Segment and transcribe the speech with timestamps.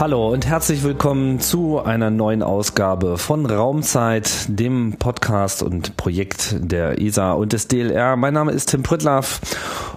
[0.00, 6.98] Hallo und herzlich willkommen zu einer neuen Ausgabe von Raumzeit, dem Podcast und Projekt der
[6.98, 8.16] ESA und des DLR.
[8.16, 9.42] Mein Name ist Tim Prittlaff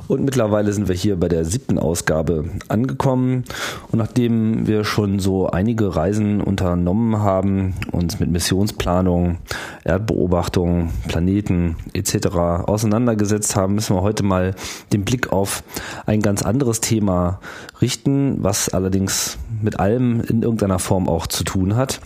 [0.07, 3.45] und mittlerweile sind wir hier bei der siebten Ausgabe angekommen.
[3.91, 9.37] Und nachdem wir schon so einige Reisen unternommen haben, uns mit Missionsplanung,
[9.83, 12.27] Erdbeobachtung, Planeten etc.
[12.65, 14.55] auseinandergesetzt haben, müssen wir heute mal
[14.91, 15.63] den Blick auf
[16.05, 17.39] ein ganz anderes Thema
[17.81, 21.99] richten, was allerdings mit allem in irgendeiner Form auch zu tun hat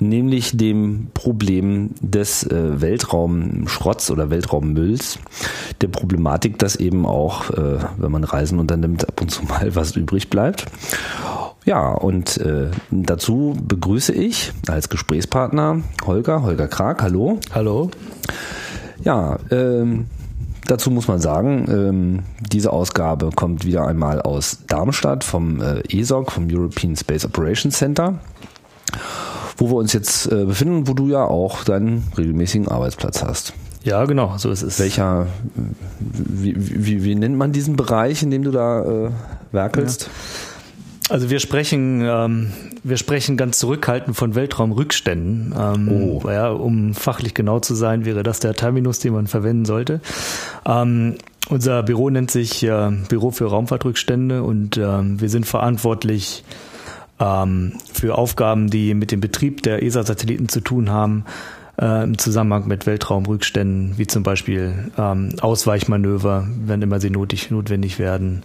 [0.00, 5.18] nämlich dem Problem des äh, Weltraumschrotts oder Weltraummülls,
[5.80, 9.96] der Problematik, dass eben auch, äh, wenn man Reisen unternimmt, ab und zu mal was
[9.96, 10.66] übrig bleibt.
[11.64, 17.40] Ja, und äh, dazu begrüße ich als Gesprächspartner Holger, Holger Krag, hallo.
[17.52, 17.90] Hallo.
[19.02, 20.06] Ja, ähm,
[20.66, 26.32] Dazu muss man sagen, ähm, diese Ausgabe kommt wieder einmal aus Darmstadt vom äh, ESOC,
[26.32, 28.18] vom European Space Operations Center,
[29.56, 33.54] wo wir uns jetzt äh, befinden, wo du ja auch deinen regelmäßigen Arbeitsplatz hast.
[33.82, 34.80] Ja, genau, so ist es.
[34.80, 35.28] Welcher,
[35.98, 39.10] wie, wie, wie nennt man diesen Bereich, in dem du da äh,
[39.52, 40.02] werkelst?
[40.02, 40.08] Ja.
[41.08, 45.54] Also wir sprechen, ähm, wir sprechen ganz zurückhaltend von Weltraumrückständen.
[45.56, 46.28] Ähm, oh.
[46.28, 50.00] ja, um fachlich genau zu sein, wäre das der Terminus, den man verwenden sollte.
[50.66, 51.14] Ähm,
[51.48, 56.42] unser Büro nennt sich äh, Büro für Raumfahrtrückstände und ähm, wir sind verantwortlich
[57.20, 61.24] ähm, für Aufgaben, die mit dem Betrieb der ESA-Satelliten zu tun haben
[61.80, 67.98] äh, im Zusammenhang mit Weltraumrückständen, wie zum Beispiel ähm, Ausweichmanöver, wenn immer sie notig, notwendig
[67.98, 68.42] werden.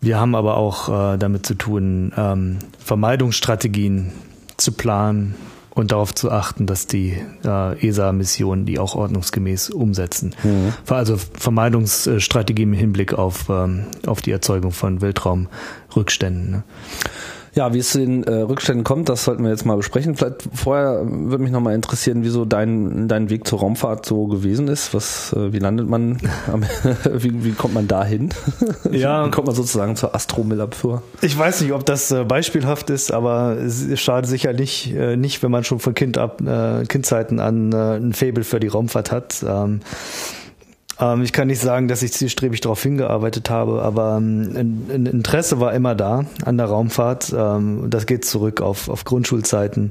[0.00, 4.12] Wir haben aber auch äh, damit zu tun, ähm, Vermeidungsstrategien
[4.56, 5.34] zu planen
[5.70, 10.34] und darauf zu achten, dass die äh, ESA-Missionen die auch ordnungsgemäß umsetzen.
[10.42, 10.72] Mhm.
[10.88, 16.50] Also Vermeidungsstrategien im Hinblick auf, ähm, auf die Erzeugung von Weltraumrückständen.
[16.50, 16.62] Ne?
[17.56, 20.14] Ja, wie es zu den äh, Rückständen kommt, das sollten wir jetzt mal besprechen.
[20.14, 24.92] Vielleicht vorher würde mich nochmal interessieren, wieso dein, dein Weg zur Raumfahrt so gewesen ist.
[24.92, 26.18] Was, äh, wie landet man,
[27.10, 28.28] wie, wie kommt man dahin?
[28.90, 29.26] Ja.
[29.26, 31.02] wie kommt man sozusagen zur Astromillabfuhr?
[31.22, 35.42] Ich weiß nicht, ob das äh, beispielhaft ist, aber es schadet sicher nicht, äh, nicht,
[35.42, 39.10] wenn man schon von Kind ab, äh, Kindzeiten an äh, ein Faible für die Raumfahrt
[39.10, 39.44] hat.
[39.46, 39.80] Ähm,
[41.00, 45.60] ähm, ich kann nicht sagen, dass ich zielstrebig darauf hingearbeitet habe, aber ähm, ein, Interesse
[45.60, 47.34] war immer da an der Raumfahrt.
[47.36, 49.90] Ähm, das geht zurück auf, auf Grundschulzeiten.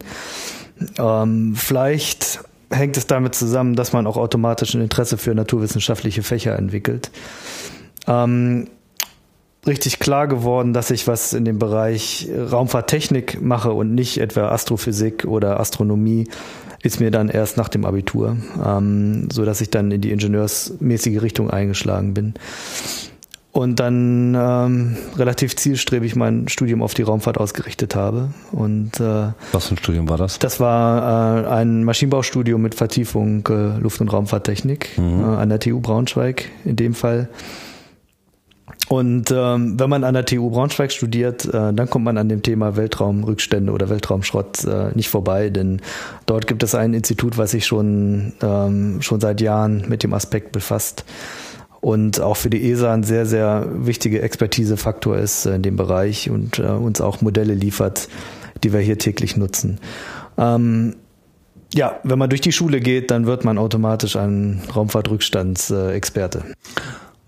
[1.56, 2.40] vielleicht
[2.70, 7.12] hängt es damit zusammen, dass man auch automatisch ein Interesse für naturwissenschaftliche Fächer entwickelt.
[9.66, 15.24] richtig klar geworden, dass ich was in dem Bereich Raumfahrttechnik mache und nicht etwa Astrophysik
[15.24, 16.28] oder Astronomie
[16.85, 21.22] ist mir dann erst nach dem Abitur, ähm, so dass ich dann in die ingenieursmäßige
[21.22, 22.35] Richtung eingeschlagen bin.
[23.51, 28.31] Und dann ähm, relativ zielstrebig mein Studium auf die Raumfahrt ausgerichtet habe.
[28.51, 30.40] Und äh, was für ein Studium war das?
[30.40, 35.22] Das war äh, ein Maschinenbaustudium mit Vertiefung äh, Luft- und Raumfahrttechnik mhm.
[35.22, 37.29] äh, an der TU Braunschweig in dem Fall.
[38.88, 42.44] Und ähm, wenn man an der TU Braunschweig studiert, äh, dann kommt man an dem
[42.44, 45.81] Thema Weltraumrückstände oder Weltraumschrott äh, nicht vorbei, denn
[46.28, 50.51] dort gibt es ein Institut, was sich schon, ähm, schon seit Jahren mit dem Aspekt
[50.51, 51.03] befasst
[51.85, 56.57] und auch für die ESA ein sehr, sehr wichtiger Expertisefaktor ist in dem Bereich und
[56.57, 58.07] äh, uns auch Modelle liefert,
[58.63, 59.79] die wir hier täglich nutzen.
[60.38, 60.96] Ähm,
[61.76, 66.40] ja, wenn man durch die Schule geht, dann wird man automatisch ein Raumfahrtrückstandsexperte.
[66.40, 66.53] Äh,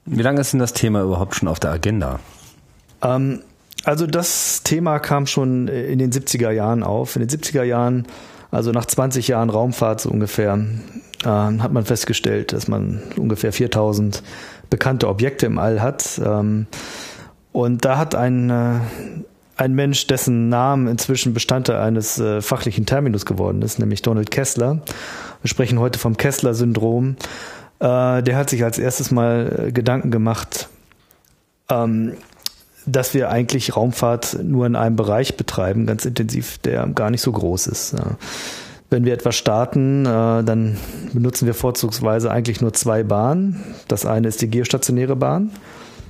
[0.07, 2.19] wie lange ist denn das Thema überhaupt schon auf der Agenda?
[3.01, 3.41] Ähm,
[3.83, 7.15] also das Thema kam schon in den 70er Jahren auf.
[7.15, 8.07] In den 70er Jahren,
[8.51, 10.57] also nach 20 Jahren Raumfahrt so ungefähr,
[11.23, 14.23] äh, hat man festgestellt, dass man ungefähr 4000
[14.69, 16.19] bekannte Objekte im All hat.
[16.23, 16.67] Ähm,
[17.51, 18.79] und da hat ein, äh,
[19.57, 24.79] ein Mensch, dessen Name inzwischen Bestandteil eines äh, fachlichen Terminus geworden ist, nämlich Donald Kessler.
[25.41, 27.15] Wir sprechen heute vom Kessler-Syndrom.
[27.79, 30.69] Äh, der hat sich als erstes mal äh, Gedanken gemacht,
[31.69, 32.13] ähm,
[32.85, 37.31] dass wir eigentlich Raumfahrt nur in einem Bereich betreiben, ganz intensiv, der gar nicht so
[37.31, 37.95] groß ist.
[38.89, 40.77] Wenn wir etwas starten, äh, dann
[41.13, 43.61] benutzen wir vorzugsweise eigentlich nur zwei Bahnen.
[43.89, 45.51] Das eine ist die geostationäre Bahn,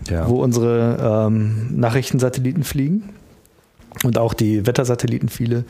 [0.09, 0.29] ja.
[0.29, 3.09] wo unsere ähm, Nachrichtensatelliten fliegen
[4.03, 5.65] und auch die Wettersatelliten viele.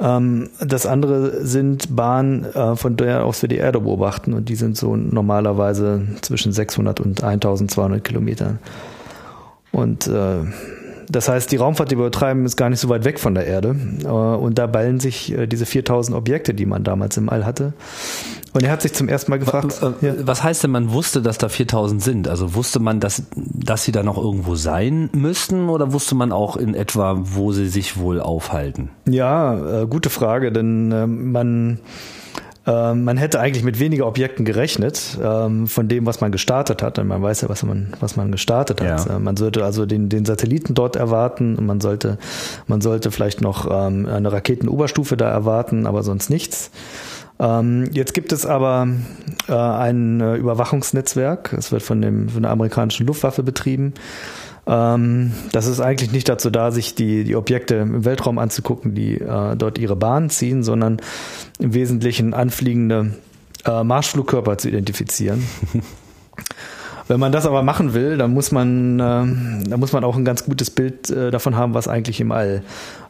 [0.00, 4.54] Ähm, das andere sind Bahnen, äh, von der aus wir die Erde beobachten und die
[4.54, 8.58] sind so normalerweise zwischen 600 und 1200 Kilometern.
[9.72, 10.44] Und äh,
[11.10, 13.46] das heißt, die Raumfahrt, die wir betreiben, ist gar nicht so weit weg von der
[13.46, 13.74] Erde.
[14.04, 17.72] Äh, und da ballen sich äh, diese 4000 Objekte, die man damals im All hatte.
[18.52, 19.80] Und er hat sich zum ersten Mal gefragt.
[20.00, 22.28] Was heißt denn, man wusste, dass da 4000 sind?
[22.28, 26.56] Also wusste man, dass, dass sie da noch irgendwo sein müssten oder wusste man auch
[26.56, 28.90] in etwa, wo sie sich wohl aufhalten?
[29.08, 31.80] Ja, äh, gute Frage, denn äh, man
[32.68, 36.98] ähm, man hätte eigentlich mit weniger Objekten gerechnet, ähm, von dem, was man gestartet hat.
[36.98, 39.06] Denn man weiß ja, was man, was man gestartet hat.
[39.06, 39.16] Ja.
[39.16, 42.18] Äh, man sollte also den, den Satelliten dort erwarten und man sollte,
[42.66, 46.70] man sollte vielleicht noch ähm, eine Raketenoberstufe da erwarten, aber sonst nichts.
[47.92, 48.88] Jetzt gibt es aber
[49.48, 51.52] äh, ein äh, Überwachungsnetzwerk.
[51.52, 53.94] Es wird von, dem, von der amerikanischen Luftwaffe betrieben.
[54.66, 59.14] Ähm, das ist eigentlich nicht dazu da, sich die, die Objekte im Weltraum anzugucken, die
[59.20, 60.98] äh, dort ihre Bahn ziehen, sondern
[61.58, 63.14] im Wesentlichen anfliegende
[63.64, 65.44] äh, Marschflugkörper zu identifizieren.
[67.08, 70.26] Wenn man das aber machen will, dann muss man, äh, dann muss man auch ein
[70.26, 72.62] ganz gutes Bild äh, davon haben, was eigentlich im All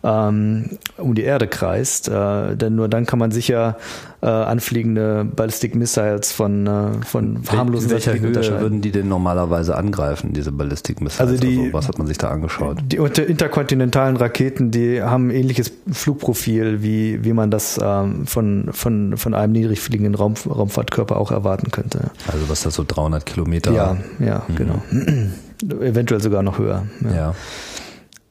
[0.05, 2.09] ähm, um die Erde kreist.
[2.09, 3.77] Äh, denn nur dann kann man sicher
[4.21, 10.33] äh, anfliegende Ballistic Missiles von, äh, von harmlosen welcher Höhe würden die denn normalerweise angreifen,
[10.33, 11.21] diese Ballistic Missiles?
[11.21, 12.79] Also, die, also was hat man sich da angeschaut?
[12.87, 19.17] Die interkontinentalen Raketen, die haben ein ähnliches Flugprofil, wie, wie man das ähm, von, von,
[19.17, 22.11] von einem niedrig fliegenden Raum, Raumfahrtkörper auch erwarten könnte.
[22.27, 23.73] Also was das so 300 Kilometer?
[23.73, 24.57] Ja, ja, mhm.
[24.57, 24.83] genau.
[25.83, 26.85] Eventuell sogar noch höher.
[27.05, 27.15] ja.
[27.15, 27.35] ja.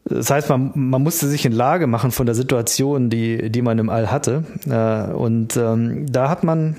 [0.09, 3.77] Das heißt, man, man musste sich in Lage machen von der Situation, die, die man
[3.79, 4.43] im All hatte.
[4.69, 6.75] Äh, und ähm, da hat man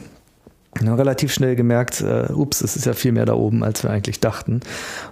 [0.81, 4.21] relativ schnell gemerkt, äh, ups, es ist ja viel mehr da oben, als wir eigentlich
[4.21, 4.55] dachten.
[4.55, 4.63] Und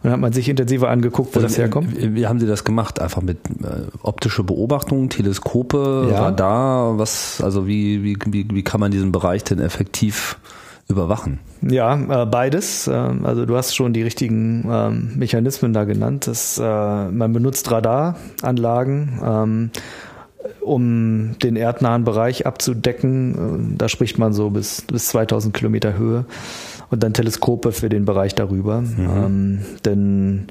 [0.04, 1.94] dann hat man sich intensiver angeguckt, wo also, das herkommt.
[1.98, 3.00] Wie haben Sie das gemacht?
[3.00, 6.22] Einfach mit äh, optische Beobachtung, Teleskope, ja.
[6.22, 6.98] Radar?
[6.98, 10.38] Was, also wie, wie, wie, wie kann man diesen Bereich denn effektiv
[10.88, 11.40] überwachen?
[11.62, 12.87] Ja, äh, beides.
[12.87, 16.26] Äh, also du hast schon die richtigen ähm, Mechanismen da genannt.
[16.26, 19.70] Das, äh, man benutzt Radaranlagen, ähm,
[20.61, 23.75] um den erdnahen Bereich abzudecken.
[23.75, 26.25] Äh, da spricht man so bis, bis 2000 Kilometer Höhe.
[26.88, 28.81] Und dann Teleskope für den Bereich darüber.
[28.81, 29.11] Mhm.
[29.11, 30.47] Ähm, denn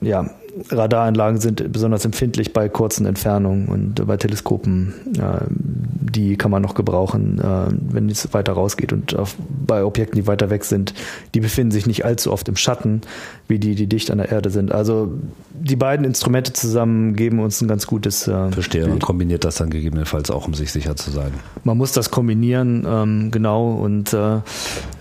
[0.00, 0.30] ja,
[0.70, 6.74] Radaranlagen sind besonders empfindlich bei kurzen Entfernungen und bei Teleskopen, äh, die kann man noch
[6.74, 8.92] gebrauchen, äh, wenn es weiter rausgeht.
[8.92, 10.92] Und auf, bei Objekten, die weiter weg sind,
[11.34, 13.00] die befinden sich nicht allzu oft im Schatten,
[13.48, 14.72] wie die, die dicht an der Erde sind.
[14.72, 15.12] Also
[15.54, 18.94] die beiden Instrumente zusammen geben uns ein ganz gutes äh, Verstehe Bild.
[18.94, 21.32] und kombiniert das dann gegebenenfalls auch, um sich sicher zu sein.
[21.64, 24.40] Man muss das kombinieren, ähm, genau, und äh,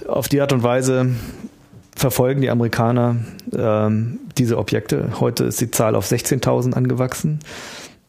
[0.07, 1.09] auf die Art und Weise
[1.95, 3.17] verfolgen die Amerikaner
[3.55, 5.19] ähm, diese Objekte.
[5.19, 7.39] Heute ist die Zahl auf 16.000 angewachsen.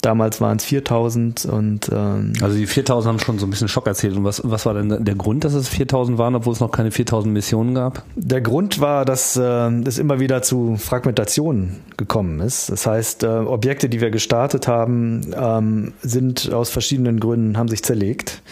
[0.02, 3.86] Damals waren es 4000 und ähm, also die 4000 haben schon so ein bisschen Schock
[3.86, 4.16] erzählt.
[4.16, 6.90] Und was, was war denn der Grund, dass es 4000 waren, obwohl es noch keine
[6.90, 8.02] 4000 Missionen gab?
[8.16, 12.68] Der Grund war, dass äh, es immer wieder zu Fragmentationen gekommen ist.
[12.68, 17.84] Das heißt, äh, Objekte, die wir gestartet haben, ähm, sind aus verschiedenen Gründen haben sich
[17.84, 18.42] zerlegt.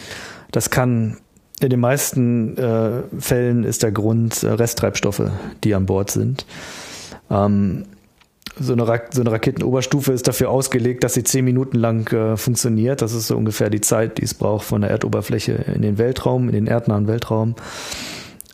[0.52, 1.16] Das kann
[1.60, 5.30] in den meisten äh, Fällen ist der Grund äh, Resttreibstoffe,
[5.62, 6.46] die an Bord sind.
[7.30, 7.84] Ähm,
[8.58, 13.00] so eine, so eine Raketenoberstufe ist dafür ausgelegt, dass sie zehn Minuten lang äh, funktioniert.
[13.00, 16.48] Das ist so ungefähr die Zeit, die es braucht von der Erdoberfläche in den Weltraum,
[16.48, 17.54] in den erdnahen Weltraum.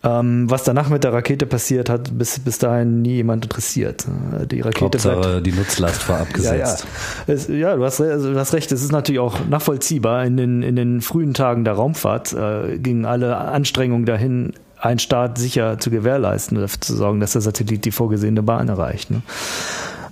[0.06, 4.06] Ähm, was danach mit der Rakete passiert, hat bis, bis dahin nie jemand interessiert.
[4.50, 6.86] Die Rakete Hauptsache, die Nutzlast war abgesetzt.
[7.26, 7.34] ja, ja.
[7.34, 10.25] Es, ja du, hast, also, du hast recht, es ist natürlich auch nachvollziehbar.
[10.25, 15.38] In den, in den frühen Tagen der Raumfahrt äh, gingen alle Anstrengungen dahin, einen Start
[15.38, 19.10] sicher zu gewährleisten, dafür zu sorgen, dass der Satellit die vorgesehene Bahn erreicht.
[19.10, 19.22] Ne?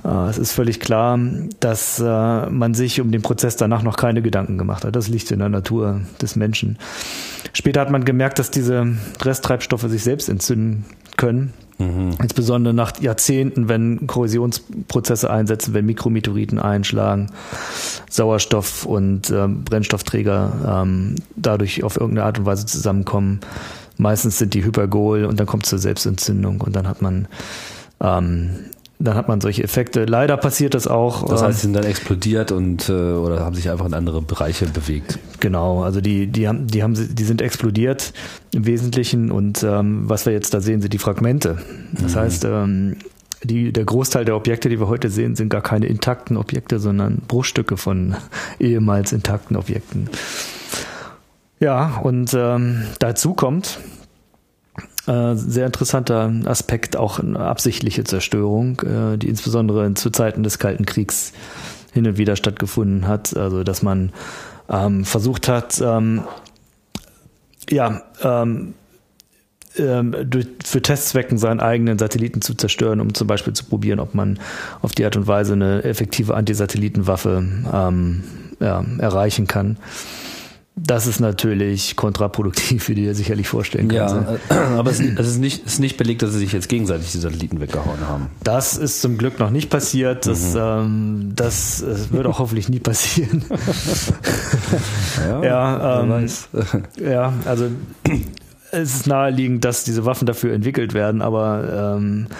[0.04, 1.18] Äh, es ist völlig klar,
[1.60, 4.94] dass äh, man sich um den Prozess danach noch keine Gedanken gemacht hat.
[4.94, 6.78] Das liegt in der Natur des Menschen.
[7.52, 10.84] Später hat man gemerkt, dass diese Resttreibstoffe sich selbst entzünden
[11.16, 11.52] können.
[11.78, 12.12] Mhm.
[12.22, 17.30] Insbesondere nach Jahrzehnten, wenn Korrosionsprozesse einsetzen, wenn Mikrometeoriten einschlagen,
[18.08, 23.40] Sauerstoff und ähm, Brennstoffträger ähm, dadurch auf irgendeine Art und Weise zusammenkommen.
[23.96, 27.26] Meistens sind die hypergol und dann kommt es zur Selbstentzündung und dann hat man
[28.00, 28.50] ähm,
[28.98, 30.04] dann hat man solche Effekte.
[30.04, 31.26] Leider passiert das auch.
[31.26, 34.66] Das heißt, sie sind dann explodiert und äh, oder haben sich einfach in andere Bereiche
[34.66, 35.18] bewegt.
[35.40, 38.12] Genau, also die, die haben, die haben, die sind explodiert
[38.52, 41.58] im Wesentlichen und ähm, was wir jetzt da sehen, sind die Fragmente.
[41.92, 42.18] Das mhm.
[42.18, 42.96] heißt, ähm,
[43.42, 47.18] die, der Großteil der Objekte, die wir heute sehen, sind gar keine intakten Objekte, sondern
[47.28, 48.16] Bruchstücke von
[48.58, 50.08] ehemals intakten Objekten.
[51.60, 53.78] Ja, und ähm, dazu kommt,
[55.06, 60.86] äh, sehr interessanter Aspekt, auch eine absichtliche Zerstörung, äh, die insbesondere zu Zeiten des Kalten
[60.86, 61.32] Kriegs
[61.92, 63.36] hin und wieder stattgefunden hat.
[63.36, 64.12] Also dass man
[64.68, 66.24] ähm, versucht hat, ähm,
[67.70, 68.74] ja, ähm,
[69.76, 70.14] ähm,
[70.64, 74.38] für Testzwecken seinen eigenen Satelliten zu zerstören, um zum Beispiel zu probieren, ob man
[74.82, 78.24] auf die Art und Weise eine effektive Antisatellitenwaffe ähm,
[78.60, 79.78] ja, erreichen kann.
[80.76, 84.16] Das ist natürlich kontraproduktiv, wie du dir sicherlich vorstellen kannst.
[84.50, 87.60] Ja, aber es, ist nicht, ist nicht belegt, dass sie sich jetzt gegenseitig die Satelliten
[87.60, 88.28] weggehauen haben.
[88.42, 90.26] Das ist zum Glück noch nicht passiert.
[90.26, 90.60] Das, mhm.
[90.60, 93.44] ähm, das, das wird auch hoffentlich nie passieren.
[95.28, 96.48] ja, ja, ähm, weiß.
[97.00, 97.68] ja, also
[98.72, 102.34] es ist naheliegend, dass diese Waffen dafür entwickelt werden, aber ähm, äh,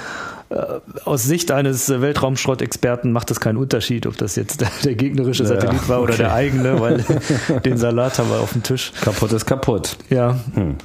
[1.04, 5.82] aus Sicht eines Weltraumschrottexperten macht es keinen Unterschied, ob das jetzt der, der gegnerische Satellit
[5.82, 7.04] ja, war oder der eigene, weil
[7.64, 8.92] den Salat haben wir auf dem Tisch.
[9.00, 9.96] Kaputt ist kaputt.
[10.10, 10.36] Ja.
[10.54, 10.76] Hm.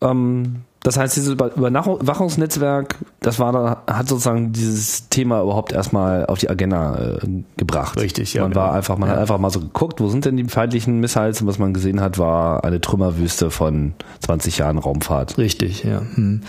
[0.00, 6.50] Ähm, das heißt, dieses Überwachungsnetzwerk, das war hat sozusagen dieses Thema überhaupt erstmal auf die
[6.50, 8.00] Agenda äh, gebracht.
[8.00, 8.42] Richtig, ja.
[8.42, 8.62] Man genau.
[8.62, 9.14] war einfach, man ja.
[9.14, 12.00] hat einfach mal so geguckt, wo sind denn die feindlichen Missiles und was man gesehen
[12.00, 15.38] hat, war eine Trümmerwüste von 20 Jahren Raumfahrt.
[15.38, 16.02] Richtig, ja.
[16.14, 16.42] Hm.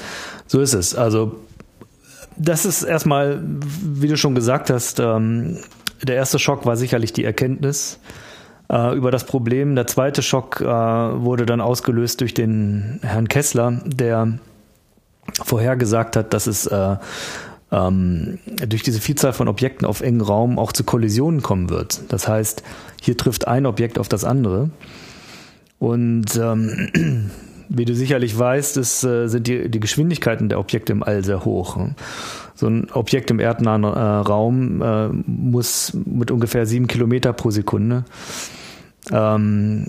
[0.48, 0.96] So ist es.
[0.96, 1.36] Also
[2.38, 5.58] das ist erstmal, wie du schon gesagt hast, ähm,
[6.02, 8.00] der erste Schock war sicherlich die Erkenntnis
[8.72, 9.75] äh, über das Problem.
[9.75, 14.40] Der zweite Schock äh, wurde dann ausgelöst durch den Herrn Kessler, der
[15.44, 16.98] vorhergesagt hat, dass es äh,
[17.72, 22.02] ähm, durch diese Vielzahl von Objekten auf engen Raum auch zu Kollisionen kommen wird.
[22.10, 22.63] Das heißt,
[23.02, 24.70] hier trifft ein Objekt auf das andere.
[25.80, 27.32] Und ähm,
[27.74, 31.44] wie du sicherlich weißt, ist, äh, sind die, die Geschwindigkeiten der Objekte im All sehr
[31.44, 31.77] hoch.
[32.56, 38.06] So ein Objekt im erdnahen äh, Raum äh, muss mit ungefähr sieben Kilometer pro Sekunde
[39.12, 39.88] ähm,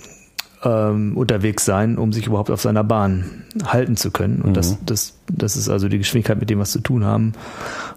[0.64, 4.40] ähm, unterwegs sein, um sich überhaupt auf seiner Bahn halten zu können.
[4.40, 4.54] Und mhm.
[4.54, 7.34] das, das, das ist also die Geschwindigkeit, mit dem was zu tun haben.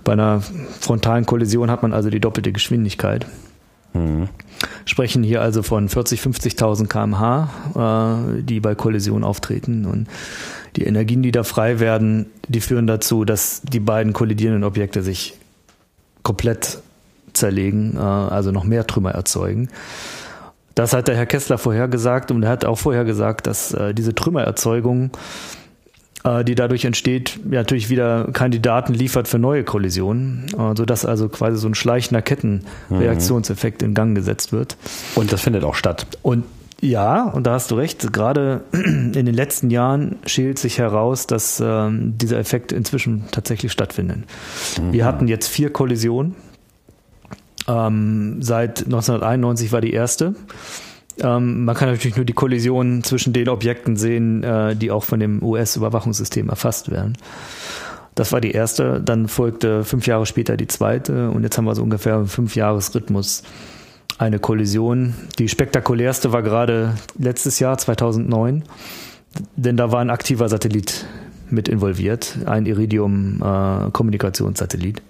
[0.03, 0.41] Bei einer
[0.82, 3.25] frontalen Kollision hat man also die doppelte Geschwindigkeit.
[3.94, 4.27] Mhm.
[4.88, 9.86] Sprechen hier also von 40, 50.000 kmh, äh, die bei Kollision auftreten.
[9.86, 10.08] Und
[10.77, 15.34] die Energien, die da frei werden, die führen dazu, dass die beiden kollidierenden Objekte sich
[16.24, 16.79] komplett
[17.34, 19.67] zerlegen, äh, also noch mehr Trümmer erzeugen.
[20.74, 25.12] Das hat der Herr Kessler vorhergesagt und er hat auch vorhergesagt, dass äh, diese Trümmererzeugung
[26.27, 31.29] äh, die dadurch entsteht, ja, natürlich wieder Kandidaten liefert für neue Kollisionen, äh, sodass also
[31.29, 33.89] quasi so ein schleichender Kettenreaktionseffekt mhm.
[33.89, 34.77] in Gang gesetzt wird.
[35.15, 36.05] Und das findet auch statt.
[36.22, 36.43] Und
[36.79, 38.13] ja, und da hast du recht.
[38.13, 44.19] Gerade in den letzten Jahren schält sich heraus, dass ähm, dieser Effekt inzwischen tatsächlich stattfindet.
[44.79, 44.93] Mhm.
[44.93, 46.36] Wir hatten jetzt vier Kollisionen.
[47.67, 50.36] Ähm, seit 1991 war die erste.
[51.21, 55.19] Ähm, man kann natürlich nur die Kollisionen zwischen den Objekten sehen, äh, die auch von
[55.19, 57.17] dem US-Überwachungssystem erfasst werden.
[58.15, 61.75] Das war die erste, dann folgte fünf Jahre später die zweite und jetzt haben wir
[61.75, 63.43] so ungefähr im Fünfjahresrhythmus
[64.17, 65.13] eine Kollision.
[65.38, 68.63] Die spektakulärste war gerade letztes Jahr, 2009,
[69.55, 71.05] denn da war ein aktiver Satellit
[71.50, 74.97] mit involviert, ein Iridium-Kommunikationssatellit.
[74.97, 75.01] Äh,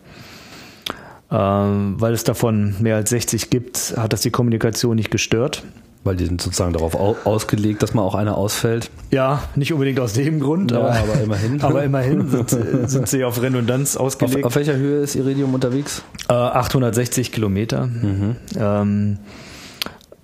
[1.29, 5.63] ähm, weil es davon mehr als 60 gibt, hat das die Kommunikation nicht gestört.
[6.07, 8.89] Weil die sind sozusagen darauf ausgelegt, dass mal auch einer ausfällt.
[9.11, 11.61] Ja, nicht unbedingt aus dem Grund, ja, aber, aber, immerhin.
[11.61, 12.49] aber immerhin sind,
[12.89, 14.37] sind, sie auf Redundanz ausgelegt.
[14.37, 16.03] Auf, auf, welcher Höhe ist Iridium unterwegs?
[16.29, 17.87] Äh, 860 Kilometer.
[17.87, 18.37] Mhm.
[18.57, 19.17] Ähm,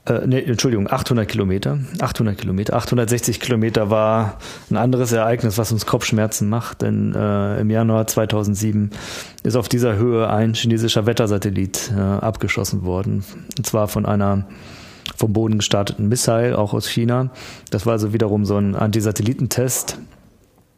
[0.05, 1.79] äh, nee, Entschuldigung, 800 Kilometer.
[1.99, 2.77] 800 Kilometer.
[2.77, 4.37] 860 Kilometer war
[4.71, 8.91] ein anderes Ereignis, was uns Kopfschmerzen macht, denn äh, im Januar 2007
[9.43, 13.25] ist auf dieser Höhe ein chinesischer Wettersatellit äh, abgeschossen worden.
[13.57, 14.45] Und zwar von einer
[15.15, 17.32] vom Boden gestarteten Missile, auch aus China.
[17.70, 19.98] Das war also wiederum so ein Antisatellitentest.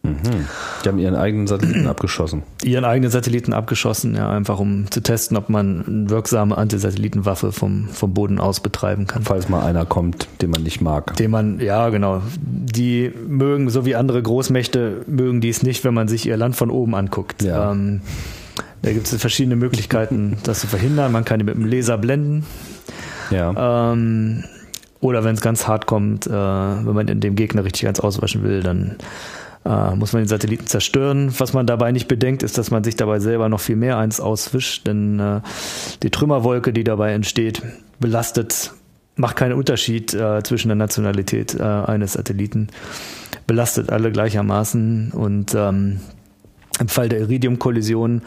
[0.05, 0.45] Mhm.
[0.83, 2.43] Die haben ihren eigenen Satelliten abgeschossen.
[2.63, 7.89] Ihren eigenen Satelliten abgeschossen, ja, einfach um zu testen, ob man eine wirksame Antisatellitenwaffe vom,
[7.89, 9.23] vom Boden aus betreiben kann.
[9.23, 11.15] Falls mal einer kommt, den man nicht mag.
[11.17, 12.21] Den man, ja, genau.
[12.37, 16.55] Die mögen, so wie andere Großmächte, mögen die es nicht, wenn man sich ihr Land
[16.55, 17.41] von oben anguckt.
[17.41, 17.71] Ja.
[17.71, 18.01] Ähm,
[18.81, 21.11] da gibt es verschiedene Möglichkeiten, das zu verhindern.
[21.11, 22.45] Man kann die mit dem Laser blenden.
[23.31, 23.91] Ja.
[23.91, 24.43] Ähm,
[24.99, 28.63] oder wenn es ganz hart kommt, äh, wenn man dem Gegner richtig eins auswaschen will,
[28.63, 28.95] dann
[29.65, 31.33] äh, muss man den Satelliten zerstören.
[31.37, 34.19] Was man dabei nicht bedenkt, ist, dass man sich dabei selber noch viel mehr eins
[34.19, 35.41] auswischt, denn äh,
[36.03, 37.61] die Trümmerwolke, die dabei entsteht,
[37.99, 38.71] belastet,
[39.15, 42.67] macht keinen Unterschied äh, zwischen der Nationalität äh, eines Satelliten,
[43.47, 45.99] belastet alle gleichermaßen und ähm,
[46.79, 48.21] im Fall der Iridium-Kollision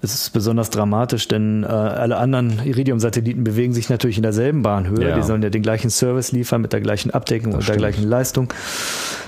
[0.00, 5.10] ist es besonders dramatisch, denn äh, alle anderen Iridium-Satelliten bewegen sich natürlich in derselben Bahnhöhe.
[5.10, 5.16] Ja.
[5.16, 7.82] Die sollen ja den gleichen Service liefern mit der gleichen Abdeckung das und stimmt.
[7.82, 8.48] der gleichen Leistung.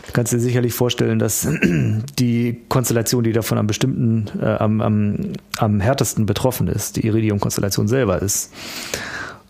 [0.07, 1.47] Du kannst dir sicherlich vorstellen, dass
[2.19, 5.19] die Konstellation, die davon am bestimmten, äh, am, am,
[5.59, 8.53] am härtesten betroffen ist, die Iridium-Konstellation selber ist.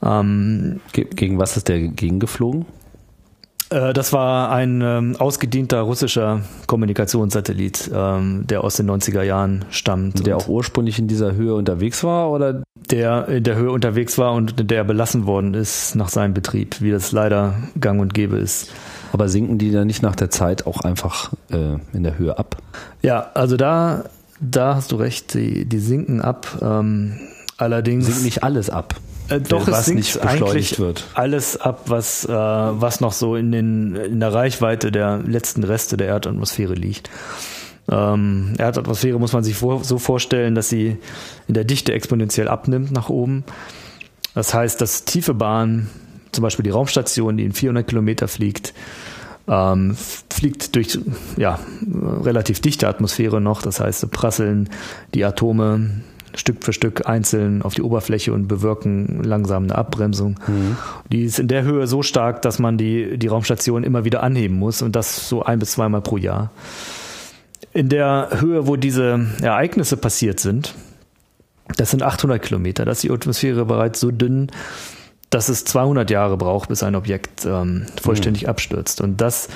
[0.03, 2.67] Ähm, Gegen was ist der gegengeflogen?
[3.73, 10.27] Äh, das war ein ähm, ausgedienter russischer Kommunikationssatellit, ähm, der aus den 90er Jahren stammt.
[10.27, 12.63] Der auch ursprünglich in dieser Höhe unterwegs war oder?
[12.91, 16.91] Der in der Höhe unterwegs war und der belassen worden ist nach seinem Betrieb, wie
[16.91, 18.71] das leider gang und gäbe ist.
[19.13, 22.57] Aber sinken die dann nicht nach der Zeit auch einfach äh, in der Höhe ab?
[23.03, 24.05] Ja, also da,
[24.41, 26.47] da hast du recht, die, die sinken ab.
[26.61, 27.19] Ähm,
[27.57, 28.07] allerdings.
[28.07, 28.95] Sinkt nicht alles ab.
[29.29, 31.05] Äh, doch, es sinkt eigentlich wird.
[31.15, 35.97] alles ab, was, äh, was noch so in, den, in der Reichweite der letzten Reste
[35.97, 37.11] der Erdatmosphäre liegt.
[37.91, 40.99] Ähm, Erdatmosphäre muss man sich vor, so vorstellen, dass sie
[41.49, 43.45] in der Dichte exponentiell abnimmt nach oben.
[44.35, 45.91] Das heißt, dass tiefe Bahnen,
[46.33, 48.73] zum Beispiel die Raumstation, die in 400 Kilometer fliegt,
[49.49, 49.97] ähm,
[50.31, 50.99] fliegt durch
[51.37, 51.59] ja,
[52.23, 53.63] relativ dichte Atmosphäre noch.
[53.63, 54.71] Das heißt, prasseln
[55.15, 56.03] die Atome
[56.35, 60.39] Stück für Stück einzeln auf die Oberfläche und bewirken langsam eine Abbremsung.
[60.47, 60.77] Mhm.
[61.11, 64.59] Die ist in der Höhe so stark, dass man die, die Raumstation immer wieder anheben
[64.59, 66.51] muss und das so ein bis zweimal pro Jahr.
[67.73, 70.75] In der Höhe, wo diese Ereignisse passiert sind,
[71.77, 74.51] das sind 800 Kilometer, da ist die Atmosphäre bereits so dünn,
[75.31, 78.51] dass es 200 Jahre braucht, bis ein Objekt ähm, vollständig mhm.
[78.51, 79.01] abstürzt.
[79.01, 79.49] Und das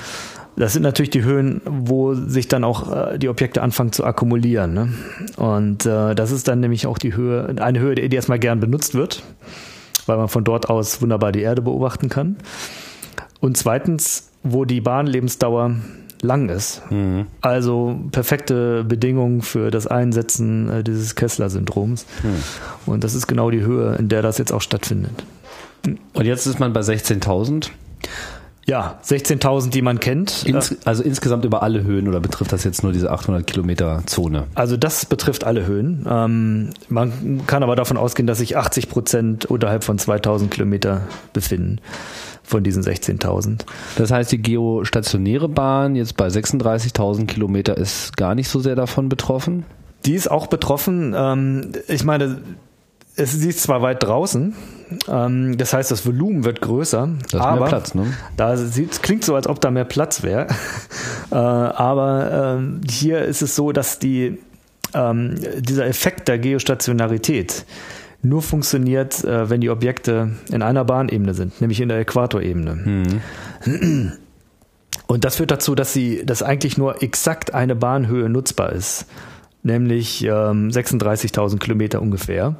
[0.57, 4.73] das sind natürlich die Höhen, wo sich dann auch äh, die Objekte anfangen zu akkumulieren.
[4.73, 4.93] Ne?
[5.37, 8.95] Und äh, das ist dann nämlich auch die Höhe, eine Höhe, die erstmal gern benutzt
[8.95, 9.21] wird,
[10.07, 12.37] weil man von dort aus wunderbar die Erde beobachten kann.
[13.39, 15.75] Und zweitens, wo die Bahnlebensdauer
[16.23, 16.81] lang ist.
[16.89, 17.27] Mhm.
[17.41, 22.07] Also perfekte Bedingungen für das Einsetzen äh, dieses Kessler-Syndroms.
[22.23, 22.91] Mhm.
[22.91, 25.23] Und das ist genau die Höhe, in der das jetzt auch stattfindet.
[26.13, 27.69] Und jetzt ist man bei 16.000.
[28.69, 30.43] Ja, 16.000, die man kennt.
[30.45, 34.43] Ins, also insgesamt über alle Höhen oder betrifft das jetzt nur diese 800 Kilometer Zone?
[34.55, 36.05] Also das betrifft alle Höhen.
[36.09, 41.79] Ähm, man kann aber davon ausgehen, dass sich 80 Prozent unterhalb von 2000 Kilometer befinden
[42.43, 43.61] von diesen 16.000.
[43.97, 49.07] Das heißt, die geostationäre Bahn jetzt bei 36.000 Kilometer ist gar nicht so sehr davon
[49.07, 49.65] betroffen?
[50.05, 51.13] Die ist auch betroffen.
[51.17, 52.39] Ähm, ich meine,
[53.15, 54.55] es ist zwar weit draußen,
[55.07, 57.09] ähm, das heißt, das Volumen wird größer.
[57.31, 58.13] Da ist aber mehr Platz, ne?
[58.35, 60.47] Da sieht, klingt so, als ob da mehr Platz wäre.
[61.31, 64.39] äh, aber äh, hier ist es so, dass die,
[64.93, 67.65] ähm, dieser Effekt der Geostationarität
[68.21, 72.75] nur funktioniert, äh, wenn die Objekte in einer Bahnebene sind, nämlich in der Äquatorebene.
[72.75, 74.11] Mhm.
[75.07, 79.05] Und das führt dazu, dass sie, dass eigentlich nur exakt eine Bahnhöhe nutzbar ist,
[79.63, 82.55] nämlich ähm, 36.000 Kilometer ungefähr.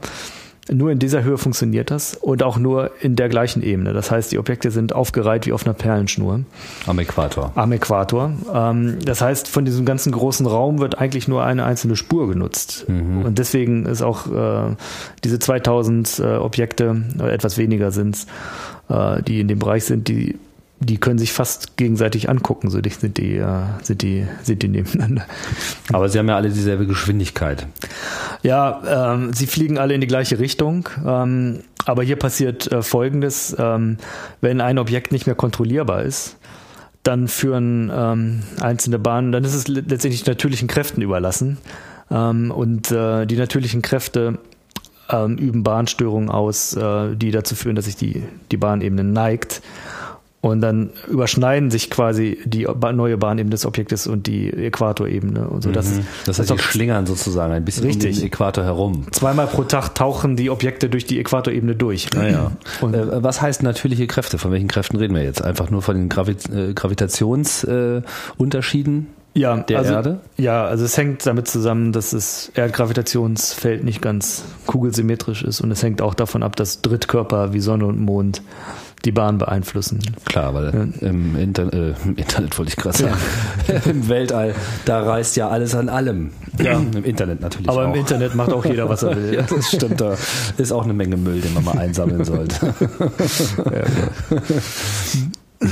[0.72, 3.94] Nur in dieser Höhe funktioniert das und auch nur in der gleichen Ebene.
[3.94, 6.42] Das heißt, die Objekte sind aufgereiht wie auf einer Perlenschnur.
[6.86, 7.52] Am Äquator.
[7.56, 8.32] Am Äquator.
[8.54, 12.86] Ähm, das heißt, von diesem ganzen großen Raum wird eigentlich nur eine einzelne Spur genutzt.
[12.88, 13.26] Mhm.
[13.26, 14.76] Und deswegen ist auch äh,
[15.24, 18.26] diese 2000 äh, Objekte, äh, etwas weniger sind
[19.28, 20.40] die in dem Bereich sind, die
[20.80, 24.68] die können sich fast gegenseitig angucken, so dicht sind die, äh, sind die, sind die
[24.68, 25.26] nebeneinander.
[25.92, 27.68] Aber sie haben ja alle dieselbe Geschwindigkeit.
[28.44, 30.88] Ja, ähm, sie fliegen alle in die gleiche Richtung.
[31.06, 33.98] Ähm, aber hier passiert äh, Folgendes: ähm,
[34.42, 36.38] Wenn ein Objekt nicht mehr kontrollierbar ist,
[37.04, 41.58] dann führen ähm, einzelne Bahnen, dann ist es letztendlich natürlichen Kräften überlassen.
[42.12, 44.40] Ähm, und äh, die natürlichen Kräfte
[45.10, 49.62] ähm, üben Bahnstörungen aus, äh, die dazu führen, dass sich die, die Bahnebene neigt.
[50.40, 55.72] Und dann überschneiden sich quasi die neue Bahnebene des Objektes und die Äquatorebene und so.
[55.72, 56.06] Das, mhm.
[56.26, 58.14] das heißt, die schlingern sozusagen ein bisschen richtig.
[58.14, 59.08] um den Äquator herum.
[59.12, 62.12] Zweimal pro Tag tauchen die Objekte durch die Äquatorebene durch.
[62.14, 62.52] Naja.
[62.52, 64.38] Ah, und äh, was heißt natürliche Kräfte?
[64.38, 65.42] Von welchen Kräften reden wir jetzt?
[65.42, 69.00] Einfach nur von den Gravi äh, Gravitationsunterschieden?
[69.00, 70.20] Äh, ja, der also, Erde?
[70.38, 75.84] Ja, also es hängt damit zusammen, dass das Erdgravitationsfeld nicht ganz kugelsymmetrisch ist und es
[75.84, 78.42] hängt auch davon ab, dass Drittkörper wie Sonne und Mond
[79.06, 80.00] die Bahn beeinflussen.
[80.26, 81.08] Klar, weil ja.
[81.08, 83.16] im, Inter äh, im, Internet wollte ich gerade sagen,
[83.68, 83.76] ja.
[83.86, 84.56] im Weltall,
[84.86, 86.32] da reißt ja alles an allem.
[86.60, 86.74] Ja.
[86.74, 87.94] Im Internet natürlich Aber auch.
[87.94, 89.34] im Internet macht auch jeder, was er will.
[89.36, 90.16] ja, das stimmt, da
[90.58, 92.74] ist auch eine Menge Müll, den man mal einsammeln sollte.
[93.58, 93.84] ja,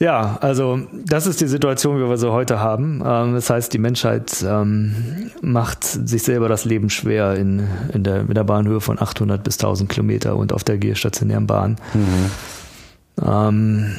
[0.00, 3.02] Ja, also das ist die Situation, wie wir sie heute haben.
[3.06, 8.22] Ähm, das heißt, die Menschheit ähm, macht sich selber das Leben schwer in, in, der,
[8.22, 11.76] in der Bahnhöhe von 800 bis 1000 Kilometer und auf der geostationären Bahn.
[11.94, 13.24] Mhm.
[13.24, 13.96] Ähm,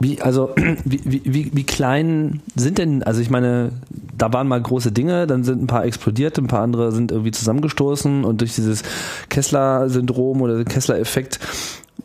[0.00, 3.72] wie, also, wie, wie, wie klein sind denn, also ich meine,
[4.16, 7.30] da waren mal große Dinge, dann sind ein paar explodiert, ein paar andere sind irgendwie
[7.30, 8.82] zusammengestoßen und durch dieses
[9.30, 11.40] Kessler-Syndrom oder Kessler-Effekt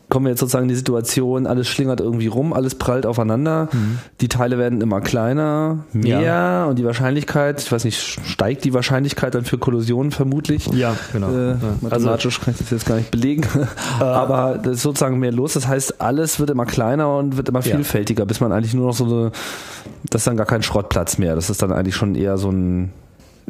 [0.08, 3.98] kommen wir jetzt sozusagen in die Situation, alles schlingert irgendwie rum, alles prallt aufeinander, mhm.
[4.20, 6.64] die Teile werden immer kleiner, mehr ja.
[6.66, 10.66] und die Wahrscheinlichkeit, ich weiß nicht, steigt die Wahrscheinlichkeit dann für Kollisionen vermutlich?
[10.68, 11.28] Ja, genau.
[11.28, 13.42] Äh, mathematisch also, kann ich das jetzt gar nicht belegen,
[14.00, 15.54] äh, aber das ist sozusagen mehr los.
[15.54, 18.26] Das heißt, alles wird immer kleiner und wird immer vielfältiger, ja.
[18.26, 19.32] bis man eigentlich nur noch so eine,
[20.08, 21.34] das ist dann gar kein Schrottplatz mehr.
[21.34, 22.92] Das ist dann eigentlich schon eher so ein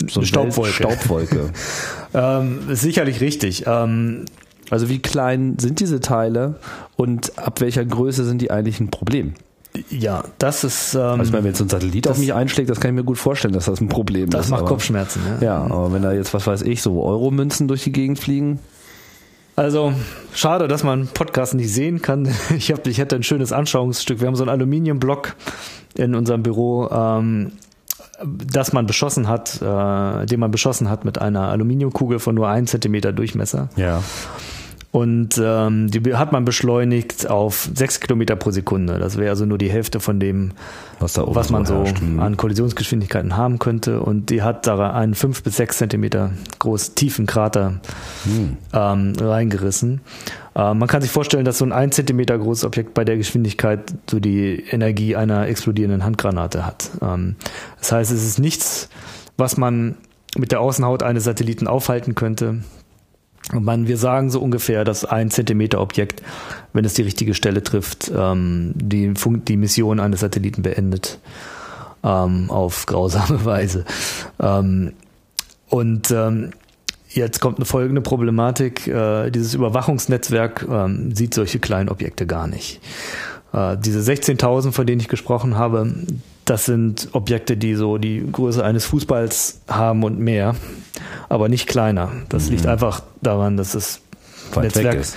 [0.09, 0.73] so eine Staubwolke.
[0.73, 1.51] Staubwolke.
[2.15, 3.65] ähm, sicherlich richtig.
[3.67, 4.27] Ähm,
[4.71, 6.57] also wie klein sind diese Teile
[6.97, 9.35] und ab welcher Größe sind die eigentlich ein Problem?
[9.91, 10.95] Ja, das ist.
[10.95, 12.95] Ähm, also ich meine, wenn jetzt so ein Satellit auf mich einschlägt, das kann ich
[12.97, 14.45] mir gut vorstellen, dass das ein Problem das ist.
[14.47, 15.47] Das macht aber, Kopfschmerzen, ja.
[15.47, 18.59] Ja, aber wenn da jetzt, was weiß ich, so Euromünzen durch die Gegend fliegen.
[19.55, 19.95] Also
[20.35, 22.29] schade, dass man Podcast nicht sehen kann.
[22.57, 24.21] Ich, hab, ich hätte ein schönes Anschauungsstück.
[24.21, 25.35] Wir haben so einen Aluminiumblock
[25.95, 27.53] in unserem Büro, ähm,
[28.23, 32.67] das man beschossen hat, äh, den man beschossen hat mit einer Aluminiumkugel von nur einem
[32.67, 33.69] Zentimeter Durchmesser.
[33.77, 34.03] Ja.
[34.97, 38.99] Und ähm, die hat man beschleunigt auf sechs Kilometer pro Sekunde.
[38.99, 40.53] Das wäre also nur die Hälfte von dem,
[41.01, 42.01] was, was man so herrscht.
[42.01, 42.19] Mhm.
[42.19, 44.01] an Kollisionsgeschwindigkeiten haben könnte.
[44.01, 46.31] Und die hat da einen fünf bis sechs Zentimeter
[46.61, 47.75] groß tiefen Krater
[48.25, 48.57] mhm.
[48.73, 50.01] ähm, reingerissen.
[50.55, 53.93] Äh, man kann sich vorstellen, dass so ein ein Zentimeter großes Objekt bei der Geschwindigkeit
[54.11, 56.89] so die Energie einer explodierenden Handgranate hat.
[57.03, 57.37] Ähm,
[57.81, 58.89] das heißt, es ist nichts,
[59.37, 59.97] was man
[60.39, 62.63] mit der Außenhaut eines Satelliten aufhalten könnte.
[63.53, 66.23] Man, wir sagen so ungefähr, dass ein Zentimeter Objekt,
[66.73, 71.21] wenn es die richtige Stelle trifft, ähm, die, Funk die Mission eines Satelliten beendet
[72.03, 73.85] ähm, auf grausame Weise.
[74.41, 74.93] Ähm,
[75.69, 76.51] und ähm,
[77.09, 78.87] jetzt kommt eine folgende Problematik.
[78.89, 82.81] Äh, dieses Überwachungsnetzwerk ähm, sieht solche kleinen Objekte gar nicht.
[83.53, 85.93] Äh, diese 16.000, von denen ich gesprochen habe,
[86.45, 90.55] das sind Objekte, die so die Größe eines Fußballs haben und mehr,
[91.29, 92.11] aber nicht kleiner.
[92.29, 92.53] Das mhm.
[92.53, 94.01] liegt einfach daran, dass es
[94.55, 95.17] Weit Netzwerk ist.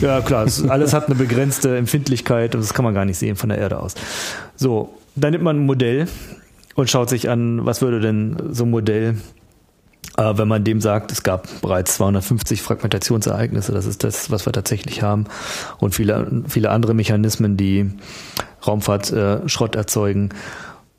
[0.00, 3.18] Ja, ja klar, es, alles hat eine begrenzte Empfindlichkeit und das kann man gar nicht
[3.18, 3.94] sehen von der Erde aus.
[4.54, 6.08] So, dann nimmt man ein Modell
[6.74, 9.16] und schaut sich an, was würde denn so ein Modell
[10.16, 14.52] äh, wenn man dem sagt, es gab bereits 250 Fragmentationsereignisse, das ist das, was wir
[14.52, 15.26] tatsächlich haben,
[15.78, 17.90] und viele, viele andere Mechanismen, die
[18.66, 20.30] Raumfahrtschrott äh, erzeugen.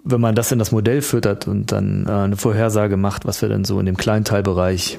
[0.10, 3.50] Wenn man das in das Modell füttert und dann äh, eine Vorhersage macht, was wir
[3.50, 4.98] dann so in dem Kleinteilbereich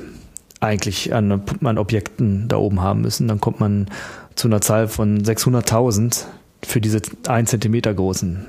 [0.60, 3.86] eigentlich an, an Objekten da oben haben müssen, dann kommt man
[4.34, 6.24] zu einer Zahl von 600.000
[6.64, 8.46] für diese ein Zentimeter großen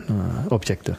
[0.50, 0.96] äh, Objekte.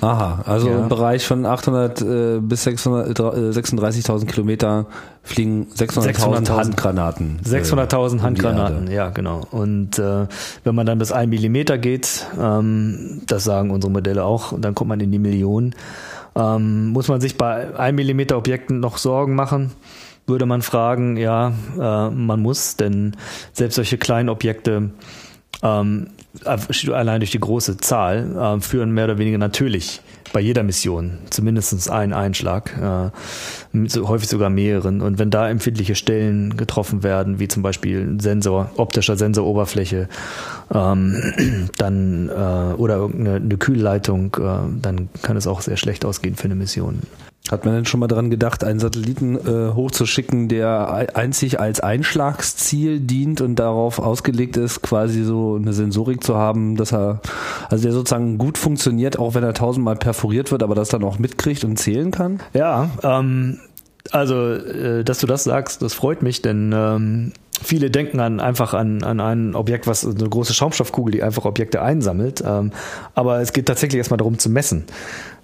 [0.00, 0.78] Aha, also ja.
[0.78, 4.86] im Bereich von 800 äh, bis 636.000 äh, Kilometer
[5.22, 7.40] fliegen 600.000 Handgranaten.
[7.44, 9.42] 600.000 Handgranaten, ja genau.
[9.50, 10.26] Und äh,
[10.62, 14.88] wenn man dann bis ein Millimeter geht, ähm, das sagen unsere Modelle auch, dann kommt
[14.88, 15.74] man in die Millionen.
[16.36, 19.72] Ähm, muss man sich bei ein Millimeter Objekten noch Sorgen machen?
[20.26, 23.16] Würde man fragen, ja, äh, man muss, denn
[23.52, 24.90] selbst solche kleinen Objekte
[25.62, 26.08] ähm,
[26.46, 30.00] allein durch die große Zahl äh, führen mehr oder weniger natürlich
[30.32, 35.00] bei jeder Mission zumindest einen Einschlag, äh, so, häufig sogar mehreren.
[35.00, 40.08] Und wenn da empfindliche Stellen getroffen werden, wie zum Beispiel Sensor, optischer Sensoroberfläche,
[40.72, 46.36] ähm, dann äh, oder irgendeine eine Kühlleitung, äh, dann kann es auch sehr schlecht ausgehen
[46.36, 47.00] für eine Mission.
[47.50, 53.00] Hat man denn schon mal daran gedacht, einen Satelliten äh, hochzuschicken, der einzig als Einschlagsziel
[53.00, 57.20] dient und darauf ausgelegt ist, quasi so eine Sensorik zu haben, dass er,
[57.70, 61.18] also der sozusagen gut funktioniert, auch wenn er tausendmal perforiert wird, aber das dann auch
[61.18, 62.40] mitkriegt und zählen kann?
[62.52, 63.58] Ja, ähm,
[64.10, 67.32] also, äh, dass du das sagst, das freut mich, denn ähm,
[67.62, 71.82] viele denken an einfach an, an ein Objekt, was eine große Schaumstoffkugel, die einfach Objekte
[71.82, 72.42] einsammelt.
[72.46, 72.72] Ähm,
[73.14, 74.84] aber es geht tatsächlich erstmal darum zu messen.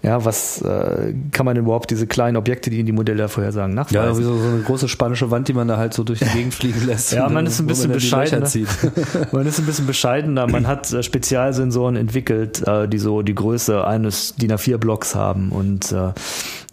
[0.05, 3.75] Ja, was äh, kann man denn überhaupt diese kleinen Objekte, die in die Modelle vorhersagen,
[3.75, 4.13] nachweisen?
[4.13, 6.27] Ja, wie so, so eine große spanische Wand, die man da halt so durch die
[6.27, 7.13] Gegend fliegen lässt.
[7.13, 8.47] ja, man ist ein bisschen bescheidener.
[9.33, 10.47] man ist ein bisschen bescheidener.
[10.47, 15.91] Man hat äh, Spezialsensoren entwickelt, äh, die so die Größe eines DIN A4-Blocks haben und
[15.91, 16.13] äh,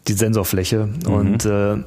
[0.08, 1.14] die Sensorfläche mhm.
[1.14, 1.78] und äh,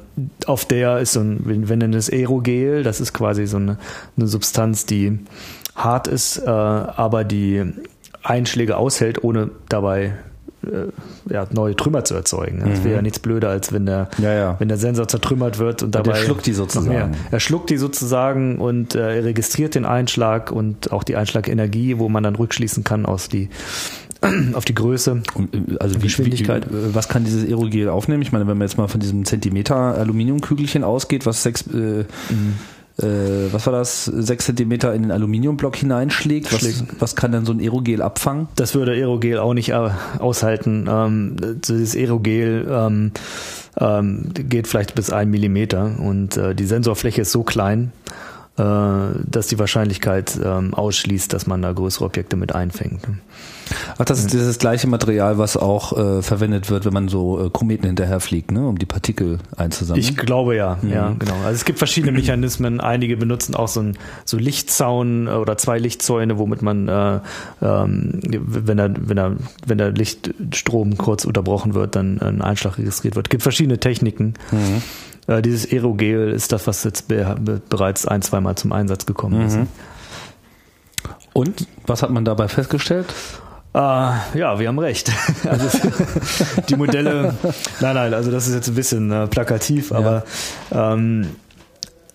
[0.45, 3.77] auf der ist so ein, wenn nennen es Aerogel, das ist quasi so eine,
[4.15, 5.19] eine Substanz, die
[5.75, 7.63] hart ist, äh, aber die
[8.23, 10.13] Einschläge aushält, ohne dabei
[10.65, 10.87] äh,
[11.31, 12.63] ja, neue Trümmer zu erzeugen.
[12.65, 13.03] Das wäre ja mhm.
[13.03, 14.55] nichts blöder, als wenn der, ja, ja.
[14.59, 16.11] wenn der Sensor zertrümmert wird und dabei.
[16.11, 17.15] Er schluckt die sozusagen.
[17.31, 22.09] Er schluckt die sozusagen und äh, er registriert den Einschlag und auch die Einschlagenergie, wo
[22.09, 23.49] man dann rückschließen kann aus die
[24.53, 26.71] auf die Größe, äh, also Geschwindigkeit.
[26.71, 28.21] Wie, äh, was kann dieses Aerogel aufnehmen?
[28.21, 32.05] Ich meine, wenn man jetzt mal von diesem Zentimeter Aluminiumkügelchen ausgeht, was sechs, äh, mhm.
[32.97, 37.53] äh, was war das, sechs Zentimeter in den Aluminiumblock hineinschlägt, was, was kann denn so
[37.53, 38.47] ein Aerogel abfangen?
[38.55, 40.87] Das würde Aerogel auch nicht äh, aushalten.
[40.89, 41.35] Ähm,
[41.67, 43.11] dieses Aerogel ähm,
[43.77, 47.91] ähm, geht vielleicht bis ein Millimeter und äh, die Sensorfläche ist so klein,
[48.57, 53.01] dass die Wahrscheinlichkeit ähm, ausschließt, dass man da größere Objekte mit einfängt.
[53.97, 57.49] Ach, das ist dieses gleiche Material, was auch äh, verwendet wird, wenn man so äh,
[57.49, 60.01] Kometen hinterherfliegt, ne, um die Partikel einzusammeln.
[60.01, 60.91] Ich glaube ja, mhm.
[60.91, 61.35] ja, genau.
[61.43, 62.79] Also es gibt verschiedene Mechanismen.
[62.79, 67.19] Einige benutzen auch so ein so Lichtzaun äh, oder zwei Lichtzäune, womit man, äh,
[67.61, 73.15] ähm, wenn der, wenn der, wenn der Lichtstrom kurz unterbrochen wird, dann ein Einschlag registriert
[73.15, 73.27] wird.
[73.27, 74.35] Es gibt verschiedene Techniken.
[74.51, 74.81] Mhm.
[75.27, 79.45] Äh, dieses Aerogel ist das, was jetzt be bereits ein, zweimal zum Einsatz gekommen mhm.
[79.45, 79.59] ist.
[81.33, 83.07] Und was hat man dabei festgestellt?
[83.75, 85.11] Uh, ja, wir haben recht.
[85.49, 85.79] Also
[86.69, 87.35] die Modelle,
[87.81, 90.23] nein, nein, also das ist jetzt ein bisschen äh, plakativ, aber
[90.71, 90.93] ja.
[90.93, 91.27] ähm,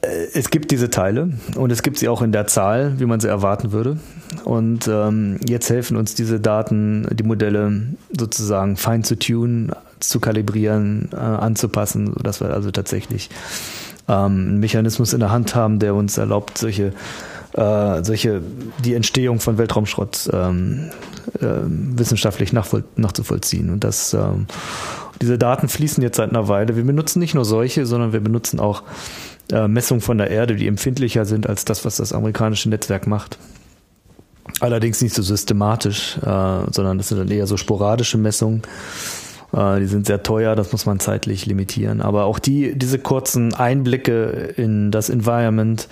[0.00, 3.20] äh, es gibt diese Teile und es gibt sie auch in der Zahl, wie man
[3.20, 3.98] sie erwarten würde.
[4.44, 11.10] Und ähm, jetzt helfen uns diese Daten, die Modelle sozusagen fein zu tunen, zu kalibrieren,
[11.12, 13.28] äh, anzupassen, sodass wir also tatsächlich
[14.08, 16.94] ähm, einen Mechanismus in der Hand haben, der uns erlaubt, solche
[17.52, 18.40] äh, solche
[18.84, 21.09] die Entstehung von Weltraumschrott ähm, äh,
[21.40, 23.70] wissenschaftlich nachvoll nachzuvollziehen.
[23.70, 24.46] Und das ähm,
[25.20, 26.76] diese Daten fließen jetzt seit einer Weile.
[26.76, 28.83] Wir benutzen nicht nur solche, sondern wir benutzen auch
[29.52, 33.38] äh, Messungen von der Erde, die empfindlicher sind als das, was das amerikanische Netzwerk macht.
[34.61, 36.20] Allerdings nicht so systematisch, äh,
[36.70, 38.62] sondern das sind dann eher so sporadische Messungen.
[39.52, 42.00] Äh, die sind sehr teuer, das muss man zeitlich limitieren.
[42.00, 45.87] Aber auch die, diese kurzen Einblicke in das Environment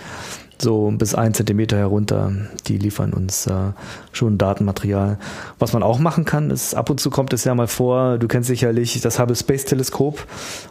[0.60, 2.32] so bis ein Zentimeter herunter,
[2.66, 3.72] die liefern uns äh,
[4.12, 5.18] schon Datenmaterial.
[5.58, 8.28] Was man auch machen kann, ist ab und zu kommt es ja mal vor, du
[8.28, 10.26] kennst sicherlich das Hubble Space Teleskop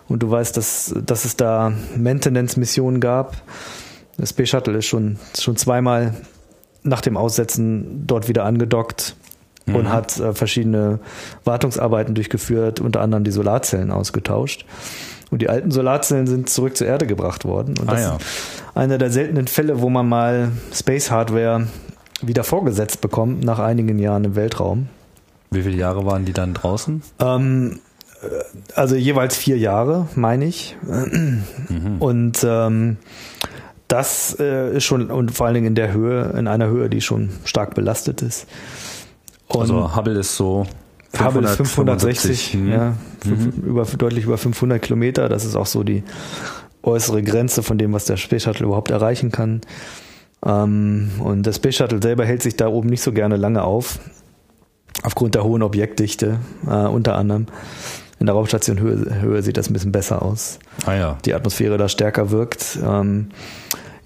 [0.08, 3.38] und du weißt, dass, dass es da Maintenance-Missionen gab.
[4.18, 6.16] Das Space Shuttle ist schon, schon zweimal
[6.84, 9.16] nach dem Aussetzen dort wieder angedockt
[9.66, 9.76] mhm.
[9.76, 11.00] und hat äh, verschiedene
[11.44, 14.66] Wartungsarbeiten durchgeführt, unter anderem die Solarzellen ausgetauscht.
[15.30, 17.76] Und die alten Solarzellen sind zurück zur Erde gebracht worden.
[17.80, 18.16] Und das ah, ja.
[18.16, 18.26] ist
[18.76, 21.68] einer der seltenen Fälle, wo man mal Space Hardware
[22.22, 24.88] wieder vorgesetzt bekommt nach einigen Jahren im Weltraum.
[25.50, 27.02] Wie viele Jahre waren die dann draußen?
[27.20, 27.80] Ähm,
[28.22, 28.28] äh,
[28.76, 30.78] also jeweils vier Jahre, meine ich.
[30.82, 31.98] Mhm.
[32.00, 32.98] Und ähm,
[33.88, 37.02] das äh, ist schon, und vor allen Dingen in der Höhe, in einer Höhe, die
[37.02, 38.48] schon stark belastet ist.
[39.48, 40.66] Und also Hubble ist so
[41.20, 42.72] Hubble ist 560, mhm.
[42.72, 42.94] ja,
[43.26, 43.54] mhm.
[43.66, 45.30] über, deutlich über 500 Kilometer.
[45.30, 46.04] Das ist auch so die
[46.84, 49.62] äußere Grenze von dem, was der Space Shuttle überhaupt erreichen kann.
[50.46, 54.00] Ähm, und der Space Shuttle selber hält sich da oben nicht so gerne lange auf,
[55.04, 57.48] aufgrund der hohen Objektdichte äh, unter anderem.
[58.20, 60.58] In der Raumstation Höhe, Höhe sieht das ein bisschen besser aus.
[60.86, 61.18] Ah ja.
[61.26, 62.80] Die Atmosphäre da stärker wirkt.
[62.84, 63.30] Ähm,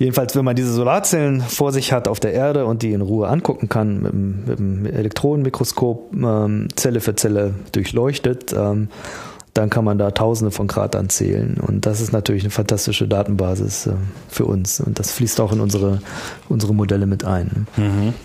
[0.01, 3.27] Jedenfalls, wenn man diese Solarzellen vor sich hat auf der Erde und die in Ruhe
[3.27, 8.87] angucken kann, mit, mit dem Elektronenmikroskop ähm, Zelle für Zelle durchleuchtet, ähm,
[9.53, 11.59] dann kann man da Tausende von Grad anzählen.
[11.59, 13.91] Und das ist natürlich eine fantastische Datenbasis äh,
[14.27, 14.79] für uns.
[14.81, 16.01] Und das fließt auch in unsere,
[16.49, 17.67] unsere Modelle mit ein.
[17.77, 18.15] Mhm.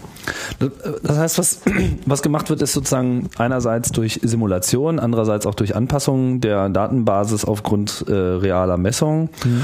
[1.03, 1.61] Das heißt, was,
[2.07, 8.07] was gemacht wird, ist sozusagen einerseits durch Simulation, andererseits auch durch Anpassung der Datenbasis aufgrund
[8.09, 9.29] äh, realer Messungen.
[9.45, 9.61] Mhm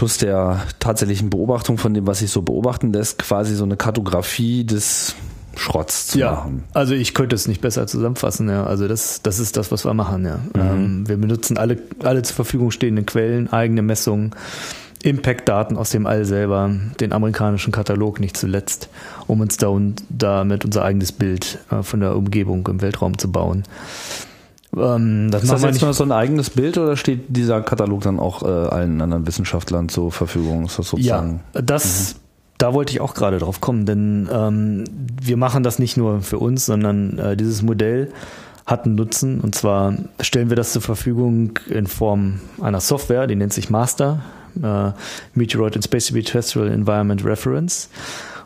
[0.00, 4.64] plus der tatsächlichen Beobachtung von dem, was sich so beobachten lässt, quasi so eine Kartografie
[4.64, 5.14] des
[5.56, 6.64] Schrotts zu ja, machen.
[6.72, 8.64] Also ich könnte es nicht besser zusammenfassen, ja.
[8.64, 10.36] Also das, das ist das, was wir machen, ja.
[10.54, 10.60] Mhm.
[10.72, 14.30] Ähm, wir benutzen alle, alle zur Verfügung stehenden Quellen, eigene Messungen,
[15.02, 18.88] Impact-Daten aus dem All selber, den amerikanischen Katalog nicht zuletzt,
[19.26, 23.30] um uns da und damit unser eigenes Bild äh, von der Umgebung im Weltraum zu
[23.30, 23.64] bauen.
[24.76, 28.20] Ähm, das ist das jetzt nur so ein eigenes Bild oder steht dieser Katalog dann
[28.20, 30.66] auch äh, allen anderen Wissenschaftlern zur Verfügung?
[30.66, 31.40] Ist das sozusagen?
[31.54, 32.18] Ja, das, mhm.
[32.58, 34.84] da wollte ich auch gerade drauf kommen, denn ähm,
[35.20, 38.12] wir machen das nicht nur für uns, sondern äh, dieses Modell
[38.66, 43.34] hat einen Nutzen und zwar stellen wir das zur Verfügung in Form einer Software, die
[43.34, 44.20] nennt sich Master,
[44.62, 44.92] äh,
[45.34, 47.88] Meteoroid and Space Terrestrial Environment Reference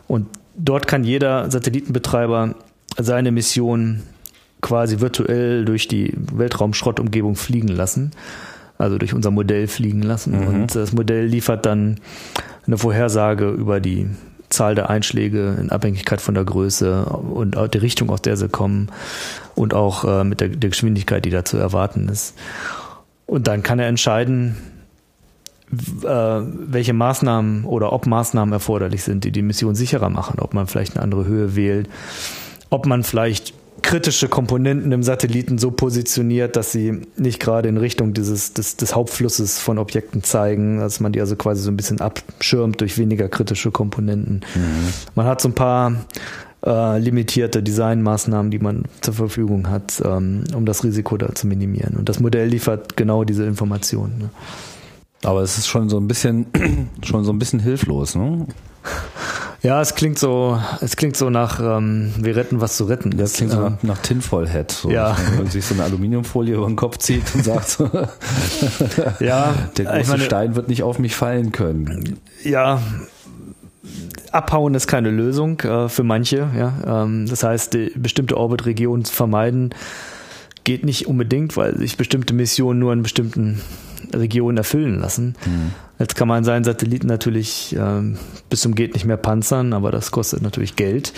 [0.07, 0.25] und
[0.57, 2.55] dort kann jeder Satellitenbetreiber
[2.97, 4.01] seine Mission
[4.65, 8.09] quasi virtuell durch die Weltraumschrottumgebung fliegen lassen,
[8.79, 10.39] also durch unser Modell fliegen lassen.
[10.39, 10.47] Mhm.
[10.47, 11.99] Und das Modell liefert dann
[12.65, 14.07] eine Vorhersage über die
[14.49, 18.89] Zahl der Einschläge in Abhängigkeit von der Größe und die Richtung, aus der sie kommen
[19.53, 22.33] und auch äh, mit der, der Geschwindigkeit, die da zu erwarten ist.
[23.27, 24.55] Und dann kann er entscheiden,
[25.71, 30.65] äh, welche Maßnahmen oder ob Maßnahmen erforderlich sind, die die Mission sicherer machen, ob man
[30.65, 31.87] vielleicht eine andere Höhe wählt,
[32.71, 33.53] ob man vielleicht
[33.85, 38.95] kritische Komponenten im Satelliten so positioniert, dass sie nicht gerade in Richtung dieses des, des
[38.95, 43.29] Hauptflusses von Objekten zeigen, dass man die also quasi so ein bisschen abschirmt durch weniger
[43.29, 44.41] kritische Komponenten.
[44.55, 44.93] Mhm.
[45.13, 45.93] Man hat so ein paar
[46.65, 51.95] äh, limitierte Designmaßnahmen, die man zur Verfügung hat, ähm, um das Risiko da zu minimieren.
[51.95, 54.17] Und das Modell liefert genau diese Informationen.
[54.17, 54.29] Ne?
[55.23, 56.47] Aber es ist schon so ein bisschen,
[57.03, 58.47] schon so ein bisschen hilflos, ne?
[59.65, 63.17] Ja, es klingt so, es klingt so nach, ähm, wir retten was zu retten.
[63.17, 64.69] Das klingt so nach, Tinfoil Head.
[64.71, 65.17] So, Ja.
[65.31, 67.89] Wenn man sich so eine Aluminiumfolie über den Kopf zieht und sagt so,
[69.19, 72.19] Ja, der große meine- Stein wird nicht auf mich fallen können.
[72.43, 72.79] ja,
[74.31, 76.47] abhauen ist keine Lösung äh, für manche.
[76.57, 79.73] Ja, ähm, das heißt, die bestimmte Orbitregionen zu vermeiden
[80.63, 83.61] geht nicht unbedingt, weil sich bestimmte Missionen nur in bestimmten
[84.13, 85.35] Regionen erfüllen lassen.
[85.99, 88.17] Jetzt kann man seinen Satelliten natürlich ähm,
[88.49, 91.13] bis zum geht nicht mehr panzern, aber das kostet natürlich Geld.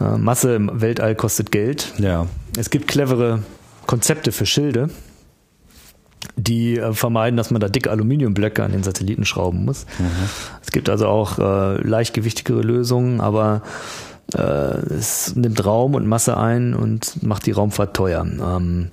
[0.00, 1.92] Äh, Masse im Weltall kostet Geld.
[1.98, 2.26] Ja.
[2.56, 3.42] Es gibt clevere
[3.86, 4.90] Konzepte für Schilde,
[6.36, 9.86] die äh, vermeiden, dass man da dicke Aluminiumblöcke an den Satelliten schrauben muss.
[10.62, 13.62] Es gibt also auch äh, leichtgewichtigere Lösungen, aber
[14.32, 18.24] äh, es nimmt Raum und Masse ein und macht die Raumfahrt teuer.
[18.24, 18.90] Ähm,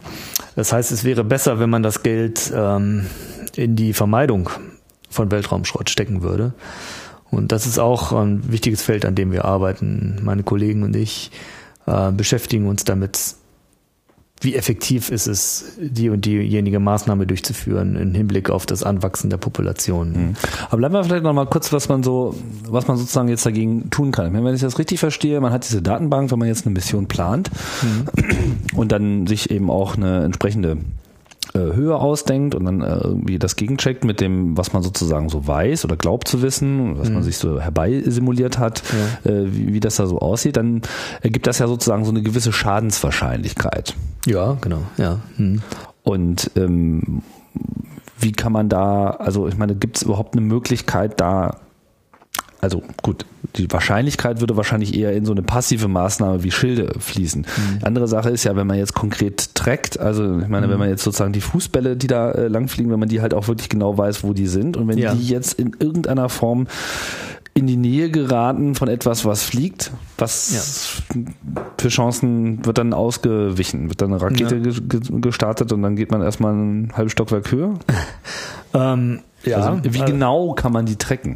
[0.56, 3.06] das heißt, es wäre besser, wenn man das Geld ähm,
[3.56, 4.50] in die Vermeidung
[5.12, 6.54] von Weltraumschrott stecken würde.
[7.30, 10.20] Und das ist auch ein wichtiges Feld, an dem wir arbeiten.
[10.24, 11.32] Meine Kollegen und ich
[11.86, 13.36] äh, beschäftigen uns damit,
[14.42, 19.38] wie effektiv ist es, die und diejenige Maßnahme durchzuführen im Hinblick auf das Anwachsen der
[19.38, 20.36] Population.
[20.68, 22.36] Aber bleiben wir vielleicht noch mal kurz, was man so,
[22.68, 24.34] was man sozusagen jetzt dagegen tun kann.
[24.34, 27.52] Wenn ich das richtig verstehe, man hat diese Datenbank, wenn man jetzt eine Mission plant
[28.76, 30.78] und dann sich eben auch eine entsprechende
[31.60, 35.86] Höhe ausdenkt und dann äh, irgendwie das gegencheckt mit dem, was man sozusagen so weiß
[35.86, 38.84] oder glaubt zu wissen, was man sich so herbeisimuliert hat,
[39.24, 40.82] äh, wie, wie das da so aussieht, dann
[41.22, 43.96] ergibt das ja sozusagen so eine gewisse Schadenswahrscheinlichkeit.
[44.26, 45.20] Ja, genau, ja.
[45.38, 45.62] Hm.
[46.04, 47.22] Und ähm,
[48.20, 51.58] wie kann man da, also ich meine, gibt es überhaupt eine Möglichkeit da,
[52.62, 57.46] also gut, die Wahrscheinlichkeit würde wahrscheinlich eher in so eine passive Maßnahme wie Schilde fließen.
[57.82, 60.88] Die andere Sache ist ja, wenn man jetzt konkret trackt, also ich meine, wenn man
[60.90, 63.98] jetzt sozusagen die Fußbälle, die da äh, langfliegen, wenn man die halt auch wirklich genau
[63.98, 65.14] weiß, wo die sind und wenn Ja.
[65.14, 66.68] die jetzt in irgendeiner Form
[67.54, 71.02] in die Nähe geraten von etwas, was fliegt, was
[71.78, 73.90] für Chancen wird dann ausgewichen?
[73.90, 74.62] Wird dann eine Rakete Ja.
[74.62, 77.74] ge ge gestartet und dann geht man erstmal ein halbes Stockwerk höher?
[78.74, 81.36] Ähm, ja, also, wie äh, genau kann man die tracken?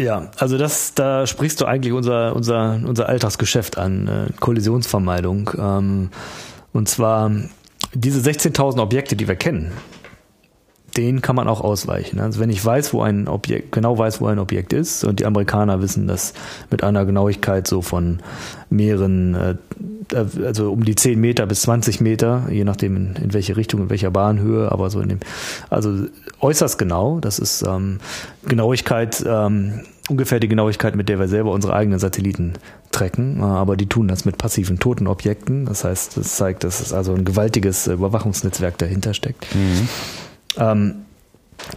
[0.00, 5.50] Ja, also das, da sprichst du eigentlich unser, unser, unser Alltagsgeschäft an, äh, Kollisionsvermeidung.
[5.58, 6.10] Ähm,
[6.72, 7.30] und zwar
[7.92, 9.72] diese 16.000 Objekte, die wir kennen,
[10.96, 12.20] denen kann man auch ausweichen.
[12.20, 15.26] Also wenn ich weiß, wo ein Objekt, genau weiß, wo ein Objekt ist, und die
[15.26, 16.34] Amerikaner wissen das
[16.70, 18.20] mit einer Genauigkeit so von
[18.70, 19.54] mehreren, äh,
[20.44, 23.90] also um die 10 Meter bis 20 Meter, je nachdem in, in welche Richtung, in
[23.90, 25.20] welcher Bahnhöhe, aber so in dem,
[25.68, 26.06] also
[26.40, 27.20] äußerst genau.
[27.20, 27.98] Das ist ähm,
[28.46, 32.54] Genauigkeit, ähm, ungefähr die Genauigkeit, mit der wir selber unsere eigenen Satelliten
[32.90, 35.66] tracken, äh, aber die tun das mit passiven toten Objekten.
[35.66, 39.46] Das heißt, das zeigt, dass es also ein gewaltiges äh, Überwachungsnetzwerk dahinter steckt.
[40.56, 41.04] Ähm,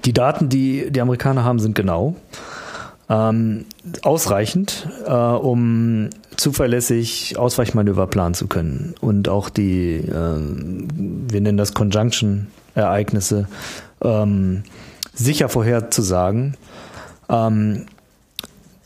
[0.05, 2.15] die Daten, die die Amerikaner haben, sind genau.
[3.09, 3.65] Ähm,
[4.01, 8.95] ausreichend, äh, um zuverlässig Ausweichmanöver planen zu können.
[9.01, 10.87] Und auch die, ähm,
[11.29, 13.47] wir nennen das Conjunction-Ereignisse,
[14.03, 14.63] ähm,
[15.13, 16.55] sicher vorherzusagen.
[17.29, 17.85] Ähm,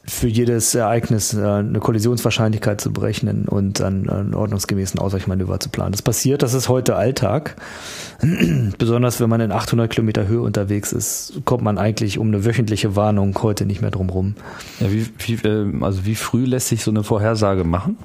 [0.09, 5.91] für jedes Ereignis äh, eine Kollisionswahrscheinlichkeit zu berechnen und dann einen ordnungsgemäßen Ausweichmanöver zu planen.
[5.91, 7.57] Das passiert, das ist heute Alltag.
[8.77, 12.95] Besonders wenn man in 800 Kilometer Höhe unterwegs ist, kommt man eigentlich um eine wöchentliche
[12.95, 14.35] Warnung heute nicht mehr drum rum.
[14.79, 17.97] Ja, wie, wie, äh, also wie früh lässt sich so eine Vorhersage machen?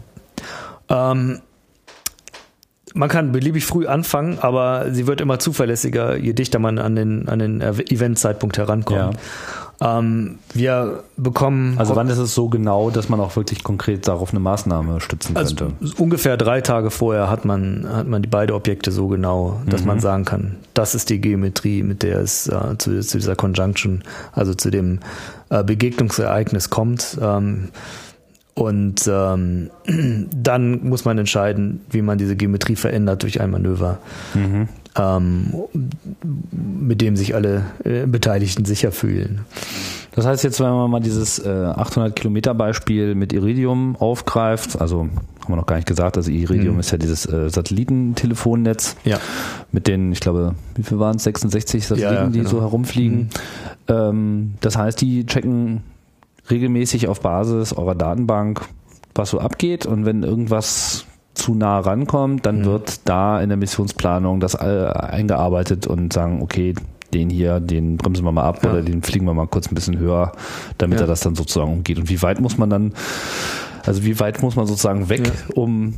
[0.89, 1.41] Ähm,
[2.95, 7.29] man kann beliebig früh anfangen, aber sie wird immer zuverlässiger, je dichter man an den,
[7.29, 9.17] an den Eventzeitpunkt herankommt.
[9.83, 14.31] Ähm, wir bekommen Also wann ist es so genau, dass man auch wirklich konkret darauf
[14.31, 15.75] eine Maßnahme stützen Also könnte?
[15.99, 19.99] ungefähr drei Tage vorher hat man, hat man die beiden Objekte so genau, dass man
[19.99, 24.55] sagen kann, das ist die Geometrie, mit der es äh, zu, zu dieser Conjunction, also
[24.55, 25.01] zu dem
[25.51, 27.19] äh, Begegnungsereignis kommt.
[27.21, 27.71] Ähm,
[28.55, 29.71] und ähm,
[30.31, 33.99] dann muss man entscheiden, wie man diese Geometrie verändert durch ein Manöver,
[34.97, 35.55] ähm,
[36.53, 39.43] mit dem sich alle äh, Beteiligten sicher fühlen.
[40.15, 45.01] Das heißt jetzt, wenn man mal dieses äh, 800 Kilometer Beispiel mit Iridium aufgreift, also
[45.05, 49.19] haben wir noch gar nicht gesagt, also Iridium ist ja dieses äh, Satellitentelefonnetz Ja.
[49.73, 52.51] mit den, ich glaube, wie viel waren es, 66 Satelliten, Ja, ja, die genau.
[52.51, 53.31] so herumfliegen.
[53.89, 55.83] Ähm, das heißt, die checken
[56.51, 58.61] regelmäßig auf Basis eurer Datenbank,
[59.15, 64.41] was so abgeht und wenn irgendwas zu nah rankommt, dann wird da in der Missionsplanung
[64.41, 66.75] das all eingearbeitet und sagen, okay,
[67.15, 68.71] den hier, den bremsen wir mal ab Ja.
[68.71, 70.33] oder den fliegen wir mal kurz ein bisschen höher,
[70.79, 71.05] damit Ja.
[71.05, 71.99] er das dann sozusagen umgeht.
[71.99, 72.93] Und wie weit muss man dann,
[73.85, 75.95] also wie weit muss man sozusagen weg, um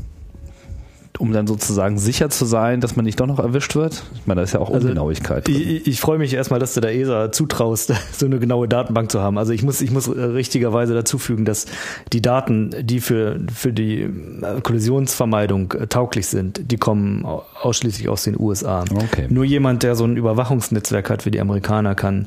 [1.19, 4.03] um dann sozusagen sicher zu sein, dass man nicht doch noch erwischt wird?
[4.15, 5.49] Ich meine, da ist ja auch also, Ungenauigkeit.
[5.49, 9.21] Ich, ich freue mich erstmal, dass du der ESA zutraust, so eine genaue Datenbank zu
[9.21, 9.39] haben.
[9.39, 11.67] Also ich muss, ich muss richtigerweise dazu fügen, dass
[12.13, 18.25] die Daten, die für, für die äh, Kollisionsvermeidung äh, tauglich sind, die kommen ausschließlich aus
[18.25, 18.85] den USA.
[18.91, 19.27] Okay.
[19.29, 22.27] Nur jemand, der so ein Überwachungsnetzwerk hat wie die Amerikaner, kann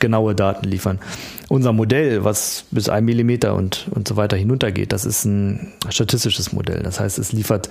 [0.00, 0.98] genaue Daten liefern.
[1.48, 6.52] Unser Modell, was bis ein Millimeter und, und so weiter hinuntergeht, das ist ein statistisches
[6.52, 6.82] Modell.
[6.82, 7.68] Das heißt, es liefert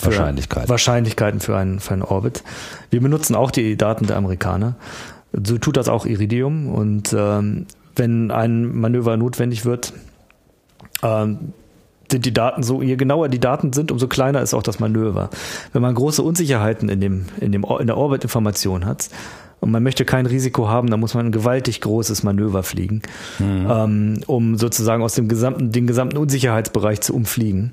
[0.00, 0.68] Wahrscheinlichkeiten.
[0.68, 2.42] Wahrscheinlichkeiten für einen, für einen Orbit.
[2.90, 4.74] Wir benutzen auch die Daten der Amerikaner.
[5.32, 6.68] So tut das auch Iridium.
[6.68, 7.66] Und ähm,
[7.96, 9.92] wenn ein Manöver notwendig wird,
[11.02, 11.52] ähm,
[12.10, 15.30] sind die Daten so, je genauer die Daten sind, umso kleiner ist auch das Manöver.
[15.72, 19.08] Wenn man große Unsicherheiten in dem, in dem, in der Orbitinformation hat,
[19.60, 23.02] und man möchte kein Risiko haben, dann muss man ein gewaltig großes Manöver fliegen,
[23.38, 23.66] mhm.
[23.70, 27.72] ähm, um sozusagen aus dem gesamten, den gesamten Unsicherheitsbereich zu umfliegen.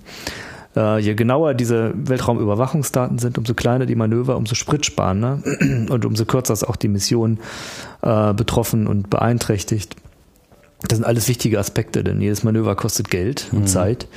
[0.76, 5.42] Äh, je genauer diese Weltraumüberwachungsdaten sind, umso kleiner die Manöver, umso spritsparender
[5.90, 7.40] und umso kürzer ist auch die Mission
[8.02, 9.96] äh, betroffen und beeinträchtigt.
[10.88, 13.68] Das sind alles wichtige Aspekte, denn jedes Manöver kostet Geld und mhm.
[13.68, 14.08] Zeit.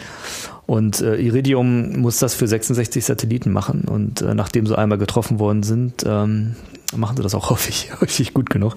[0.70, 3.86] Und äh, Iridium muss das für 66 Satelliten machen.
[3.88, 6.54] Und äh, nachdem sie einmal getroffen worden sind, ähm,
[6.94, 8.76] machen sie das auch häufig, häufig gut genug.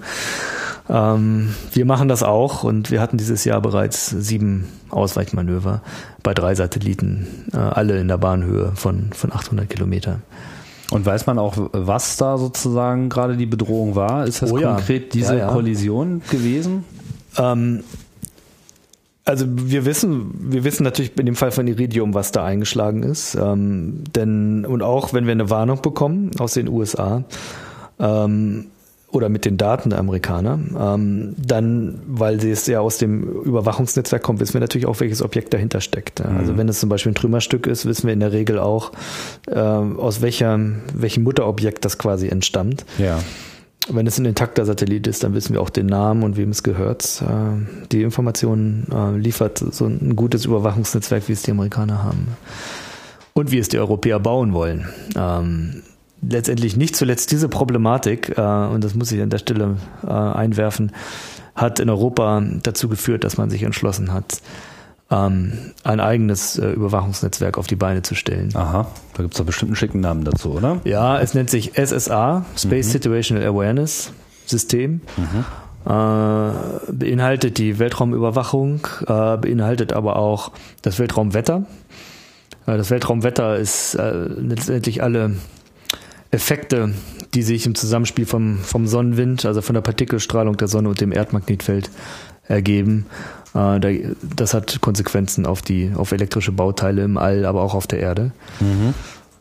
[0.90, 5.82] Ähm, wir machen das auch und wir hatten dieses Jahr bereits sieben Ausweichmanöver
[6.24, 10.20] bei drei Satelliten, äh, alle in der Bahnhöhe von, von 800 Kilometern.
[10.90, 14.26] Und weiß man auch, was da sozusagen gerade die Bedrohung war?
[14.26, 15.10] Ist das oh, konkret ja.
[15.12, 15.52] diese ja, ja.
[15.52, 16.82] Kollision gewesen?
[17.38, 17.84] Ähm,
[19.24, 23.34] also wir wissen, wir wissen natürlich in dem Fall von Iridium, was da eingeschlagen ist.
[23.34, 27.24] Ähm, denn und auch wenn wir eine Warnung bekommen aus den USA,
[27.98, 28.66] ähm,
[29.14, 34.22] oder mit den Daten der Amerikaner, ähm, dann, weil sie es ja aus dem Überwachungsnetzwerk
[34.22, 36.20] kommt, wissen wir natürlich auch, welches Objekt dahinter steckt.
[36.20, 36.38] Also mhm.
[36.44, 38.92] Also wenn es zum Beispiel ein Trümmerstück ist, wissen wir in der Regel auch,
[39.46, 40.58] äh, aus welcher,
[40.92, 42.84] welchem Mutterobjekt das quasi entstammt.
[42.98, 43.20] Ja.
[43.88, 46.62] Wenn es ein intakter Satellit ist, dann wissen wir auch den Namen und wem es
[46.62, 47.22] gehört.
[47.22, 52.28] Äh, die Informationen äh, liefert so ein gutes Überwachungsnetzwerk, wie es die Amerikaner haben.
[53.34, 54.88] Und wie es die Europäer bauen wollen.
[55.16, 55.82] Ähm,
[56.22, 59.76] letztendlich nicht zuletzt diese Problematik, äh, und das muss ich an der Stelle
[60.06, 60.92] einwerfen,
[61.54, 64.40] hat in Europa dazu geführt, dass man sich entschlossen hat,
[65.14, 65.52] ähm,
[65.84, 68.50] ein eigenes äh, Überwachungsnetzwerk auf die Beine zu stellen.
[68.54, 70.80] Aha, da gibt es doch bestimmt einen schicken Namen dazu, oder?
[70.84, 72.92] Ja, es nennt sich SSA, Space mhm.
[72.92, 74.12] Situational Awareness
[74.46, 75.00] System.
[75.16, 75.44] Mhm.
[75.86, 80.52] Äh, beinhaltet die Weltraumüberwachung, äh, beinhaltet aber auch
[80.82, 81.64] das Weltraumwetter.
[82.66, 85.36] Äh, das Weltraumwetter ist äh, letztendlich alle
[86.30, 86.94] Effekte,
[87.34, 91.12] die sich im Zusammenspiel vom, vom Sonnenwind, also von der Partikelstrahlung der Sonne und dem
[91.12, 91.90] Erdmagnetfeld
[92.48, 93.06] ergeben.
[93.54, 98.00] Äh, das hat Konsequenzen auf die, auf elektrische Bauteile im All, aber auch auf der
[98.00, 98.32] Erde.
[98.60, 98.94] Mhm.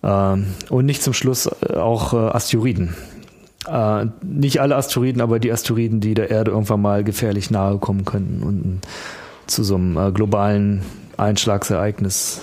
[0.03, 2.95] Ähm, und nicht zum Schluss äh, auch äh, Asteroiden.
[4.21, 8.43] Nicht alle Asteroiden, aber die Asteroiden, die der Erde irgendwann mal gefährlich nahe kommen könnten
[8.43, 8.81] und
[9.47, 10.81] zu so einem globalen
[11.15, 12.41] Einschlagsereignis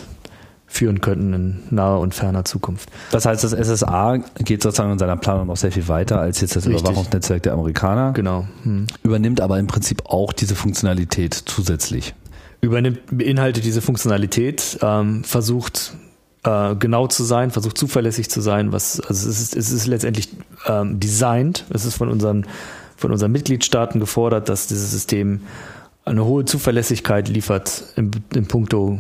[0.71, 2.89] führen könnten in naher und ferner Zukunft.
[3.11, 6.55] Das heißt, das SSA geht sozusagen in seiner Planung noch sehr viel weiter als jetzt
[6.55, 6.83] das Richtig.
[6.83, 8.13] Überwachungsnetzwerk der Amerikaner.
[8.13, 8.47] Genau.
[8.63, 8.87] Hm.
[9.03, 12.15] Übernimmt aber im Prinzip auch diese Funktionalität zusätzlich.
[12.61, 15.93] Übernimmt, beinhaltet diese Funktionalität, ähm, versucht
[16.45, 20.29] äh, genau zu sein, versucht zuverlässig zu sein, was, also es ist, es ist letztendlich
[20.67, 22.47] ähm, designed, es ist von unseren,
[22.97, 25.41] von unseren Mitgliedstaaten gefordert, dass dieses System
[26.11, 28.99] eine hohe Zuverlässigkeit liefert im, im puncto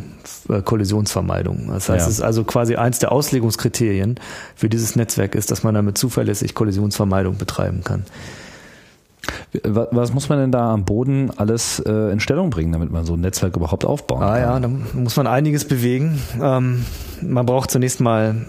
[0.49, 1.69] äh, Kollisionsvermeidung.
[1.69, 2.09] Das heißt, ja.
[2.09, 4.19] es ist also quasi eins der Auslegungskriterien
[4.55, 8.05] für dieses Netzwerk ist, dass man damit zuverlässig Kollisionsvermeidung betreiben kann.
[9.65, 13.15] Was muss man denn da am Boden alles äh, in Stellung bringen, damit man so
[13.15, 14.35] ein Netzwerk überhaupt aufbauen ah, kann?
[14.35, 16.21] Ah ja, da muss man einiges bewegen.
[16.41, 16.85] Ähm,
[17.21, 18.47] man braucht zunächst mal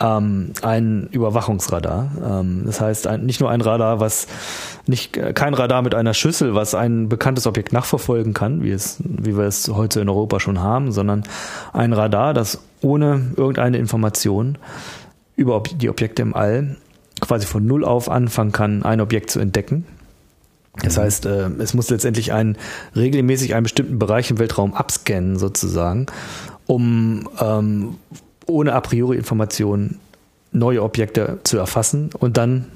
[0.00, 2.10] ähm, ein Überwachungsradar.
[2.22, 4.26] Ähm, das heißt, ein, nicht nur ein Radar, was
[4.86, 8.98] nicht äh, kein Radar mit einer Schüssel, was ein bekanntes Objekt nachverfolgen kann, wie es,
[9.00, 11.24] wie wir es heute in Europa schon haben, sondern
[11.72, 14.58] ein Radar, das ohne irgendeine Information
[15.34, 16.76] über die Objekte im All
[17.20, 19.86] quasi von Null auf anfangen kann, ein Objekt zu entdecken.
[20.82, 21.00] Das mhm.
[21.00, 22.56] heißt, äh, es muss letztendlich ein,
[22.94, 26.06] regelmäßig einen bestimmten Bereich im Weltraum abscannen sozusagen,
[26.66, 27.96] um ähm,
[28.46, 30.00] ohne a priori Informationen
[30.52, 32.66] neue Objekte zu erfassen und dann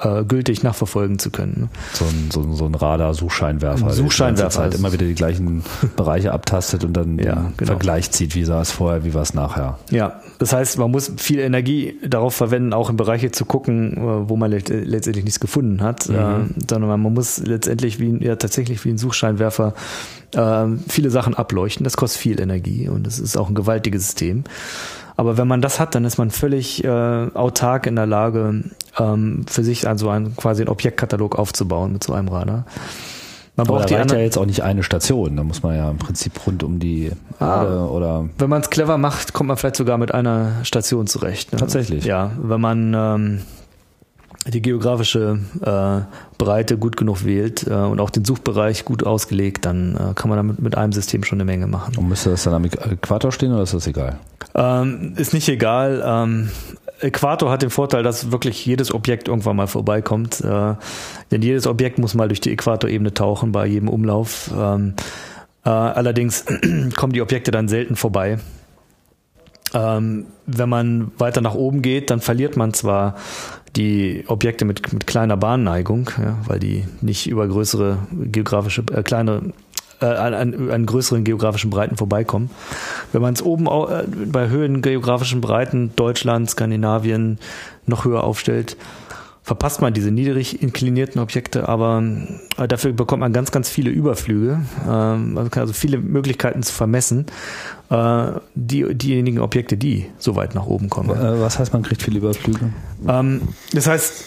[0.00, 1.54] äh, gültig nachverfolgen zu können.
[1.56, 1.68] Ne?
[1.94, 3.90] So ein, so, so ein Radar-Suchscheinwerfer.
[3.90, 4.62] Suchscheinwerfer.
[4.62, 5.62] Halt immer wieder die gleichen
[5.96, 7.72] Bereiche abtastet und dann ja, genau.
[7.72, 9.78] Vergleich zieht, wie sah es vorher, wie war es nachher.
[9.90, 14.28] Ja, das heißt, man muss viel Energie darauf verwenden, auch in Bereiche zu gucken, äh,
[14.28, 16.14] wo man letztendlich nichts gefunden hat, mhm.
[16.14, 19.74] äh, sondern man muss letztendlich wie ja tatsächlich wie ein Suchscheinwerfer
[20.34, 21.84] äh, viele Sachen ableuchten.
[21.84, 24.44] Das kostet viel Energie und es ist auch ein gewaltiges System.
[25.16, 28.64] Aber wenn man das hat, dann ist man völlig äh, autark in der Lage,
[28.98, 32.66] ähm, für sich also ein, quasi einen Objektkatalog aufzubauen mit so einem Radar.
[33.56, 35.34] Man braucht ja jetzt auch nicht eine Station.
[35.34, 37.06] Da muss man ja im Prinzip rund um die
[37.40, 38.28] Erde ah, oder.
[38.36, 41.52] Wenn man es clever macht, kommt man vielleicht sogar mit einer Station zurecht.
[41.52, 41.58] Ne?
[41.58, 42.04] Tatsächlich.
[42.04, 43.40] Ja, wenn man ähm,
[44.48, 46.00] die geografische äh,
[46.38, 50.36] Breite gut genug wählt äh, und auch den Suchbereich gut ausgelegt, dann äh, kann man
[50.36, 51.96] damit mit einem System schon eine Menge machen.
[51.96, 54.18] Und müsste das dann am Äquator stehen oder ist das egal?
[54.54, 56.02] Ähm, ist nicht egal.
[56.06, 56.50] Ähm,
[57.00, 60.40] Äquator hat den Vorteil, dass wirklich jedes Objekt irgendwann mal vorbeikommt.
[60.40, 60.74] Äh,
[61.30, 64.50] denn jedes Objekt muss mal durch die Äquatorebene tauchen bei jedem Umlauf.
[64.56, 64.94] Ähm,
[65.64, 66.44] äh, allerdings
[66.96, 68.38] kommen die Objekte dann selten vorbei.
[69.74, 73.16] Ähm, wenn man weiter nach oben geht, dann verliert man zwar
[73.74, 79.52] die Objekte mit, mit kleiner Bahnneigung, ja, weil die nicht über größere geografische, äh, kleine
[80.00, 82.50] äh, an, an größeren geografischen Breiten vorbeikommen.
[83.12, 87.38] Wenn man es oben äh, bei Höhen geografischen Breiten Deutschland, Skandinavien
[87.86, 88.76] noch höher aufstellt,
[89.46, 92.02] verpasst man diese niedrig inklinierten Objekte, aber
[92.58, 94.58] äh, dafür bekommt man ganz, ganz viele Überflüge.
[94.84, 97.26] Ähm, man kann also viele Möglichkeiten zu vermessen.
[97.88, 101.10] Äh, die, diejenigen Objekte, die so weit nach oben kommen.
[101.10, 102.72] Äh, was heißt, man kriegt viele Überflüge?
[103.06, 103.42] Ähm,
[103.72, 104.24] das heißt,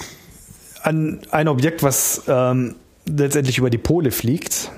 [0.84, 4.72] an ein Objekt, was ähm, letztendlich über die Pole fliegt,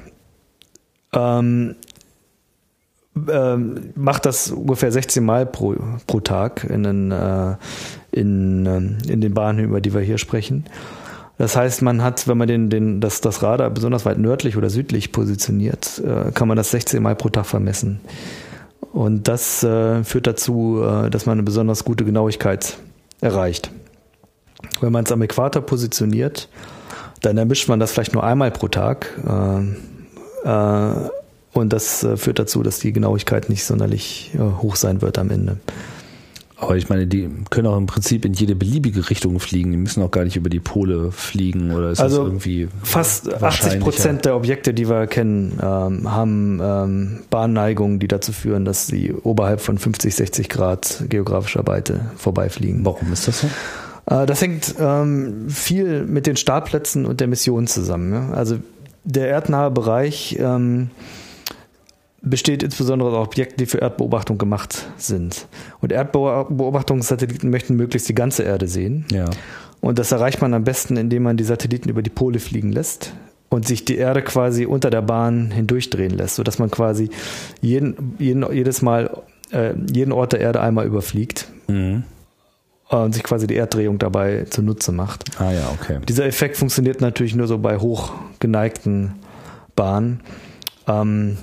[3.30, 5.76] ähm, macht das ungefähr 16 Mal pro,
[6.07, 7.55] pro Tag in den, äh,
[8.12, 10.66] in, äh, in den Bahnen, über die wir hier sprechen.
[11.38, 14.70] Das heißt, man hat, wenn man den, den, das, das Radar besonders weit nördlich oder
[14.70, 17.99] südlich positioniert, äh, kann man das 16 Mal pro Tag vermessen.
[18.93, 22.78] Und das äh, führt dazu, äh, dass man eine besonders gute Genauigkeit
[23.22, 23.72] erreicht.
[24.82, 26.49] Wenn man es am Äquator positioniert,
[27.22, 29.07] dann ermischt man das vielleicht nur einmal pro Tag.
[29.28, 31.09] Äh, äh,
[31.53, 35.29] und das äh, führt dazu, dass die Genauigkeit nicht sonderlich äh, hoch sein wird am
[35.29, 35.57] Ende.
[36.61, 39.71] Aber ich meine, die können auch im Prinzip in jede beliebige Richtung fliegen.
[39.71, 43.33] Die müssen auch gar nicht über die Pole fliegen oder ist also das irgendwie fast
[43.33, 48.85] 80 Prozent der Objekte, die wir kennen, ähm, haben ähm, Bahnneigungen, die dazu führen, dass
[48.85, 52.85] sie oberhalb von 50, 60 Grad geografischer Weite vorbeifliegen.
[52.85, 53.47] Warum ist das so?
[54.05, 58.13] Äh, das hängt ähm, viel mit den Startplätzen und der Mission zusammen.
[58.13, 58.33] Ja?
[58.35, 58.57] Also
[59.03, 60.91] der erdnahe Bereich ähm,
[62.22, 65.47] besteht insbesondere aus Objekten, die für Erdbeobachtung gemacht sind.
[65.80, 69.05] Und Erdbeobachtungssatelliten möchten möglichst die ganze Erde sehen.
[69.11, 69.26] Ja.
[69.80, 73.13] Und das erreicht man am besten, indem man die Satelliten über die Pole fliegen lässt
[73.49, 77.09] und sich die Erde quasi unter der Bahn hindurchdrehen lässt, sodass man quasi
[77.61, 81.47] jeden, jeden, jedes Mal äh, jeden Ort der Erde einmal überfliegt.
[81.67, 82.03] Mhm
[82.91, 85.39] und sich quasi die Erddrehung dabei zunutze macht.
[85.39, 85.99] Ah ja, okay.
[86.07, 89.13] Dieser Effekt funktioniert natürlich nur so bei hochgeneigten
[89.76, 90.19] Bahnen.
[90.88, 91.38] Ähm,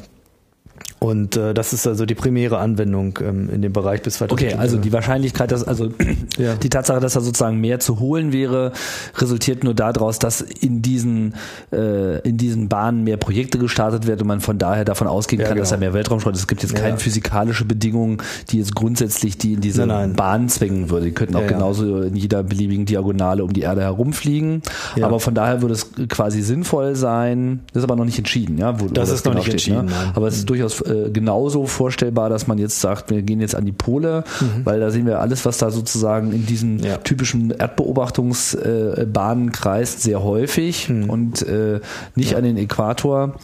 [1.00, 4.52] und äh, das ist also die primäre Anwendung ähm, in dem Bereich bis 2000.
[4.52, 5.90] Okay, also die Wahrscheinlichkeit, dass also
[6.38, 6.54] ja.
[6.56, 8.72] die Tatsache, dass da sozusagen mehr zu holen wäre,
[9.16, 11.34] resultiert nur daraus, dass in diesen
[11.72, 15.46] äh, in diesen Bahnen mehr Projekte gestartet werden und man von daher davon ausgehen ja,
[15.46, 15.62] kann, genau.
[15.62, 16.40] dass da mehr Weltraumschrott ist.
[16.40, 16.96] Es gibt jetzt keine ja.
[16.96, 20.12] physikalische Bedingung, die jetzt grundsätzlich die in diese nein, nein.
[20.14, 21.06] Bahn zwingen würde.
[21.06, 24.62] Die könnten auch genauso in jeder beliebigen Diagonale um die Erde herumfliegen.
[25.00, 27.60] Aber von daher würde es quasi sinnvoll sein.
[27.72, 28.80] Das ist aber noch nicht entschieden, ja.
[28.80, 29.80] Wo, das, wo das ist noch genau nicht steht, ne?
[29.80, 30.06] entschieden.
[30.06, 30.12] Ne?
[30.14, 30.46] Aber es ist mhm.
[30.46, 34.64] durchaus äh, genauso vorstellbar, dass man jetzt sagt, wir gehen jetzt an die Pole, mhm.
[34.64, 36.96] weil da sehen wir alles, was da sozusagen in diesen ja.
[36.98, 41.10] typischen Erdbeobachtungsbahnen äh, kreist, sehr häufig mhm.
[41.10, 41.80] und äh,
[42.14, 42.38] nicht ja.
[42.38, 43.34] an den Äquator.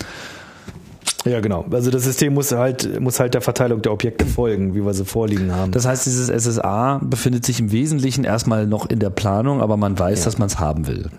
[1.24, 1.64] Ja, genau.
[1.70, 5.06] Also das System muss halt, muss halt der Verteilung der Objekte folgen, wie wir sie
[5.06, 5.72] vorliegen haben.
[5.72, 9.98] Das heißt, dieses SSA befindet sich im Wesentlichen erstmal noch in der Planung, aber man
[9.98, 10.24] weiß, ja.
[10.26, 11.10] dass man es haben will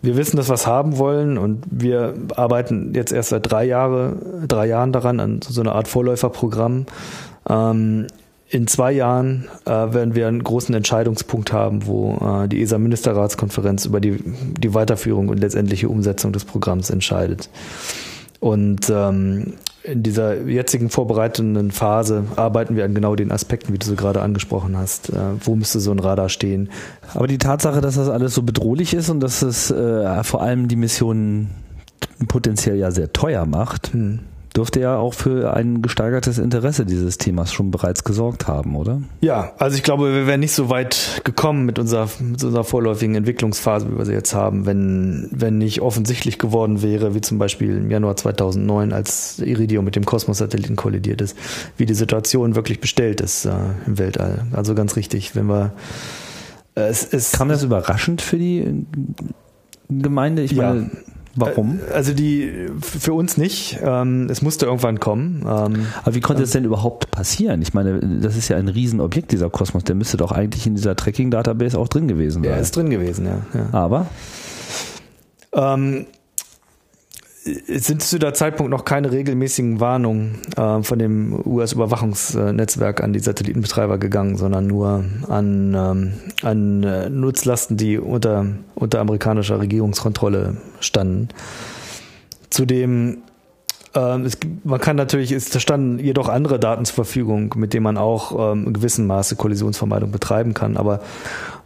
[0.00, 4.16] wir wissen, dass wir es haben wollen und wir arbeiten jetzt erst seit drei, Jahre,
[4.46, 6.86] drei Jahren daran, an so einer Art Vorläuferprogramm.
[7.48, 8.06] Ähm,
[8.50, 14.00] in zwei Jahren äh, werden wir einen großen Entscheidungspunkt haben, wo äh, die ESA-Ministerratskonferenz über
[14.00, 17.50] die, die Weiterführung und letztendliche Umsetzung des Programms entscheidet.
[18.40, 23.86] Und ähm, in dieser jetzigen vorbereitenden Phase arbeiten wir an genau den Aspekten, wie du
[23.86, 25.10] so gerade angesprochen hast.
[25.10, 26.70] Äh, wo müsste so ein Radar stehen?
[27.14, 30.68] Aber die Tatsache, dass das alles so bedrohlich ist und dass es äh, vor allem
[30.68, 31.48] die Mission
[32.28, 34.20] potenziell ja sehr teuer macht, hm
[34.58, 39.00] dürfte ja auch für ein gesteigertes Interesse dieses Themas schon bereits gesorgt haben, oder?
[39.20, 43.14] Ja, also ich glaube, wir wären nicht so weit gekommen mit unserer, mit unserer vorläufigen
[43.14, 47.76] Entwicklungsphase, wie wir sie jetzt haben, wenn, wenn nicht offensichtlich geworden wäre, wie zum Beispiel
[47.76, 51.36] im Januar 2009, als Iridium mit dem Kosmos-Satelliten kollidiert ist,
[51.76, 53.52] wie die Situation wirklich bestellt ist äh,
[53.86, 54.44] im Weltall.
[54.52, 55.72] Also ganz richtig, wenn wir
[56.74, 58.84] äh, es, es Kam das überraschend für die
[59.88, 60.42] Gemeinde?
[60.42, 60.74] Ich ja.
[61.40, 61.80] Warum?
[61.88, 63.78] Äh, also die für uns nicht.
[63.82, 65.42] Ähm, es musste irgendwann kommen.
[65.42, 67.62] Ähm, Aber wie konnte es denn überhaupt passieren?
[67.62, 69.84] Ich meine, das ist ja ein Riesenobjekt, dieser Kosmos.
[69.84, 72.52] Der müsste doch eigentlich in dieser Tracking-Database auch drin gewesen sein.
[72.52, 73.40] Er ist drin gewesen, ja.
[73.54, 73.68] ja.
[73.72, 74.06] Aber?
[75.52, 76.06] Ähm,
[77.44, 83.98] sind zu der Zeitpunkt noch keine regelmäßigen Warnungen äh, von dem US-Überwachungsnetzwerk an die Satellitenbetreiber
[83.98, 86.12] gegangen, sondern nur an, ähm,
[86.42, 91.28] an äh, Nutzlasten, die unter, unter amerikanischer Regierungskontrolle standen.
[92.50, 93.18] Zudem
[93.94, 97.96] ähm, es, man kann natürlich, es standen jedoch andere Daten zur Verfügung, mit denen man
[97.96, 100.76] auch ähm, in gewissem Maße Kollisionsvermeidung betreiben kann.
[100.76, 101.00] Aber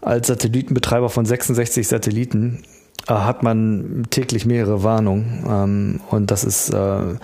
[0.01, 2.63] als Satellitenbetreiber von 66 Satelliten
[3.09, 7.15] hat man täglich mehrere Warnungen ähm, und das ist äh,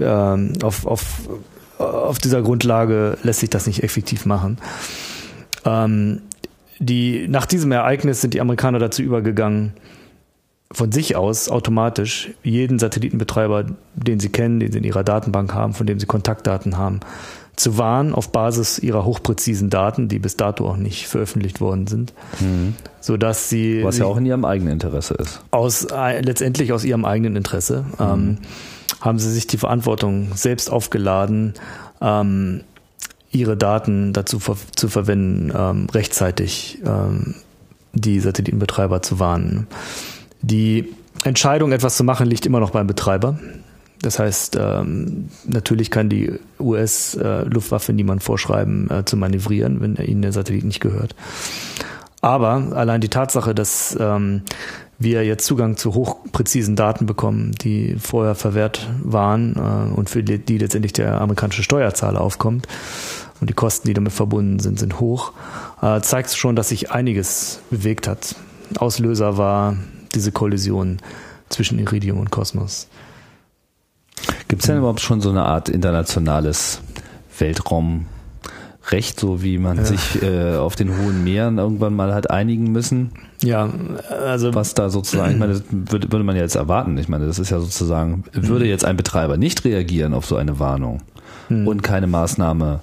[0.00, 1.28] äh, auf, auf,
[1.78, 4.58] auf dieser Grundlage lässt sich das nicht effektiv machen.
[5.64, 6.22] Ähm,
[6.78, 9.72] die, nach diesem Ereignis sind die Amerikaner dazu übergegangen,
[10.70, 15.72] von sich aus automatisch jeden Satellitenbetreiber, den sie kennen, den sie in ihrer Datenbank haben,
[15.72, 17.00] von dem sie Kontaktdaten haben,
[17.58, 22.12] zu warnen auf Basis ihrer hochpräzisen Daten, die bis dato auch nicht veröffentlicht worden sind,
[22.40, 22.74] mhm.
[23.00, 25.42] so dass sie was ja auch in ihrem eigenen Interesse ist.
[25.50, 28.04] Aus äh, letztendlich aus ihrem eigenen Interesse mhm.
[28.04, 28.38] ähm,
[29.00, 31.54] haben sie sich die Verantwortung selbst aufgeladen,
[32.00, 32.62] ähm,
[33.30, 37.34] ihre Daten dazu ver zu verwenden, ähm, rechtzeitig ähm,
[37.92, 39.66] die Satellitenbetreiber zu warnen.
[40.40, 40.94] Die
[41.24, 43.38] Entscheidung, etwas zu machen, liegt immer noch beim Betreiber.
[44.02, 50.22] Das heißt, ähm, natürlich kann die US-Luftwaffe äh, niemand vorschreiben, äh, zu manövrieren, wenn ihnen
[50.22, 51.14] der Satellit nicht gehört.
[52.20, 54.42] Aber allein die Tatsache, dass ähm,
[54.98, 60.58] wir jetzt Zugang zu hochpräzisen Daten bekommen, die vorher verwehrt waren äh, und für die,
[60.58, 62.66] letztendlich der amerikanische Steuerzahler aufkommt
[63.40, 65.32] und die Kosten, die damit verbunden sind, sind hoch,
[65.82, 68.34] äh, zeigt schon, dass sich einiges bewegt hat.
[68.78, 69.76] Auslöser war
[70.14, 70.98] diese Kollision
[71.48, 72.88] zwischen Iridium und Kosmos.
[74.48, 76.80] Gibt es denn überhaupt schon so eine Art internationales
[77.38, 79.84] Weltraumrecht, so wie man ja.
[79.84, 83.12] sich äh, auf den hohen Meeren irgendwann mal hat einigen müssen?
[83.42, 83.68] Ja,
[84.24, 86.96] also was da sozusagen, ich meine, das würde, würde man ja jetzt erwarten.
[86.98, 90.58] Ich meine, das ist ja sozusagen, würde jetzt ein Betreiber nicht reagieren auf so eine
[90.58, 91.02] Warnung
[91.48, 91.68] hm.
[91.68, 92.80] und keine Maßnahme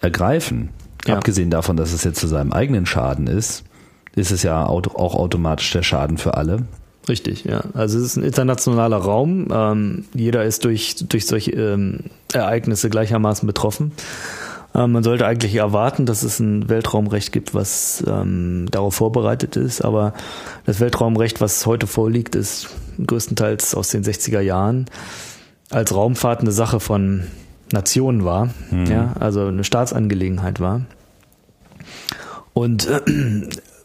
[0.00, 0.70] ergreifen,
[1.06, 1.16] ja.
[1.16, 3.64] abgesehen davon, dass es jetzt zu seinem eigenen Schaden ist,
[4.14, 6.64] ist es ja auch automatisch der Schaden für alle.
[7.08, 7.62] Richtig, ja.
[7.74, 9.48] Also es ist ein internationaler Raum.
[9.50, 12.00] Ähm, jeder ist durch, durch solche ähm,
[12.32, 13.92] Ereignisse gleichermaßen betroffen.
[14.74, 19.80] Ähm, man sollte eigentlich erwarten, dass es ein Weltraumrecht gibt, was ähm, darauf vorbereitet ist.
[19.80, 20.12] Aber
[20.66, 22.68] das Weltraumrecht, was heute vorliegt, ist
[23.04, 24.86] größtenteils aus den 60er Jahren
[25.70, 27.24] als Raumfahrt eine Sache von
[27.72, 28.86] Nationen war, mhm.
[28.86, 30.82] ja, also eine Staatsangelegenheit war.
[32.54, 33.00] Und äh,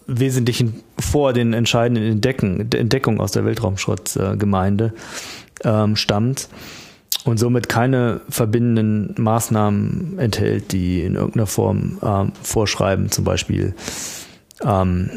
[0.07, 4.93] Wesentlichen vor den entscheidenden Entdecken, Entdeckungen aus der Weltraumschrottgemeinde
[5.63, 6.49] ähm, stammt
[7.25, 13.75] und somit keine verbindenden Maßnahmen enthält, die in irgendeiner Form ähm, vorschreiben, zum Beispiel
[14.61, 15.09] ähm,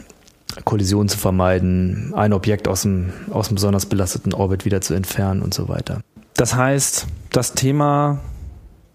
[0.64, 5.42] Kollisionen zu vermeiden, ein Objekt aus dem, aus dem besonders belasteten Orbit wieder zu entfernen
[5.42, 6.00] und so weiter.
[6.34, 8.20] Das heißt, das Thema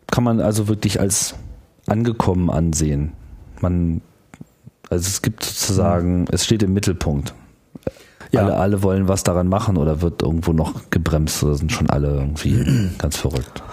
[0.10, 1.36] kann man also wirklich als
[1.88, 3.14] angekommen ansehen.
[3.62, 4.02] Man
[4.92, 7.34] also es gibt sozusagen, es steht im Mittelpunkt.
[8.32, 8.42] Ja.
[8.42, 12.10] Alle, alle wollen was daran machen oder wird irgendwo noch gebremst oder sind schon alle
[12.10, 13.64] irgendwie ganz verrückt?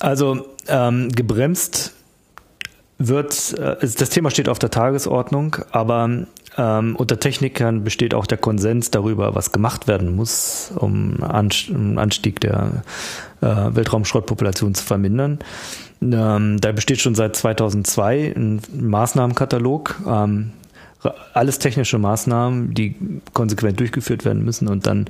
[0.00, 1.92] Also ähm, gebremst
[2.98, 6.26] wird, äh, das Thema steht auf der Tagesordnung, aber
[6.56, 12.40] ähm, unter Technikern besteht auch der Konsens darüber, was gemacht werden muss, um einen Anstieg
[12.40, 12.82] der
[13.40, 15.38] äh, Weltraumschrottpopulation zu vermindern.
[16.00, 19.96] Ähm, da besteht schon seit 2002 ein Maßnahmenkatalog.
[20.06, 20.52] Ähm,
[21.32, 22.96] alles technische Maßnahmen, die
[23.32, 25.06] konsequent durchgeführt werden müssen und dann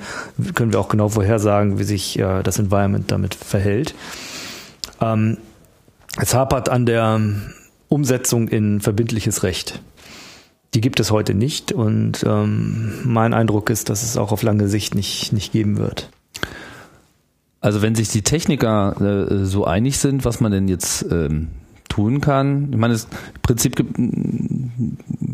[0.54, 3.94] können wir auch genau vorhersagen, wie sich äh, das Environment damit verhält.
[5.00, 5.38] Ähm,
[6.20, 7.20] es hapert an der
[7.88, 9.80] Umsetzung in verbindliches Recht.
[10.74, 14.68] Die gibt es heute nicht und ähm, mein Eindruck ist, dass es auch auf lange
[14.68, 16.10] Sicht nicht, nicht geben wird.
[17.68, 21.48] Also wenn sich die Techniker äh, so einig sind, was man denn jetzt ähm,
[21.90, 23.08] tun kann, ich meine, das
[23.42, 23.84] Prinzip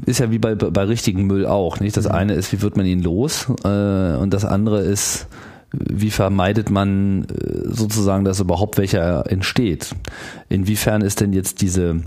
[0.05, 1.97] ist ja wie bei, bei richtigen Müll auch, nicht?
[1.97, 2.11] Das mhm.
[2.11, 5.29] eine ist, wie wird man ihn los äh, und das andere ist,
[5.71, 9.95] wie vermeidet man äh, sozusagen, dass überhaupt welcher entsteht?
[10.49, 12.01] Inwiefern ist denn jetzt diese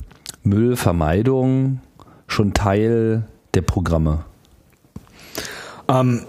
[0.43, 1.79] Müllvermeidung
[2.27, 3.23] schon Teil
[3.53, 4.25] der Programme?
[5.87, 6.23] Ähm,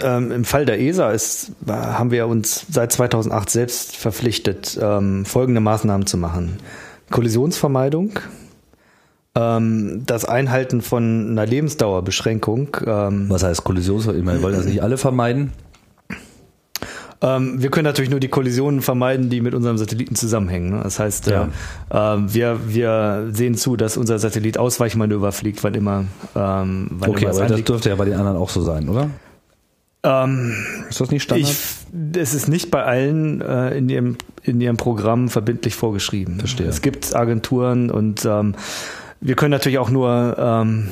[0.00, 5.60] ähm, Im Fall der ESA ist, haben wir uns seit 2008 selbst verpflichtet, ähm, folgende
[5.60, 6.58] Maßnahmen zu machen.
[7.10, 8.18] Kollisionsvermeidung,
[9.34, 12.76] ähm, das Einhalten von einer Lebensdauerbeschränkung.
[12.86, 14.34] Ähm, Was heißt Kollisionsvermeidung?
[14.34, 15.52] Wir wollen das nicht alle vermeiden.
[17.20, 20.70] Ähm, wir können natürlich nur die Kollisionen vermeiden, die mit unserem Satelliten zusammenhängen.
[20.70, 20.80] Ne?
[20.82, 21.48] Das heißt, ja.
[21.90, 26.04] äh, wir, wir sehen zu, dass unser Satellit Ausweichmanöver fliegt, wann immer.
[26.34, 29.08] Ähm, wann okay, immer aber das dürfte ja bei den anderen auch so sein, oder?
[30.04, 30.54] Ähm,
[30.88, 31.48] ist das nicht Standard?
[31.48, 36.38] Ich, es ist nicht bei allen äh, in, ihrem, in ihrem Programm verbindlich vorgeschrieben.
[36.38, 36.66] Verstehe.
[36.66, 38.54] Es gibt Agenturen und ähm,
[39.20, 40.88] wir können natürlich auch nur ähm,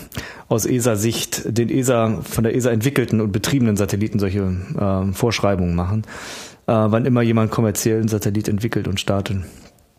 [0.48, 6.02] aus ESA-Sicht den ESA von der ESA entwickelten und betriebenen Satelliten solche äh, Vorschreibungen machen.
[6.68, 9.38] Äh, wann immer jemand kommerziellen Satellit entwickelt und startet,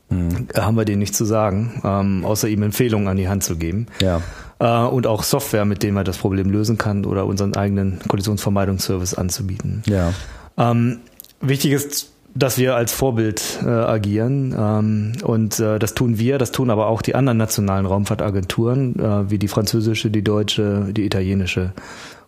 [0.09, 0.47] mhm.
[0.55, 3.87] haben wir denen nichts zu sagen, ähm, außer ihm Empfehlungen an die Hand zu geben.
[3.99, 4.21] Ja.
[4.61, 9.15] Äh, und auch Software, mit dem man das Problem lösen kann oder unseren eigenen Kollisionsvermeidungsservice
[9.15, 9.81] anzubieten.
[9.87, 10.13] Ja.
[10.57, 10.99] Ähm,
[11.41, 14.55] wichtig ist dass wir als Vorbild äh, agieren.
[14.57, 19.29] Ähm, und äh, das tun wir, das tun aber auch die anderen nationalen Raumfahrtagenturen, äh,
[19.29, 21.73] wie die französische, die deutsche, die italienische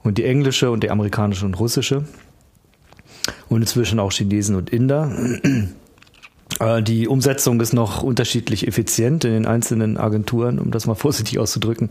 [0.03, 2.03] und die englische und die amerikanische und russische.
[3.47, 5.09] Und inzwischen auch Chinesen und Inder.
[6.59, 11.39] Äh, die Umsetzung ist noch unterschiedlich effizient in den einzelnen Agenturen, um das mal vorsichtig
[11.39, 11.89] auszudrücken.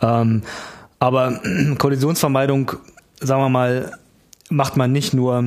[0.00, 0.42] Ähm,
[0.98, 1.40] aber
[1.78, 2.72] Kollisionsvermeidung,
[3.20, 3.92] sagen wir mal,
[4.50, 5.42] macht man nicht nur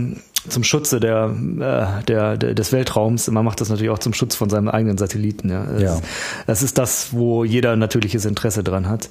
[0.50, 3.30] zum Schutze der, äh, der, der, des Weltraums.
[3.30, 5.50] Man macht das natürlich auch zum Schutz von seinem eigenen Satelliten.
[5.50, 5.66] Ja.
[5.66, 6.00] Das, ja.
[6.46, 9.10] das ist das, wo jeder natürliches Interesse dran hat.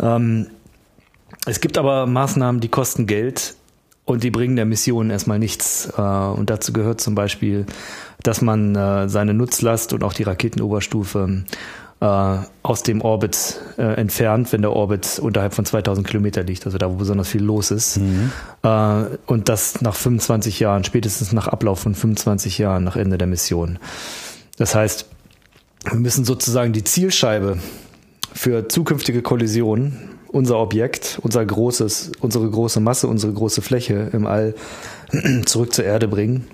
[0.00, 0.48] Ähm,
[1.46, 3.54] es gibt aber Maßnahmen, die kosten Geld
[4.06, 5.92] und die bringen der Mission erstmal nichts.
[5.98, 7.66] Äh, und dazu gehört zum Beispiel,
[8.22, 11.44] dass man äh, seine Nutzlast und auch die Raketenoberstufe
[12.00, 16.78] äh, aus dem Orbit äh, entfernt, wenn der Orbit unterhalb von 2000 Kilometer liegt, also
[16.78, 17.98] da, wo besonders viel los ist.
[17.98, 18.32] Mhm.
[18.62, 23.26] Äh, und das nach 25 Jahren, spätestens nach Ablauf von 25 Jahren, nach Ende der
[23.26, 23.78] Mission.
[24.56, 25.06] Das heißt,
[25.84, 27.58] wir müssen sozusagen die Zielscheibe
[28.32, 34.54] für zukünftige Kollisionen, unser Objekt, unser großes, unsere große Masse, unsere große Fläche im All
[35.46, 36.46] zurück zur Erde bringen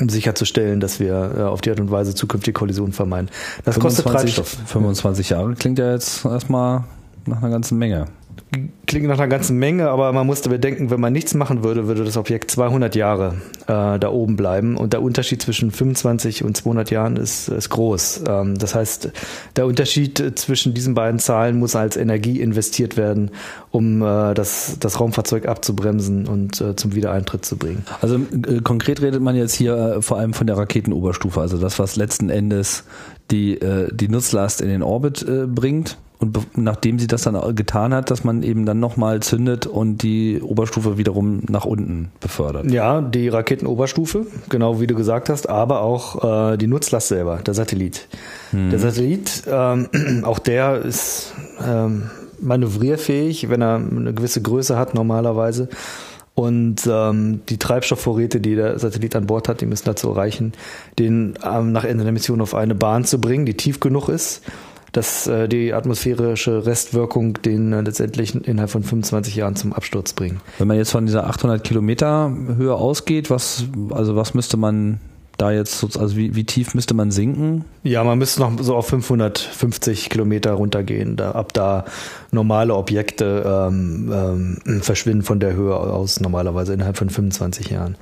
[0.00, 3.28] um sicherzustellen, dass wir äh, auf die Art und Weise zukünftige Kollisionen vermeiden.
[3.64, 4.58] Das 25, kostet Treibstoff.
[4.66, 6.84] 25 Jahre klingt ja jetzt erstmal
[7.26, 8.06] nach einer ganzen Menge
[8.86, 12.04] klingt nach einer ganzen Menge, aber man musste bedenken, wenn man nichts machen würde, würde
[12.04, 13.34] das Objekt 200 Jahre
[13.66, 14.76] äh, da oben bleiben.
[14.76, 18.24] Und der Unterschied zwischen 25 und 200 Jahren ist, ist groß.
[18.28, 19.10] Ähm, das heißt,
[19.56, 23.30] der Unterschied zwischen diesen beiden Zahlen muss als Energie investiert werden,
[23.70, 27.84] um äh, das, das Raumfahrzeug abzubremsen und äh, zum Wiedereintritt zu bringen.
[28.00, 31.78] Also äh, konkret redet man jetzt hier äh, vor allem von der Raketenoberstufe, also das,
[31.78, 32.84] was letzten Endes
[33.30, 38.10] die, äh, die Nutzlast in den Orbit bringt und nachdem sie das dann getan hat,
[38.10, 42.70] dass man eben dann nochmal zündet und die Oberstufe wiederum nach unten befördert.
[42.70, 47.54] Ja, die Raketenoberstufe, genau wie du gesagt hast, aber auch äh, die Nutzlast selber, der
[47.54, 48.06] Satellit.
[48.52, 48.70] Hm.
[48.70, 49.88] Der Satellit, ähm,
[50.24, 51.34] auch der ist
[51.66, 52.04] ähm,
[52.40, 55.68] manövrierfähig, wenn er eine gewisse Größe hat normalerweise.
[56.36, 60.52] Und ähm, die Treibstoffvorräte, die der Satellit an Bord hat, die müssen dazu reichen,
[60.98, 64.42] den ähm, nach Ende der Mission auf eine Bahn zu bringen, die tief genug ist
[64.94, 70.40] dass äh, die atmosphärische Restwirkung den äh, letztendlich innerhalb von 25 Jahren zum Absturz bringen.
[70.58, 75.00] Wenn man jetzt von dieser 800 Kilometer Höhe ausgeht, was also was müsste man
[75.36, 77.64] da jetzt, also wie, wie tief müsste man sinken?
[77.82, 81.84] Ja, man müsste noch so auf 550 Kilometer runtergehen, da, ab da
[82.30, 87.96] normale Objekte ähm, ähm, verschwinden von der Höhe aus normalerweise innerhalb von 25 Jahren.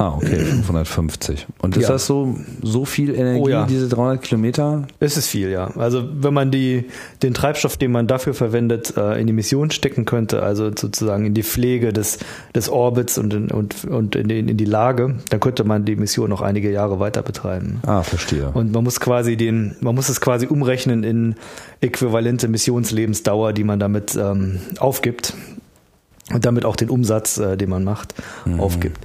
[0.00, 1.46] Ah, okay, 550.
[1.60, 1.90] Und ist ja.
[1.90, 3.66] das so, so viel Energie, oh, ja.
[3.66, 4.86] diese 300 Kilometer?
[4.98, 5.76] Es ist viel, ja.
[5.76, 6.86] Also wenn man die,
[7.22, 11.34] den Treibstoff, den man dafür verwendet, äh, in die Mission stecken könnte, also sozusagen in
[11.34, 12.18] die Pflege des,
[12.54, 15.96] des Orbits und in, und, und in, die, in die Lage, dann könnte man die
[15.96, 17.82] Mission noch einige Jahre weiter betreiben.
[17.84, 18.48] Ah, verstehe.
[18.54, 21.34] Und man muss quasi den, man muss es quasi umrechnen in
[21.82, 25.34] äquivalente Missionslebensdauer, die man damit ähm, aufgibt
[26.32, 28.60] und damit auch den Umsatz, äh, den man macht, mhm.
[28.60, 28.98] aufgibt.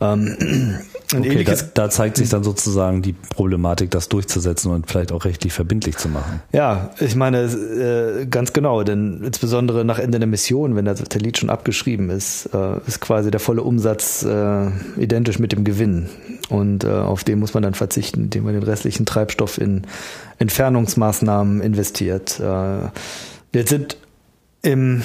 [0.00, 0.78] Ähm,
[1.14, 5.52] okay, da, da, zeigt sich dann sozusagen die Problematik, das durchzusetzen und vielleicht auch rechtlich
[5.52, 6.42] verbindlich zu machen.
[6.52, 11.38] Ja, ich meine, äh, ganz genau, denn insbesondere nach Ende der Mission, wenn der Satellit
[11.38, 14.66] schon abgeschrieben ist, äh, ist quasi der volle Umsatz äh,
[14.98, 16.08] identisch mit dem Gewinn.
[16.48, 19.82] Und äh, auf den muss man dann verzichten, indem man den restlichen Treibstoff in
[20.38, 22.38] Entfernungsmaßnahmen investiert.
[22.38, 22.90] Äh,
[23.52, 23.96] wir sind
[24.62, 25.02] im,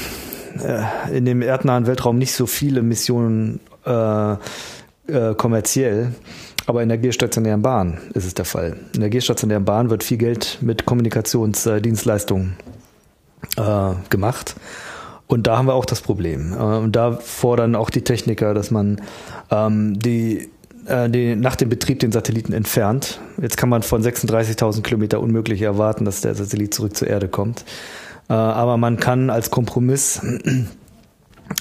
[0.62, 4.36] äh, in dem erdnahen Weltraum nicht so viele Missionen äh,
[5.12, 6.14] äh, kommerziell.
[6.68, 8.78] Aber in der geostationären Bahn ist es der Fall.
[8.93, 12.55] In der geostationären Bahn wird viel Geld mit Kommunikationsdienstleistungen
[13.57, 14.55] äh, gemacht.
[15.28, 16.53] Und da haben wir auch das Problem.
[16.53, 19.01] Äh, und da fordern auch die Techniker, dass man
[19.49, 20.49] ähm, die
[20.86, 23.20] äh, die, nach dem Betrieb den Satelliten entfernt.
[23.41, 27.66] Jetzt kann man von 36.000 Kilometer unmöglich erwarten, dass der Satellit zurück zur Erde kommt.
[28.30, 30.22] Äh, aber man kann als Kompromiss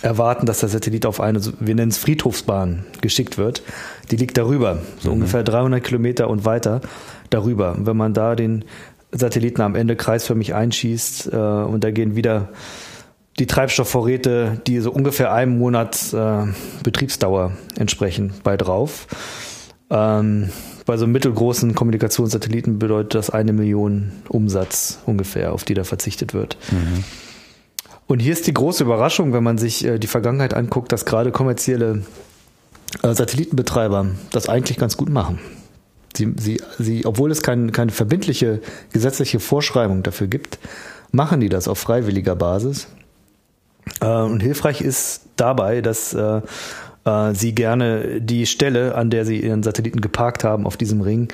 [0.02, 3.62] erwarten, dass der Satellit auf eine, wir nennen es Friedhofsbahn, geschickt wird.
[4.10, 5.16] Die liegt darüber, so mhm.
[5.16, 6.80] ungefähr 300 Kilometer und weiter
[7.30, 7.76] darüber.
[7.78, 8.64] Wenn man da den
[9.12, 12.48] Satelliten am Ende kreisförmig einschießt äh, und da gehen wieder
[13.38, 16.46] die Treibstoffvorräte, die so ungefähr einem Monat äh,
[16.82, 19.06] Betriebsdauer entsprechen, bei drauf.
[19.88, 20.50] Ähm,
[20.86, 26.56] bei so mittelgroßen Kommunikationssatelliten bedeutet das eine Million Umsatz ungefähr, auf die da verzichtet wird.
[26.70, 27.04] Mhm.
[28.10, 31.30] Und hier ist die große Überraschung, wenn man sich äh, die Vergangenheit anguckt, dass gerade
[31.30, 32.02] kommerzielle
[33.04, 35.38] äh, Satellitenbetreiber das eigentlich ganz gut machen.
[36.16, 40.58] Sie, sie, sie, obwohl es kein, keine verbindliche gesetzliche Vorschreibung dafür gibt,
[41.12, 42.88] machen die das auf freiwilliger Basis.
[44.00, 46.16] Äh, und hilfreich ist dabei, dass
[47.32, 51.28] sie gerne die Stelle, an der sie ihren Satelliten geparkt haben, auf diesem Ring,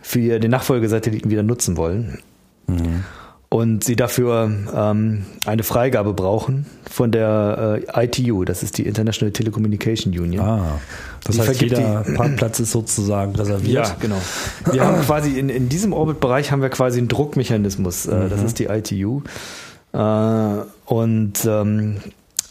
[0.00, 2.18] für den Nachfolgesatelliten wieder nutzen wollen.
[2.66, 3.04] Mhm.
[3.52, 9.30] Und sie dafür ähm, eine Freigabe brauchen von der äh, ITU, das ist die International
[9.30, 10.42] Telecommunication Union.
[10.42, 10.80] Ah,
[11.22, 13.88] das die heißt, jeder die, Parkplatz ist sozusagen reserviert.
[13.88, 14.16] Ja, genau.
[14.70, 18.06] Wir haben quasi in, in diesem Orbitbereich haben wir quasi einen Druckmechanismus.
[18.06, 18.30] Äh, mhm.
[18.30, 19.20] Das ist die ITU.
[19.92, 19.98] Äh,
[20.86, 21.96] und ähm,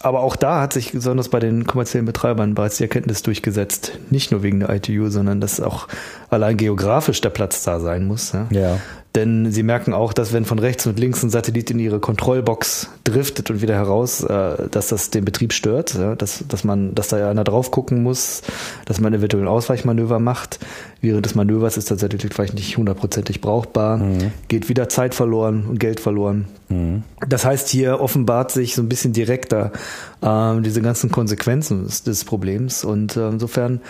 [0.02, 4.32] aber auch da hat sich besonders bei den kommerziellen Betreibern bereits die Erkenntnis durchgesetzt, nicht
[4.32, 5.88] nur wegen der ITU, sondern dass auch
[6.30, 8.34] allein geografisch der Platz da sein muss.
[8.34, 8.48] Ja.
[8.52, 8.78] ja.
[9.16, 12.90] Denn sie merken auch, dass wenn von rechts und links ein Satellit in ihre Kontrollbox
[13.04, 17.30] driftet und wieder heraus, äh, dass das den Betrieb stört, dass, dass man, dass da
[17.30, 18.42] einer drauf gucken muss,
[18.86, 20.60] dass man eventuell ein Ausweichmanöver macht.
[21.02, 24.32] Während des Manövers ist der Satellit vielleicht nicht hundertprozentig brauchbar, mhm.
[24.48, 26.46] geht wieder Zeit verloren und Geld verloren.
[26.70, 27.04] Mhm.
[27.28, 29.74] Das heißt, hier offenbart sich so ein bisschen direkter
[30.22, 33.82] äh, diese ganzen Konsequenzen des, des Problems und äh, insofern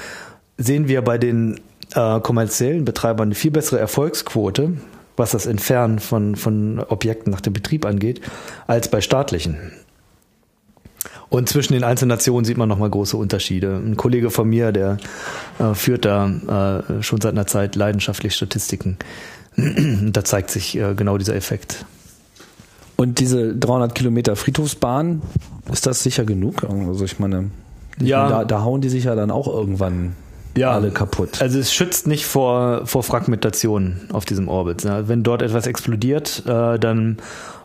[0.57, 1.59] sehen wir bei den
[1.93, 4.73] äh, kommerziellen Betreibern eine viel bessere Erfolgsquote,
[5.17, 8.21] was das Entfernen von, von Objekten nach dem Betrieb angeht,
[8.67, 9.57] als bei staatlichen.
[11.29, 13.77] Und zwischen den einzelnen Nationen sieht man nochmal große Unterschiede.
[13.77, 14.97] Ein Kollege von mir, der
[15.59, 18.97] äh, führt da äh, schon seit einer Zeit leidenschaftlich Statistiken.
[19.55, 21.85] da zeigt sich äh, genau dieser Effekt.
[22.97, 25.21] Und diese 300 Kilometer Friedhofsbahn,
[25.71, 26.63] ist das sicher genug?
[26.63, 27.49] Also ich meine,
[27.99, 28.29] ja.
[28.29, 30.15] da, da hauen die sich ja dann auch irgendwann
[30.55, 31.41] ja, alle kaputt.
[31.41, 34.85] Also es schützt nicht vor, vor Fragmentation auf diesem Orbit.
[34.85, 37.17] Wenn dort etwas explodiert, äh, dann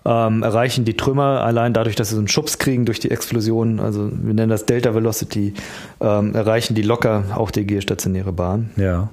[0.04, 3.80] ähm, erreichen die Trümmer allein dadurch, dass sie so einen Schubs kriegen durch die Explosion,
[3.80, 5.54] also wir nennen das Delta Velocity,
[6.00, 8.70] ähm, erreichen die locker auch die geostationäre Bahn.
[8.76, 9.10] Ja.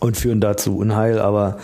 [0.00, 1.58] Und führen dazu Unheil, aber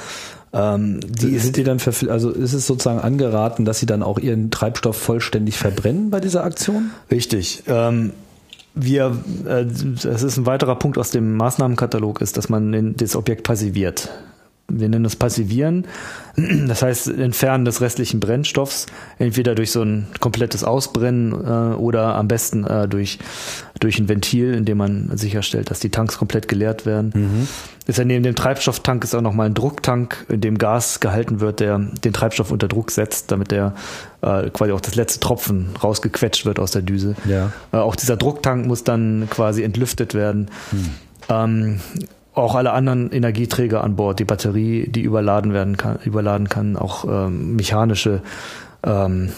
[0.53, 1.79] ähm, die sind die dann
[2.09, 6.45] also ist es sozusagen angeraten, dass sie dann auch ihren Treibstoff vollständig verbrennen bei dieser
[6.45, 6.91] Aktion?
[7.11, 7.65] Richtig.
[7.67, 8.13] Ähm,
[8.79, 9.17] wir,
[9.47, 9.65] äh,
[10.03, 14.11] das ist ein weiterer Punkt aus dem Maßnahmenkatalog, ist, dass man das Objekt passiviert.
[14.71, 15.87] Wir nennen das Passivieren.
[16.69, 18.87] Das heißt, Entfernen des restlichen Brennstoffs,
[19.19, 23.19] entweder durch so ein komplettes Ausbrennen äh, oder am besten äh, durch,
[23.81, 27.11] durch ein Ventil, in dem man sicherstellt, dass die Tanks komplett geleert werden.
[27.13, 27.49] Mhm.
[27.89, 31.59] Ist ja neben dem Treibstofftank ist auch nochmal ein Drucktank, in dem Gas gehalten wird,
[31.59, 33.75] der den Treibstoff unter Druck setzt, damit der
[34.21, 37.17] äh, quasi auch das letzte Tropfen rausgequetscht wird aus der Düse.
[37.25, 37.51] Ja.
[37.73, 40.51] Äh, auch dieser Drucktank muss dann quasi entlüftet werden.
[40.71, 40.91] Hm.
[41.31, 41.81] Ähm,
[42.43, 47.05] auch alle anderen Energieträger an Bord, die Batterie, die überladen werden kann, überladen kann, auch
[47.05, 48.23] ähm, mechanische
[48.85, 49.31] ähm,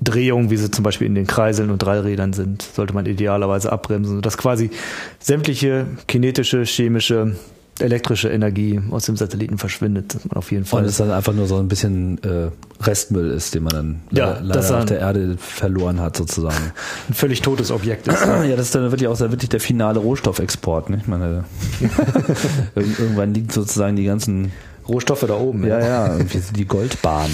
[0.00, 4.16] Drehungen, wie sie zum Beispiel in den Kreiseln und Dreirädern sind, sollte man idealerweise abbremsen,
[4.16, 4.70] sodass quasi
[5.18, 7.36] sämtliche kinetische, chemische
[7.82, 10.82] elektrische Energie aus dem Satelliten verschwindet, auf jeden Fall.
[10.82, 12.50] Und es dann einfach nur so ein bisschen äh,
[12.82, 16.72] Restmüll ist, den man dann ja, leider auf der Erde verloren hat, sozusagen.
[17.08, 18.20] Ein völlig totes Objekt ist.
[18.24, 20.90] ja, das ist dann wirklich auch wirklich der finale Rohstoffexport.
[20.90, 20.98] Ne?
[21.00, 21.44] Ich meine,
[22.74, 24.52] irgendwann liegt sozusagen die ganzen
[24.88, 25.66] Rohstoffe da oben.
[25.66, 26.24] Ja, ja, ja
[26.56, 27.30] die Goldbahn.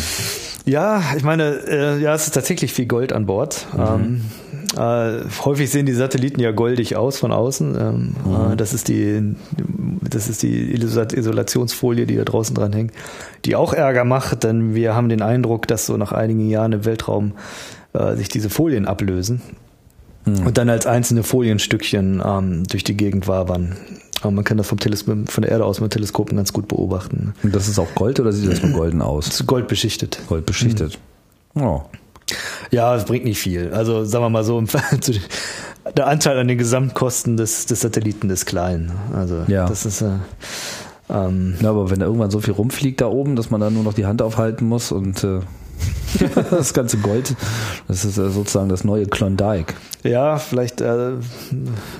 [0.64, 3.66] Ja, ich meine, äh, ja, es ist tatsächlich viel Gold an Bord.
[3.72, 3.80] Mhm.
[3.80, 4.20] Ähm,
[4.74, 7.76] äh, häufig sehen die Satelliten ja goldig aus von außen.
[7.78, 8.52] Ähm, mhm.
[8.52, 9.34] äh, das ist die,
[10.02, 12.92] das ist die Isolationsfolie, die da draußen dran hängt,
[13.44, 16.84] die auch Ärger macht, denn wir haben den Eindruck, dass so nach einigen Jahren im
[16.84, 17.32] Weltraum
[17.92, 19.40] äh, sich diese Folien ablösen
[20.24, 20.46] mhm.
[20.46, 23.76] und dann als einzelne Folienstückchen ähm, durch die Gegend wabern.
[24.22, 27.34] Aber man kann das vom Teleskop, von der Erde aus mit Teleskopen ganz gut beobachten.
[27.42, 29.26] Und das ist auch Gold oder sieht das nur golden aus?
[29.26, 30.20] Das ist Gold beschichtet.
[30.26, 30.98] Gold beschichtet.
[31.54, 31.62] Mhm.
[31.62, 31.82] Oh.
[32.70, 33.72] Ja, es bringt nicht viel.
[33.72, 34.62] Also sagen wir mal so,
[35.96, 38.92] der Anteil an den Gesamtkosten des, des Satelliten ist klein.
[39.14, 39.66] Also ja.
[39.66, 40.10] das ist äh,
[41.08, 43.84] ähm, ja, aber wenn da irgendwann so viel rumfliegt da oben, dass man da nur
[43.84, 45.40] noch die Hand aufhalten muss und äh
[46.50, 47.34] das ganze Gold,
[47.88, 49.74] das ist sozusagen das neue Klondike.
[50.02, 51.12] Ja, vielleicht äh,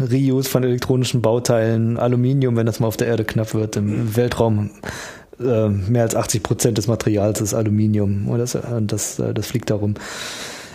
[0.00, 4.70] Reuse von elektronischen Bauteilen, Aluminium, wenn das mal auf der Erde knapp wird, im Weltraum
[5.40, 9.46] äh, mehr als 80 Prozent des Materials ist Aluminium und das, äh, das, äh, das
[9.46, 9.94] fliegt darum.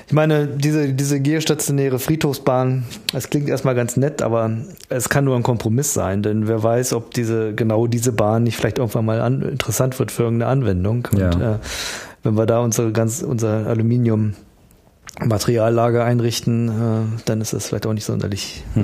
[0.08, 2.84] Ich meine, diese, diese geostationäre Friedhofsbahn,
[3.14, 4.52] das klingt erstmal ganz nett, aber
[4.90, 8.58] es kann nur ein Kompromiss sein, denn wer weiß, ob diese, genau diese Bahn nicht
[8.58, 11.08] vielleicht irgendwann mal an, interessant wird für irgendeine Anwendung.
[11.18, 11.30] Ja.
[11.30, 11.56] Und äh,
[12.24, 14.34] wenn wir da unsere ganz, unser Aluminium
[15.20, 18.84] Materiallager einrichten, äh, dann ist das vielleicht auch nicht sonderlich hm.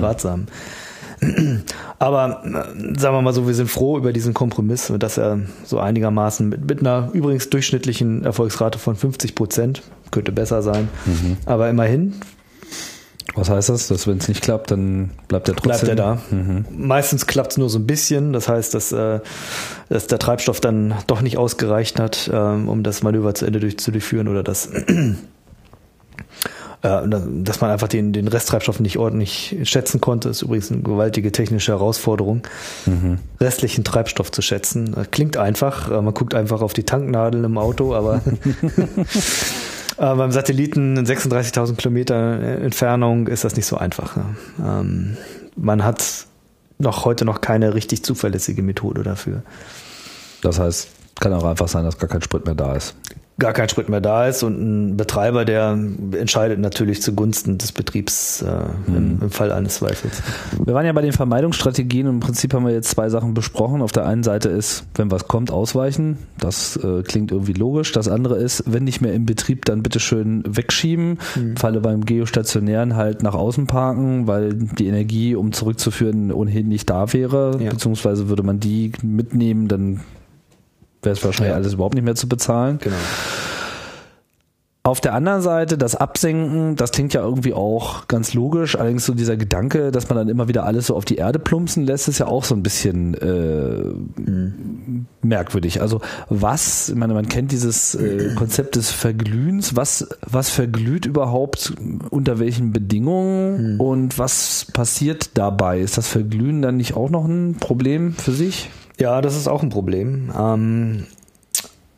[1.98, 5.78] Aber äh, sagen wir mal so, wir sind froh über diesen Kompromiss, dass er so
[5.80, 11.36] einigermaßen mit, mit einer übrigens durchschnittlichen Erfolgsrate von 50 Prozent, könnte besser sein, mhm.
[11.44, 12.14] aber immerhin.
[13.34, 13.88] Was heißt das?
[13.88, 15.86] Dass wenn es nicht klappt, dann bleibt er trotzdem?
[15.86, 16.18] Bleibt er da.
[16.30, 16.64] Mhm.
[16.70, 18.32] Meistens klappt es nur so ein bisschen.
[18.32, 19.20] Das heißt, dass, äh,
[19.88, 23.78] dass der Treibstoff dann doch nicht ausgereicht hat, ähm, um das Manöver zu Ende durch,
[23.78, 24.70] zu durchführen oder das
[26.80, 31.72] dass man einfach den, den Resttreibstoff nicht ordentlich schätzen konnte, ist übrigens eine gewaltige technische
[31.72, 32.42] Herausforderung,
[32.86, 33.18] mhm.
[33.40, 34.94] restlichen Treibstoff zu schätzen.
[35.10, 38.20] Klingt einfach, äh, man guckt einfach auf die Tanknadeln im Auto, aber
[39.96, 44.16] äh, beim Satelliten in 36.000 Kilometer Entfernung ist das nicht so einfach.
[44.64, 45.16] Ähm,
[45.56, 46.26] man hat
[46.78, 49.42] noch heute noch keine richtig zuverlässige Methode dafür.
[50.42, 52.94] Das heißt, kann auch einfach sein, dass gar kein Sprit mehr da ist
[53.38, 55.78] gar kein Sprit mehr da ist und ein Betreiber, der
[56.18, 58.46] entscheidet natürlich zugunsten des Betriebs äh,
[58.88, 59.22] im, mhm.
[59.22, 60.22] im, Fall eines Zweifels.
[60.64, 63.80] Wir waren ja bei den Vermeidungsstrategien und im Prinzip haben wir jetzt zwei Sachen besprochen.
[63.80, 66.18] Auf der einen Seite ist, wenn was kommt, ausweichen.
[66.38, 67.92] Das äh, klingt irgendwie logisch.
[67.92, 71.18] Das andere ist, wenn nicht mehr im Betrieb, dann bitte schön wegschieben.
[71.36, 71.42] Mhm.
[71.50, 76.90] Im Falle beim Geostationären halt nach außen parken, weil die Energie, um zurückzuführen, ohnehin nicht
[76.90, 77.56] da wäre.
[77.60, 77.70] Ja.
[77.70, 80.00] Beziehungsweise würde man die mitnehmen, dann
[81.08, 81.56] wäre es wahrscheinlich ja.
[81.56, 82.78] alles überhaupt nicht mehr zu bezahlen.
[82.82, 82.96] Genau.
[84.84, 88.78] Auf der anderen Seite, das Absenken, das klingt ja irgendwie auch ganz logisch.
[88.78, 91.84] Allerdings so dieser Gedanke, dass man dann immer wieder alles so auf die Erde plumpsen
[91.84, 93.82] lässt, ist ja auch so ein bisschen äh,
[94.20, 95.06] mhm.
[95.20, 95.82] merkwürdig.
[95.82, 96.00] Also
[96.30, 99.76] was, ich meine, man kennt dieses äh, Konzept des Verglühens.
[99.76, 101.74] Was, was verglüht überhaupt
[102.08, 103.80] unter welchen Bedingungen mhm.
[103.80, 105.80] und was passiert dabei?
[105.80, 108.70] Ist das Verglühen dann nicht auch noch ein Problem für sich?
[108.98, 110.32] Ja, das ist auch ein Problem.
[110.36, 111.06] Ähm,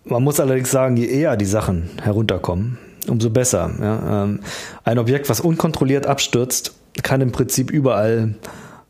[0.04, 2.78] man muss allerdings sagen, je eher die Sachen herunterkommen,
[3.08, 3.70] umso besser.
[3.80, 4.24] Ja?
[4.24, 4.40] Ähm,
[4.84, 8.34] ein Objekt, was unkontrolliert abstürzt, kann im Prinzip überall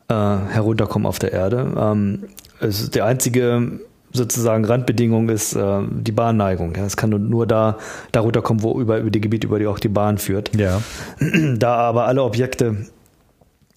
[0.09, 1.73] äh, herunterkommen auf der Erde.
[1.77, 2.25] Ähm,
[2.61, 3.81] es ist der einzige
[4.13, 6.75] sozusagen Randbedingung ist äh, die Bahnneigung.
[6.75, 7.79] Ja, es kann nur, nur da
[8.13, 10.55] darunter kommen, wo über, über die Gebiete, über die auch die Bahn führt.
[10.57, 10.83] Ja.
[11.57, 12.87] Da aber alle Objekte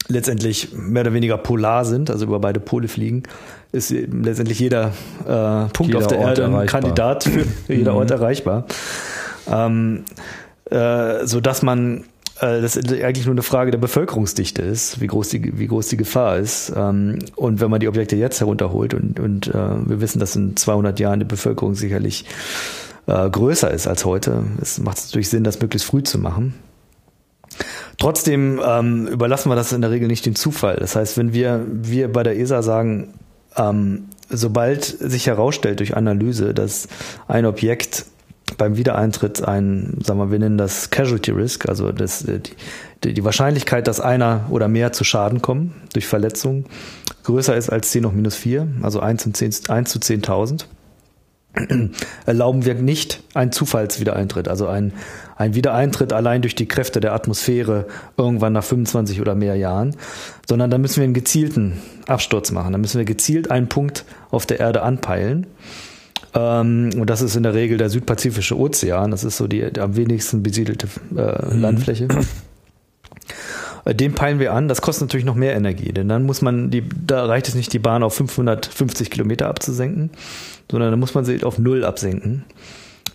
[0.07, 3.23] letztendlich mehr oder weniger polar sind, also über beide Pole fliegen,
[3.71, 4.93] ist letztendlich jeder
[5.25, 6.67] äh, Punkt jeder auf der Ort Erde ein.
[6.67, 8.15] Kandidat für, jeder Ort mhm.
[8.15, 8.65] erreichbar.
[9.49, 10.03] Ähm,
[10.69, 12.05] äh, so dass man
[12.39, 15.97] äh, das eigentlich nur eine Frage der Bevölkerungsdichte ist, wie groß die, wie groß die
[15.97, 16.71] Gefahr ist.
[16.75, 20.55] Ähm, und wenn man die Objekte jetzt herunterholt und, und äh, wir wissen, dass in
[20.55, 22.25] 200 Jahren die Bevölkerung sicherlich
[23.07, 26.53] äh, größer ist als heute, es macht natürlich Sinn, das möglichst früh zu machen.
[28.03, 30.75] Trotzdem ähm, überlassen wir das in der Regel nicht dem Zufall.
[30.75, 33.13] Das heißt, wenn wir, wir bei der ESA sagen,
[33.55, 36.89] ähm, sobald sich herausstellt durch Analyse, dass
[37.29, 38.05] ein Objekt
[38.57, 42.41] beim Wiedereintritt ein, sagen wir, wir nennen das Casualty Risk, also das, äh,
[43.05, 46.65] die, die Wahrscheinlichkeit, dass einer oder mehr zu Schaden kommen durch Verletzungen,
[47.23, 50.65] größer ist als 10 hoch minus 4, also 1, in 10, 1 zu 10.000,
[52.25, 54.91] erlauben wir nicht einen Zufallswiedereintritt, also ein,
[55.35, 59.95] ein Wiedereintritt allein durch die Kräfte der Atmosphäre irgendwann nach 25 oder mehr Jahren,
[60.47, 62.73] sondern da müssen wir einen gezielten Absturz machen.
[62.73, 65.47] Da müssen wir gezielt einen Punkt auf der Erde anpeilen.
[66.33, 69.11] Ähm, und das ist in der Regel der südpazifische Ozean.
[69.11, 71.61] Das ist so die, die am wenigsten besiedelte äh, mhm.
[71.61, 72.07] Landfläche.
[73.85, 74.67] Äh, den peilen wir an.
[74.67, 77.73] Das kostet natürlich noch mehr Energie, denn dann muss man die, da reicht es nicht,
[77.73, 80.11] die Bahn auf 550 Kilometer abzusenken,
[80.71, 82.45] sondern dann muss man sie auf Null absenken.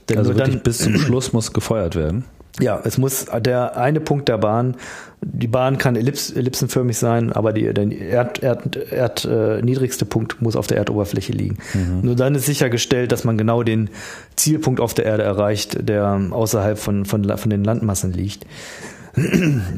[0.09, 2.24] Denn also dann, bis zum Schluss muss gefeuert werden.
[2.61, 4.76] Ja, es muss der eine Punkt der Bahn,
[5.20, 10.40] die Bahn kann ellips, ellipsenförmig sein, aber die, der Erd, Erd, Erd, äh, niedrigste Punkt
[10.42, 11.59] muss auf der Erdoberfläche liegen.
[11.74, 12.00] Mhm.
[12.02, 13.90] Nur dann ist sichergestellt, dass man genau den
[14.36, 18.46] Zielpunkt auf der Erde erreicht, der außerhalb von, von, von den Landmassen liegt.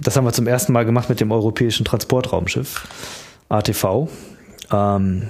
[0.02, 2.86] Das haben wir zum ersten Mal gemacht mit dem europäischen Transportraumschiff
[3.48, 4.08] ATV.
[4.70, 5.22] Ähm,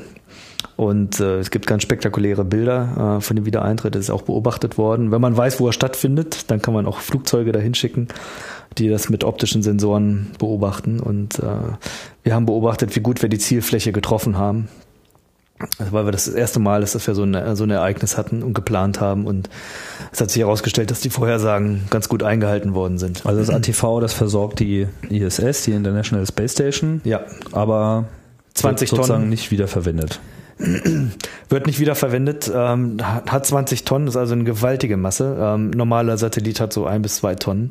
[0.81, 3.95] und äh, es gibt ganz spektakuläre Bilder äh, von dem Wiedereintritt.
[3.95, 5.11] Das ist auch beobachtet worden.
[5.11, 8.09] Wenn man weiß, wo er stattfindet, dann kann man auch Flugzeuge dahin schicken,
[8.79, 10.99] die das mit optischen Sensoren beobachten.
[10.99, 11.77] Und äh,
[12.23, 14.69] wir haben beobachtet, wie gut wir die Zielfläche getroffen haben.
[15.91, 18.43] weil wir das, das erste Mal ist, dass wir so, ein so ein Ereignis hatten
[18.43, 19.27] und geplant haben.
[19.27, 19.51] Und
[20.13, 23.27] es hat sich herausgestellt, dass die Vorhersagen ganz gut eingehalten worden sind.
[23.27, 27.03] Also das ATV, das versorgt die ISS, die International Space Station.
[27.05, 27.21] Ja.
[27.53, 28.07] Aber
[28.55, 29.29] 20 sozusagen Tonnen.
[29.29, 30.21] nicht wiederverwendet.
[31.49, 35.37] Wird nicht wiederverwendet, ähm, hat 20 Tonnen, ist also eine gewaltige Masse.
[35.41, 37.71] Ähm, normaler Satellit hat so ein bis zwei Tonnen.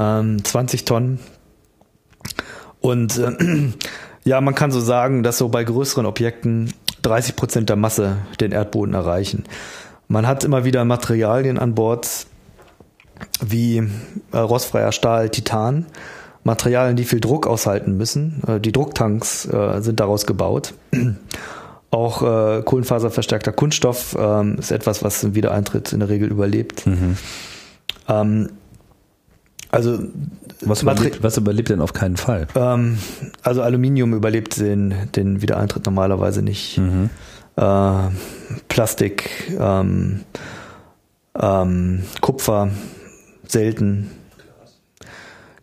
[0.00, 1.18] Ähm, 20 Tonnen.
[2.80, 3.32] Und äh,
[4.24, 8.52] ja, man kann so sagen, dass so bei größeren Objekten 30 Prozent der Masse den
[8.52, 9.44] Erdboden erreichen.
[10.08, 12.26] Man hat immer wieder Materialien an Bord
[13.40, 13.88] wie
[14.32, 15.86] äh, rostfreier Stahl, Titan,
[16.44, 18.42] Materialien, die viel Druck aushalten müssen.
[18.46, 20.74] Äh, die Drucktanks äh, sind daraus gebaut.
[21.92, 26.84] Auch äh, kohlenfaserverstärkter Kunststoff ähm, ist etwas, was im Wiedereintritt in der Regel überlebt.
[28.08, 28.48] Ähm,
[29.70, 29.98] also
[30.62, 32.48] Was überlebt, was überlebt denn auf keinen Fall?
[32.54, 32.96] ähm,
[33.42, 36.80] also Aluminium überlebt den, den Wiedereintritt normalerweise nicht.
[37.56, 37.92] Äh,
[38.68, 40.20] Plastik, ähm,
[41.38, 42.70] ähm, Kupfer
[43.46, 44.10] selten.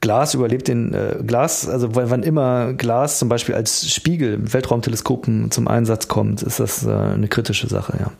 [0.02, 5.52] Glas überlebt den äh, Glas, also wann immer Glas zum Beispiel als Spiegel mit Weltraumteleskopen
[5.52, 8.12] zum Einsatz kommt, ist das äh, eine kritische Sache, ja.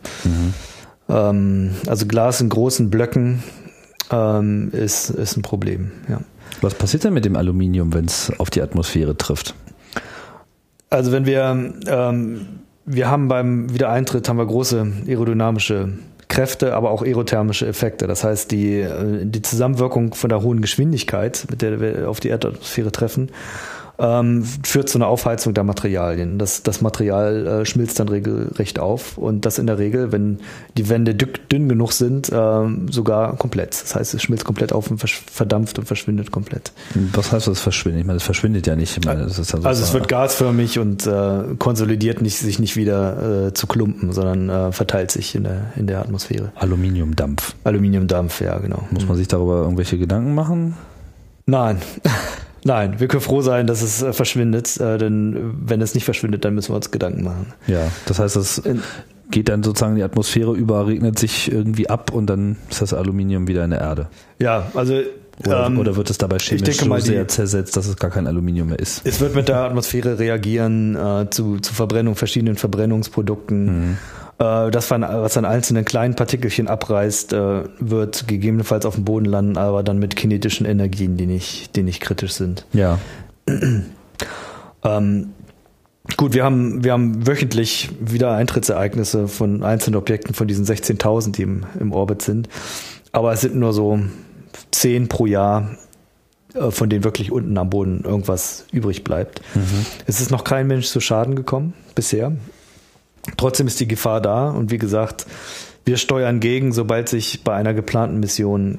[1.30, 3.42] Ähm, also Glas in großen Blöcken
[4.10, 6.20] ähm, ist, ist ein Problem, ja.
[6.60, 9.54] Was passiert denn mit dem Aluminium, wenn es auf die Atmosphäre trifft?
[10.90, 12.46] Also wenn wir, ähm,
[12.84, 15.90] wir haben beim Wiedereintritt haben wir große aerodynamische
[16.30, 18.06] Kräfte, aber auch aerothermische Effekte.
[18.06, 22.28] Das heißt, die, äh, die Zusammenwirkung von der hohen Geschwindigkeit, mit der wir auf die
[22.28, 23.30] Erdatmosphäre treffen,
[24.00, 26.38] ähm, führt zu einer Aufheizung der Materialien.
[26.38, 30.40] Das, das Material äh, schmilzt dann regelrecht auf und das in der Regel, wenn
[30.76, 33.80] die Wände dück, dünn genug sind, ähm, sogar komplett.
[33.82, 36.72] Das heißt, es schmilzt komplett auf und verdampft und verschwindet komplett.
[37.12, 38.00] Was heißt das verschwindet?
[38.00, 38.96] Ich meine, das verschwindet ja nicht.
[38.96, 43.54] Ich meine, ja Also es wird gasförmig und äh, konsolidiert nicht, sich nicht wieder äh,
[43.54, 46.52] zu Klumpen, sondern äh, verteilt sich in der, in der Atmosphäre.
[46.54, 47.54] Aluminiumdampf.
[47.64, 48.84] Aluminiumdampf, ja, genau.
[48.90, 50.76] Muss man sich darüber irgendwelche Gedanken machen?
[51.46, 51.78] Nein.
[52.64, 56.44] Nein, wir können froh sein, dass es äh, verschwindet, äh, denn wenn es nicht verschwindet,
[56.44, 57.52] dann müssen wir uns Gedanken machen.
[57.66, 58.62] Ja, das heißt, das
[59.30, 63.46] geht dann sozusagen die Atmosphäre über, regnet sich irgendwie ab und dann ist das Aluminium
[63.48, 64.08] wieder in der Erde.
[64.38, 65.00] Ja, also
[65.46, 68.10] Oder, ähm, oder wird es dabei chemisch denke so mal, sehr zersetzt, dass es gar
[68.10, 69.02] kein Aluminium mehr ist?
[69.04, 73.98] es wird mit der Atmosphäre reagieren äh, zu, zu Verbrennung, verschiedenen Verbrennungsprodukten.
[74.40, 79.58] Äh, das, was an einzelnen kleinen Partikelchen abreißt, äh, wird gegebenenfalls auf dem Boden landen,
[79.58, 82.66] aber dann mit kinetischen Energien, die nicht, die nicht kritisch sind.
[82.72, 82.98] Ja.
[84.82, 85.34] Ähm,
[86.16, 91.42] gut, wir haben, wir haben wöchentlich wieder Eintrittsereignisse von einzelnen Objekten von diesen 16.000, die
[91.42, 92.48] im, im Orbit sind.
[93.12, 94.00] Aber es sind nur so
[94.70, 95.76] 10 pro Jahr,
[96.54, 99.42] äh, von denen wirklich unten am Boden irgendwas übrig bleibt.
[100.06, 102.32] Es ist noch kein Mensch zu Schaden gekommen bisher.
[103.36, 105.26] Trotzdem ist die Gefahr da und wie gesagt,
[105.84, 108.78] wir steuern gegen, sobald sich bei einer geplanten Mission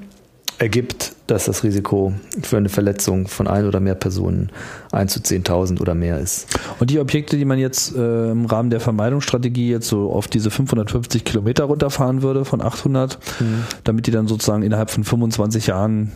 [0.61, 2.13] ergibt, dass das Risiko
[2.43, 4.51] für eine Verletzung von ein oder mehr Personen
[4.91, 6.47] 1 zu 10.000 oder mehr ist.
[6.79, 10.51] Und die Objekte, die man jetzt äh, im Rahmen der Vermeidungsstrategie jetzt so auf diese
[10.51, 13.17] 550 Kilometer runterfahren würde von 800,
[13.83, 16.11] damit die dann sozusagen innerhalb von 25 Jahren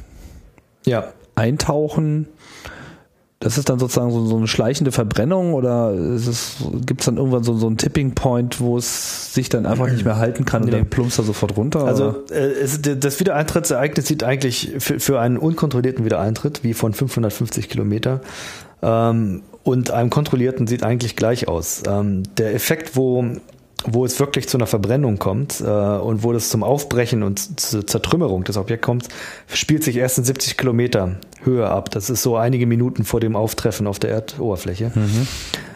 [0.86, 2.28] Ja, eintauchen,
[3.46, 5.94] das ist dann sozusagen so, so eine schleichende Verbrennung oder
[6.84, 10.04] gibt es dann irgendwann so, so einen Tipping Point, wo es sich dann einfach nicht
[10.04, 10.78] mehr halten kann und Nee.
[10.78, 11.84] dann plumpst er sofort runter?
[11.86, 17.70] also äh, es, das Wiedereintrittsereignis sieht eigentlich für, für einen unkontrollierten Wiedereintritt wie von 550
[17.70, 18.22] Kilometer
[18.82, 21.84] ähm, und einem kontrollierten sieht eigentlich gleich aus.
[21.88, 23.26] Ähm, der Effekt, wo
[23.88, 27.86] wo es wirklich zu einer Verbrennung kommt äh, und wo das zum Aufbrechen und zur
[27.86, 29.08] Zertrümmerung des Objekts kommt,
[29.52, 31.92] spielt sich erst in 70 Kilometer Höhe ab.
[31.92, 34.92] Das ist so einige Minuten vor dem Auftreffen auf der Erdoberfläche.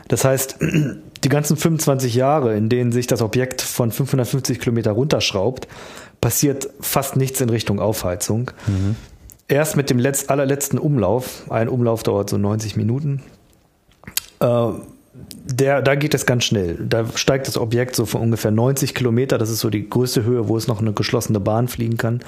[0.08, 0.58] Das heißt,
[1.24, 5.68] die ganzen 25 Jahre, in denen sich das Objekt von 550 Kilometer runterschraubt,
[6.22, 8.52] passiert fast nichts in Richtung Aufheizung.
[9.48, 13.22] Erst mit dem letzt, allerletzten Umlauf, ein Umlauf dauert so 90 Minuten,
[14.40, 14.68] äh,
[15.46, 16.78] der, da geht es ganz schnell.
[16.88, 20.48] Da steigt das Objekt so von ungefähr 90 Kilometer, das ist so die größte Höhe,
[20.48, 22.22] wo es noch eine geschlossene Bahn fliegen kann,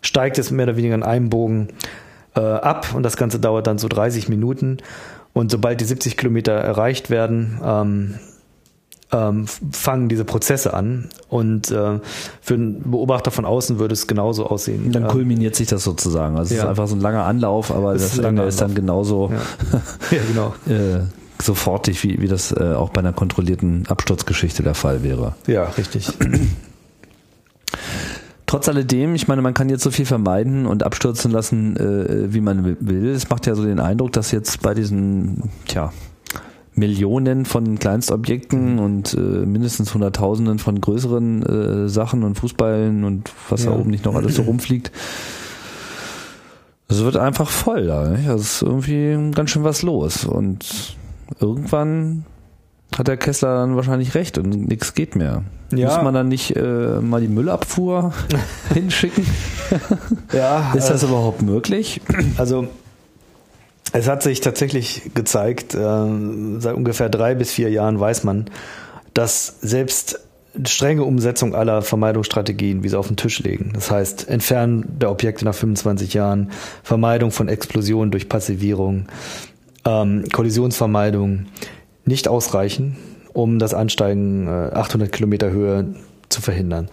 [0.00, 1.68] steigt es mehr oder weniger in einem Bogen
[2.34, 4.78] äh, ab und das Ganze dauert dann so 30 Minuten.
[5.34, 8.14] Und sobald die 70 Kilometer erreicht werden, ähm,
[9.12, 11.08] ähm, fangen diese Prozesse an.
[11.28, 12.00] Und äh,
[12.40, 14.90] für einen Beobachter von außen würde es genauso aussehen.
[14.92, 16.36] dann Ähm, kulminiert sich das sozusagen.
[16.38, 16.64] Also es Ja.
[16.64, 19.30] ist einfach so ein langer Anlauf, aber Es das Ende ist dann genauso
[20.10, 20.54] ja, genau.
[20.66, 21.00] äh,
[21.44, 25.34] sofortig, wie, wie das äh, auch bei einer kontrollierten Absturzgeschichte der Fall wäre.
[25.46, 26.08] Ja, richtig.
[28.46, 32.42] Trotz alledem, ich meine, man kann jetzt so viel vermeiden und abstürzen lassen, äh, wie
[32.42, 33.08] man will.
[33.08, 35.90] Es macht ja so den Eindruck, dass jetzt bei diesen, tja,
[36.74, 43.64] Millionen von Kleinstobjekten und äh, mindestens Hunderttausenden von größeren äh, Sachen und Fußballen und was
[43.64, 43.70] ja.
[43.70, 44.90] da oben nicht noch alles so rumfliegt.
[46.88, 48.08] Es wird einfach voll da.
[48.08, 48.28] Nicht?
[48.28, 50.24] Also ist irgendwie ganz schön was los.
[50.24, 50.96] Und
[51.40, 52.24] irgendwann
[52.96, 55.44] hat der Kessler dann wahrscheinlich recht und nichts geht mehr.
[55.72, 55.88] Ja.
[55.88, 58.12] Muss man dann nicht äh, mal die Müllabfuhr
[58.74, 59.26] hinschicken?
[60.32, 60.72] ja.
[60.74, 62.00] Ist das äh, überhaupt möglich?
[62.36, 62.68] Also
[63.92, 66.06] es hat sich tatsächlich gezeigt, äh,
[66.58, 68.46] seit ungefähr drei bis vier Jahren weiß man,
[69.14, 70.20] dass selbst
[70.66, 73.70] strenge Umsetzung aller Vermeidungsstrategien, wie sie auf den Tisch legen.
[73.74, 76.50] Das heißt, Entfernen der Objekte nach 25 Jahren,
[76.82, 79.06] Vermeidung von Explosionen durch Passivierung,
[79.84, 81.46] ähm, Kollisionsvermeidung
[82.04, 82.96] nicht ausreichen,
[83.32, 85.94] um das Ansteigen äh, 800 Kilometer Höhe
[86.28, 86.88] zu verhindern.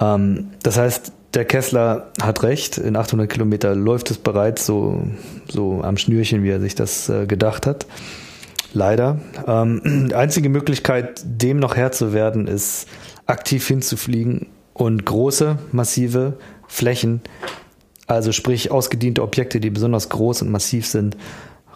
[0.00, 2.78] Ähm, das heißt, der Kessler hat recht.
[2.78, 5.02] In 800 Kilometer läuft es bereits so,
[5.48, 7.86] so am Schnürchen, wie er sich das äh, gedacht hat.
[8.72, 9.18] Leider.
[9.46, 12.86] Ähm, einzige Möglichkeit, dem noch Herr zu werden, ist
[13.26, 16.34] aktiv hinzufliegen und große, massive
[16.66, 17.20] Flächen,
[18.06, 21.16] also sprich ausgediente Objekte, die besonders groß und massiv sind,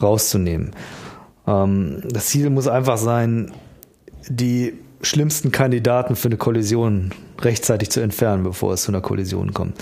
[0.02, 0.72] rauszunehmen.
[1.46, 3.52] Ähm, das Ziel muss einfach sein,
[4.28, 7.10] die schlimmsten Kandidaten für eine Kollision
[7.40, 9.76] rechtzeitig zu entfernen, bevor es zu einer Kollision kommt.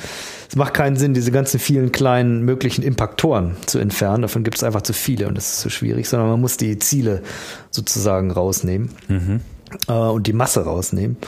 [0.48, 4.22] Es macht keinen Sinn, diese ganzen vielen kleinen möglichen Impaktoren zu entfernen.
[4.22, 6.78] Davon gibt es einfach zu viele und das ist zu schwierig, sondern man muss die
[6.78, 7.22] Ziele
[7.70, 9.40] sozusagen rausnehmen mhm.
[9.88, 11.18] äh, und die Masse rausnehmen.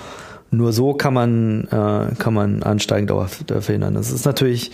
[0.51, 3.95] Nur so kann man, äh, kann man ansteigend dauerhaft verhindern.
[3.95, 4.71] Das ist natürlich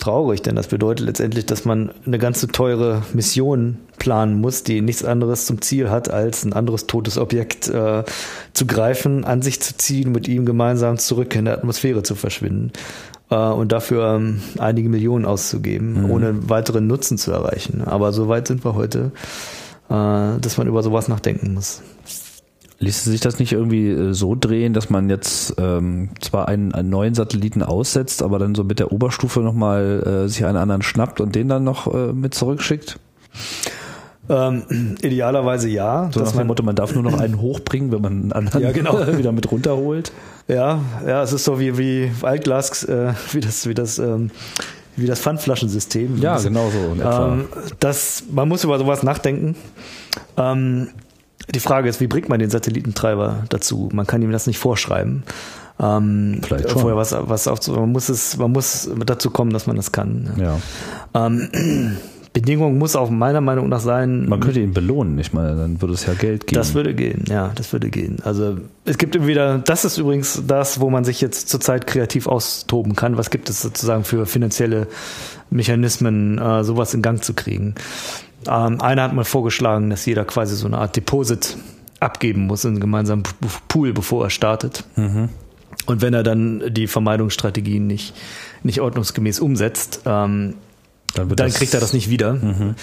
[0.00, 5.04] traurig, denn das bedeutet letztendlich, dass man eine ganze teure Mission planen muss, die nichts
[5.04, 8.02] anderes zum Ziel hat, als ein anderes totes Objekt äh,
[8.52, 12.72] zu greifen, an sich zu ziehen, mit ihm gemeinsam zurück in der Atmosphäre zu verschwinden
[13.30, 16.10] äh, und dafür ähm, einige Millionen auszugeben, mhm.
[16.10, 17.82] ohne weiteren Nutzen zu erreichen.
[17.84, 19.12] Aber so weit sind wir heute,
[19.88, 21.82] äh, dass man über sowas nachdenken muss.
[22.82, 26.88] Ließe sich das nicht irgendwie äh, so drehen, dass man jetzt ähm, zwar einen, einen
[26.88, 31.20] neuen Satelliten aussetzt, aber dann so mit der Oberstufe nochmal äh, sich einen anderen schnappt
[31.20, 32.98] und den dann noch äh, mit zurückschickt?
[34.30, 36.08] Ähm, idealerweise ja.
[36.14, 38.72] So nach dem Motto, man darf nur noch einen hochbringen, wenn man einen anderen ja,
[38.72, 38.94] genau.
[39.18, 40.12] wieder mit runterholt.
[40.48, 44.30] Ja, ja, es ist so wie, wie Altglas, äh, wie das, wie das, ähm,
[44.96, 46.16] wie das Pfandflaschensystem.
[46.22, 47.02] Ja, genau so.
[47.02, 47.44] Ähm,
[47.78, 49.54] das, man muss über sowas nachdenken.
[50.38, 50.88] Ähm,
[51.54, 53.88] die Frage ist, wie bringt man den Satellitentreiber dazu?
[53.92, 55.24] Man kann ihm das nicht vorschreiben.
[55.80, 56.80] Ähm, Vielleicht schon.
[56.80, 60.30] Vorher was, was auf, man muss es, man muss dazu kommen, dass man das kann.
[60.36, 60.58] Ja.
[61.14, 61.96] Ähm,
[62.32, 64.28] Bedingung muss auch meiner Meinung nach sein.
[64.28, 66.60] Man könnte ihn belohnen, ich meine, dann würde es ja Geld geben.
[66.60, 68.18] Das würde gehen, ja, das würde gehen.
[68.22, 72.28] Also es gibt immer wieder, das ist übrigens das, wo man sich jetzt zurzeit kreativ
[72.28, 73.16] austoben kann.
[73.16, 74.86] Was gibt es sozusagen für finanzielle
[75.50, 77.74] Mechanismen, äh, sowas in Gang zu kriegen?
[78.48, 81.56] Ähm, einer hat mal vorgeschlagen, dass jeder quasi so eine Art Deposit
[82.00, 83.22] abgeben muss in einen gemeinsamen
[83.68, 84.84] Pool, bevor er startet.
[84.96, 85.28] Mhm.
[85.86, 88.14] Und wenn er dann die Vermeidungsstrategien nicht,
[88.62, 90.54] nicht ordnungsgemäß umsetzt, ähm,
[91.14, 92.34] dann, dann kriegt er das nicht wieder.
[92.34, 92.74] Mhm.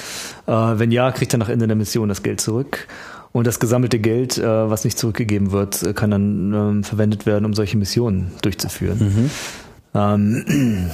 [0.46, 2.88] Äh, wenn ja, kriegt er nach Ende der Mission das Geld zurück.
[3.32, 7.54] Und das gesammelte Geld, äh, was nicht zurückgegeben wird, kann dann ähm, verwendet werden, um
[7.54, 9.00] solche Missionen durchzuführen.
[9.00, 9.30] Mhm.
[9.94, 10.90] Ähm,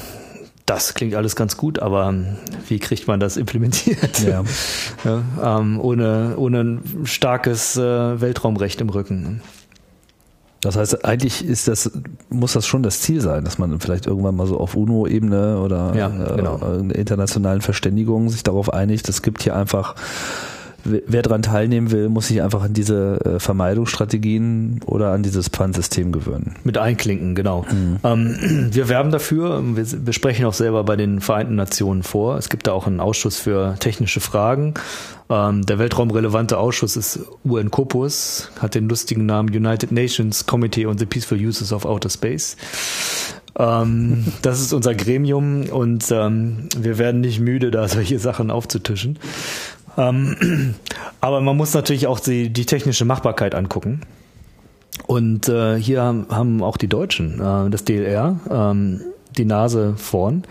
[0.65, 2.13] das klingt alles ganz gut, aber
[2.67, 4.21] wie kriegt man das implementiert?
[4.21, 4.43] Ja.
[5.03, 9.41] ja ähm, ohne, ohne ein starkes äh, Weltraumrecht im Rücken.
[10.61, 11.91] Das heißt, eigentlich ist das,
[12.29, 15.93] muss das schon das Ziel sein, dass man vielleicht irgendwann mal so auf UNO-Ebene oder
[15.93, 16.57] ja, genau.
[16.57, 19.09] äh, internationalen Verständigungen sich darauf einigt.
[19.09, 19.95] Es gibt hier einfach
[20.83, 26.11] wer daran teilnehmen will, muss sich einfach an diese äh, Vermeidungsstrategien oder an dieses Pfandsystem
[26.11, 26.55] gewöhnen.
[26.63, 27.65] Mit einklinken, genau.
[27.71, 27.97] Mhm.
[28.03, 32.37] Ähm, wir werben dafür, wir, wir sprechen auch selber bei den Vereinten Nationen vor.
[32.37, 34.73] Es gibt da auch einen Ausschuss für technische Fragen.
[35.29, 41.05] Ähm, der weltraumrelevante Ausschuss ist UN-COPUS, hat den lustigen Namen United Nations Committee on the
[41.05, 42.57] Peaceful Uses of Outer Space.
[43.57, 49.19] Ähm, das ist unser Gremium und ähm, wir werden nicht müde, da solche Sachen aufzutischen.
[49.97, 50.75] Ähm,
[51.21, 54.01] aber man muss natürlich auch die, die technische Machbarkeit angucken.
[55.07, 59.01] Und äh, hier haben auch die Deutschen, äh, das DLR, ähm,
[59.37, 60.43] die Nase vorn.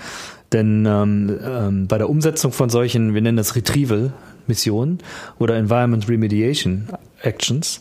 [0.52, 4.98] Denn ähm, ähm, bei der Umsetzung von solchen, wir nennen das Retrieval-Missionen
[5.38, 6.88] oder Environment Remediation
[7.22, 7.80] Actions,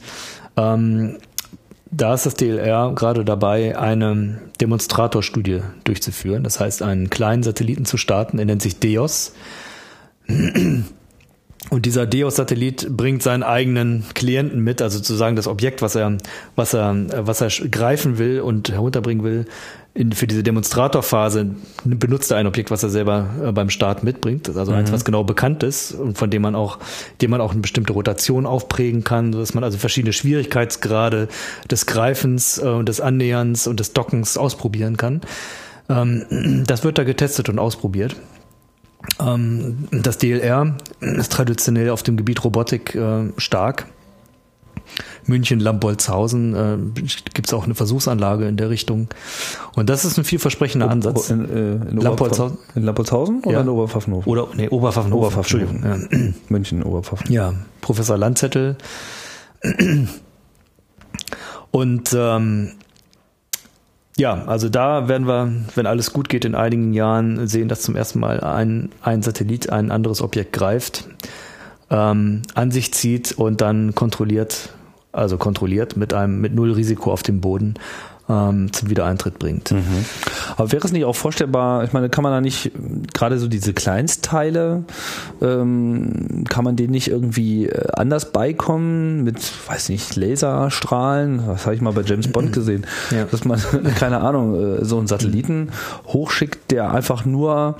[0.55, 1.17] ähm,
[1.93, 6.43] da ist das DLR gerade dabei, eine Demonstratorstudie durchzuführen.
[6.43, 9.33] Das heißt, einen kleinen Satelliten zu starten, der nennt sich DEOS.
[11.69, 16.17] Und dieser Deos-Satellit bringt seinen eigenen Klienten mit, also sozusagen das Objekt, was er,
[16.55, 16.95] was er,
[17.27, 19.45] was er greifen will und herunterbringen will,
[19.93, 21.51] in, für diese Demonstratorphase
[21.83, 24.47] benutzt er ein Objekt, was er selber äh, beim Start mitbringt.
[24.47, 24.77] Also mhm.
[24.77, 26.79] eins, was genau bekannt ist und von dem man auch,
[27.21, 31.27] dem man auch eine bestimmte Rotation aufprägen kann, dass man also verschiedene Schwierigkeitsgrade
[31.69, 35.21] des Greifens äh, und des Annäherns und des Dockens ausprobieren kann.
[35.89, 38.15] Ähm, das wird da getestet und ausprobiert.
[39.19, 43.87] Ähm, das DLR ist traditionell auf dem Gebiet Robotik äh, stark
[45.25, 46.77] München, Lambolzhausen äh,
[47.33, 49.07] gibt es auch eine Versuchsanlage in der Richtung.
[49.75, 51.29] Und das ist ein vielversprechender Ansatz.
[51.29, 52.57] In, äh, in, Lambolzhausen?
[52.75, 53.61] in Lambolzhausen oder ja.
[53.61, 54.31] in Oberpfaffenhofen?
[54.31, 55.27] Oder, nee, Oberpfaffenhofen.
[55.27, 55.85] Oberpfaffenhofen.
[55.85, 56.27] Entschuldigung.
[56.27, 56.33] Ja.
[56.49, 57.33] München, Oberpfaffenhofen.
[57.33, 58.77] Ja, Professor Landzettel.
[61.71, 62.71] Und ähm,
[64.21, 67.95] ja, also da werden wir, wenn alles gut geht, in einigen Jahren sehen, dass zum
[67.95, 71.05] ersten Mal ein, ein Satellit ein anderes Objekt greift,
[71.89, 74.69] ähm, an sich zieht und dann kontrolliert
[75.11, 77.73] also kontrolliert mit einem mit null Risiko auf dem Boden
[78.31, 79.71] ähm, zum Wiedereintritt bringt.
[79.71, 80.05] Mhm.
[80.55, 82.71] Aber wäre es nicht auch vorstellbar, ich meine, kann man da nicht
[83.13, 84.83] gerade so diese Kleinstteile,
[85.41, 89.37] ähm, kann man denen nicht irgendwie äh, anders beikommen mit,
[89.67, 92.53] weiß nicht, Laserstrahlen, das habe ich mal bei James Bond mhm.
[92.53, 93.25] gesehen, ja.
[93.25, 93.59] dass man,
[93.95, 95.69] keine Ahnung, äh, so einen Satelliten
[96.07, 97.75] hochschickt, der einfach nur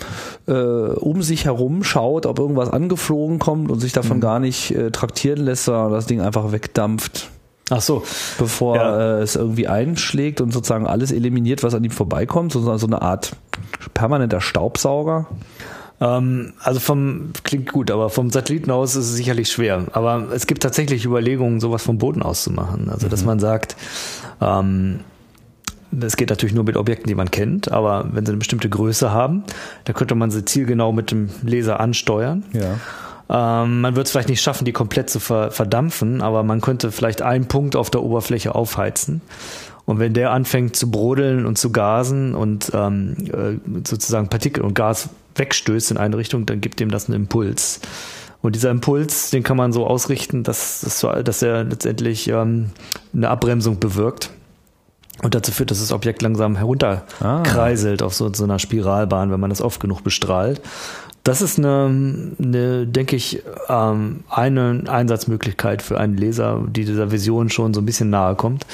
[0.48, 4.22] äh, um sich herum schaut, ob irgendwas angeflogen kommt und sich davon mhm.
[4.22, 7.30] gar nicht äh, traktieren lässt, sondern das Ding einfach wegdampft.
[7.72, 8.04] Ach so.
[8.38, 9.20] Bevor ja.
[9.20, 13.02] äh, es irgendwie einschlägt und sozusagen alles eliminiert, was an ihm vorbeikommt, so, so eine
[13.02, 13.32] Art
[13.94, 15.28] permanenter Staubsauger.
[16.02, 19.86] Ähm, also vom, klingt gut, aber vom Satelliten aus ist es sicherlich schwer.
[19.94, 22.90] Aber es gibt tatsächlich Überlegungen, sowas vom Boden aus zu machen.
[22.90, 23.28] Also, dass mhm.
[23.28, 23.78] man sagt,
[24.42, 25.00] ähm,
[25.92, 29.12] das geht natürlich nur mit Objekten, die man kennt, aber wenn sie eine bestimmte Größe
[29.12, 29.44] haben,
[29.86, 32.44] dann könnte man sie zielgenau mit dem Laser ansteuern.
[32.54, 32.80] Ja.
[33.32, 36.92] Ähm, man wird es vielleicht nicht schaffen, die komplett zu ver verdampfen, aber man könnte
[36.92, 39.22] vielleicht einen Punkt auf der Oberfläche aufheizen.
[39.86, 44.74] Und wenn der anfängt zu brodeln und zu gasen und ähm, äh, sozusagen Partikel und
[44.76, 47.80] Gas wegstößt in eine Richtung, dann gibt dem das einen Impuls.
[48.42, 52.72] Und dieser Impuls, den kann man so ausrichten, dass, dass, dass er letztendlich ähm,
[53.14, 54.32] eine Abbremsung bewirkt
[55.22, 58.06] und dazu führt, dass das Objekt langsam herunterkreiselt ah.
[58.06, 60.62] auf so, so einer Spiralbahn, wenn man das oft genug bestrahlt.
[61.24, 67.50] Das ist eine, eine denke ich, ähm, eine Einsatzmöglichkeit für einen Leser, die dieser Vision
[67.50, 68.66] schon so ein bisschen nahe kommt,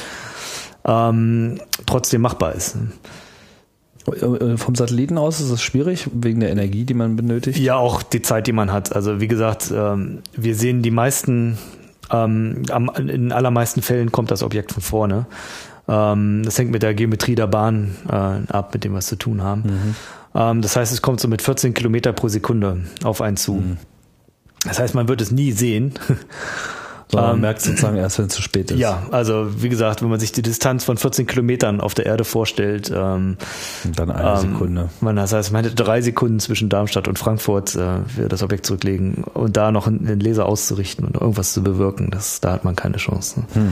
[0.85, 2.77] ähm, trotzdem machbar ist.
[4.07, 7.59] Äh, vom Satelliten aus ist es schwierig, wegen der Energie, die man benötigt?
[7.59, 8.95] Ja, auch die Zeit, die man hat.
[8.95, 11.57] Also wie gesagt, ähm, wir sehen die meisten,
[12.11, 12.63] ähm,
[12.97, 15.25] in allermeisten Fällen kommt das Objekt von vorne.
[15.89, 19.17] Ähm, das hängt mit der Geometrie der Bahn äh, ab, mit dem wir es zu
[19.17, 19.61] tun haben.
[19.63, 19.95] Mhm.
[20.37, 23.55] Ähm, das heißt, es kommt so mit 14 Kilometer pro Sekunde auf einen zu.
[23.55, 23.77] Mhm.
[24.63, 25.93] Das heißt, man wird es nie sehen.
[27.09, 28.79] Sondern man ähm, merkt sozusagen erst, wenn es zu spät ist.
[28.79, 32.25] Ja, also wie gesagt, wenn man sich die Distanz von 14 Kilometern auf der Erde
[32.25, 33.37] vorstellt, ähm,
[33.85, 34.89] und dann eine ähm, Sekunde.
[34.99, 38.65] Man, das heißt, man hätte drei Sekunden zwischen Darmstadt und Frankfurt äh, für das Objekt
[38.65, 42.09] zurücklegen und da noch einen Laser auszurichten und irgendwas zu bewirken.
[42.11, 43.43] Das, da hat man keine Chance.
[43.53, 43.71] Hm.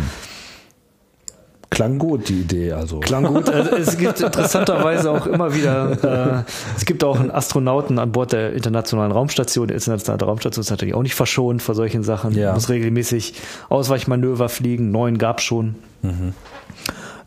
[1.70, 2.72] Klang gut, die Idee.
[2.72, 3.00] Also.
[3.00, 3.50] Klang gut.
[3.50, 8.32] Also es gibt interessanterweise auch immer wieder, äh, es gibt auch einen Astronauten an Bord
[8.32, 9.68] der Internationalen Raumstation.
[9.68, 12.34] Die Internationale Raumstation ist natürlich auch nicht verschont vor solchen Sachen.
[12.34, 12.54] Ja.
[12.54, 13.34] Muss regelmäßig
[13.70, 14.92] Ausweichmanöver fliegen.
[14.92, 15.76] Neun gab schon.
[16.02, 16.34] Mhm.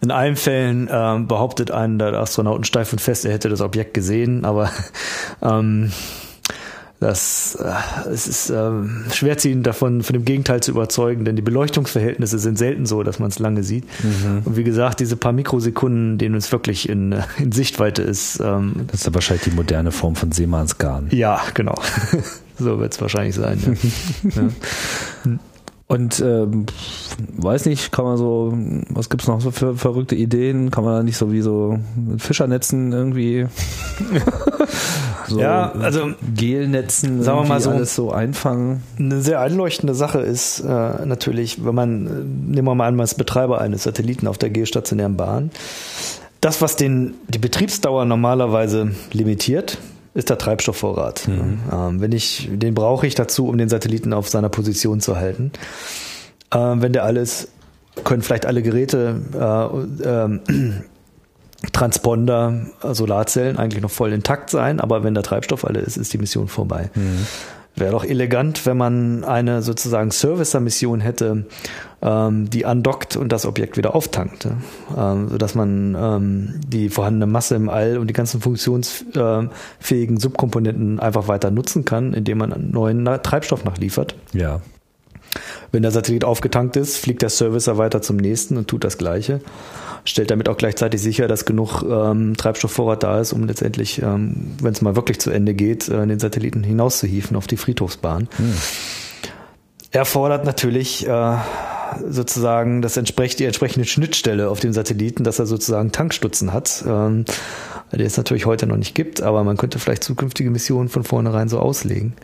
[0.01, 3.95] In allen Fällen äh, behauptet einer der Astronauten steif und fest, er hätte das Objekt
[3.95, 4.71] gesehen, aber
[5.43, 5.91] ähm,
[7.01, 8.71] das äh, es ist äh,
[9.13, 13.21] schwer ziehen davon von dem Gegenteil zu überzeugen, denn die Beleuchtungsverhältnisse sind selten so, dass
[13.21, 13.85] man es lange sieht.
[14.03, 14.43] Mhm.
[14.45, 18.41] Und wie gesagt, diese paar Mikrosekunden, denen es wirklich in, in Sichtweite ist.
[18.41, 21.09] Ähm, das ist ja wahrscheinlich die moderne Form von Seemannsgarn.
[21.11, 21.81] Ja, genau.
[22.59, 23.79] so wird es wahrscheinlich sein.
[24.25, 24.33] Ja.
[25.25, 25.39] ja.
[25.91, 26.67] Und ähm,
[27.39, 28.53] weiß nicht, kann man so,
[28.91, 30.71] was gibt's noch so für verrückte Ideen?
[30.71, 33.47] Kann man da nicht so wie so mit Fischernetzen irgendwie
[35.29, 38.83] so ja, also Gelnetzen, sagen wir mal so, alles so einfangen?
[38.99, 40.67] Eine sehr einleuchtende Sache ist äh,
[41.07, 42.11] natürlich, wenn man, äh,
[42.55, 45.51] nehmen wir mal an, man ist Betreiber eines Satelliten auf der geostationären Bahn.
[46.43, 49.79] Das, was den, die Betriebsdauer normalerweise limitiert,
[50.19, 51.29] ist der Treibstoffvorrat.
[51.29, 51.61] Mhm.
[51.73, 55.53] Ähm, wenn ich, den brauche ich dazu, um den Satelliten auf seiner Position zu halten.
[56.53, 57.49] Ähm, wenn der alles,
[58.03, 65.15] können vielleicht alle Geräte, äh, äh, Transponder, Solarzellen eigentlich noch voll intakt sein, aber wenn
[65.15, 66.91] der Treibstoff alle ist, ist die Mission vorbei.
[66.97, 67.27] Mhm.
[67.79, 71.47] Wäre doch elegant, wenn man eine sozusagen Servicer-Mission hätte,
[72.03, 74.49] ähm, die andockt und das Objekt wieder auftankt.
[74.97, 81.29] Ähm, sodass man ähm, die vorhandene Masse im All und die ganzen funktionsfähigen Subkomponenten einfach
[81.29, 84.15] weiter nutzen kann, indem man einen neuen Treibstoff nachliefert.
[84.33, 84.61] Ja.
[85.73, 89.41] Wenn der Satellit aufgetankt ist, fliegt der Servicer weiter zum nächsten und tut das Gleiche
[90.09, 94.73] stellt damit auch gleichzeitig sicher, dass genug ähm, Treibstoffvorrat da ist, um letztendlich, ähm, wenn
[94.73, 98.29] es mal wirklich zu Ende geht, äh, den Satelliten hinauszuhieven auf die Friedhofsbahn.
[98.37, 98.55] Hm.
[99.91, 101.37] Er fordert natürlich äh,
[102.09, 107.25] sozusagen das entspricht die entsprechende Schnittstelle auf dem Satelliten, dass er sozusagen Tankstutzen hat, ähm,
[107.93, 111.49] den es natürlich heute noch nicht gibt, aber man könnte vielleicht zukünftige Missionen von vornherein
[111.49, 112.15] so auslegen.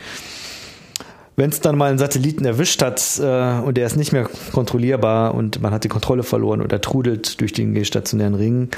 [1.36, 5.34] Wenn es dann mal einen Satelliten erwischt hat äh, und der ist nicht mehr kontrollierbar
[5.34, 8.68] und man hat die Kontrolle verloren oder trudelt durch den geostationären Ring,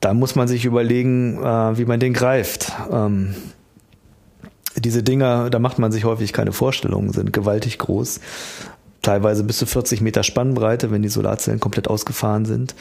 [0.00, 2.72] dann muss man sich überlegen, äh, wie man den greift.
[2.90, 3.34] Ähm,
[4.76, 8.20] diese Dinger, da macht man sich häufig keine Vorstellungen, sind gewaltig groß.
[9.02, 12.74] Teilweise bis zu 40 Meter Spannbreite, wenn die Solarzellen komplett ausgefahren sind.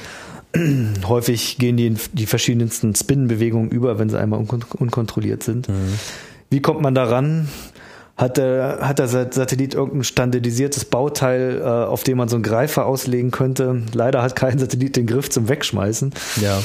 [1.08, 5.70] häufig gehen die in die verschiedensten Spinnenbewegungen über, wenn sie einmal unkon unkontrolliert sind.
[5.70, 6.00] Mhm.
[6.50, 7.48] Wie kommt man daran?
[8.20, 12.86] Hat der, hat der Satellit irgendein standardisiertes Bauteil, äh, auf dem man so einen Greifer
[12.86, 13.84] auslegen könnte.
[13.94, 16.12] Leider hat kein Satellit den Griff zum Wegschmeißen.
[16.42, 16.60] Ja.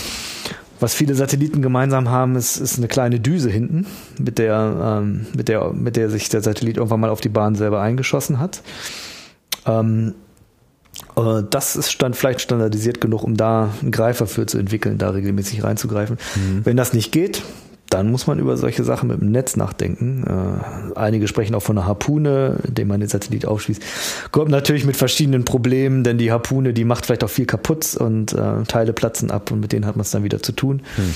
[0.80, 3.86] Was viele Satelliten gemeinsam haben, ist, ist eine kleine Düse hinten,
[4.18, 7.54] mit der, ähm, mit der, mit der sich der Satellit irgendwann mal auf die Bahn
[7.54, 8.60] selber eingeschossen hat.
[9.64, 10.14] Ähm,
[11.16, 15.10] äh, das ist stand, vielleicht standardisiert genug, um da einen Greifer für zu entwickeln, da
[15.10, 16.18] regelmäßig reinzugreifen.
[16.34, 16.62] Mhm.
[16.64, 17.42] Wenn das nicht geht,
[17.94, 20.24] dann muss man über solche Sachen mit dem Netz nachdenken.
[20.26, 23.80] Äh, einige sprechen auch von einer Harpune, indem man den Satellit aufschließt.
[24.32, 28.32] Kommt natürlich mit verschiedenen Problemen, denn die Harpune, die macht vielleicht auch viel kaputt und
[28.32, 30.82] äh, Teile platzen ab und mit denen hat man es dann wieder zu tun.
[30.96, 31.14] Hm.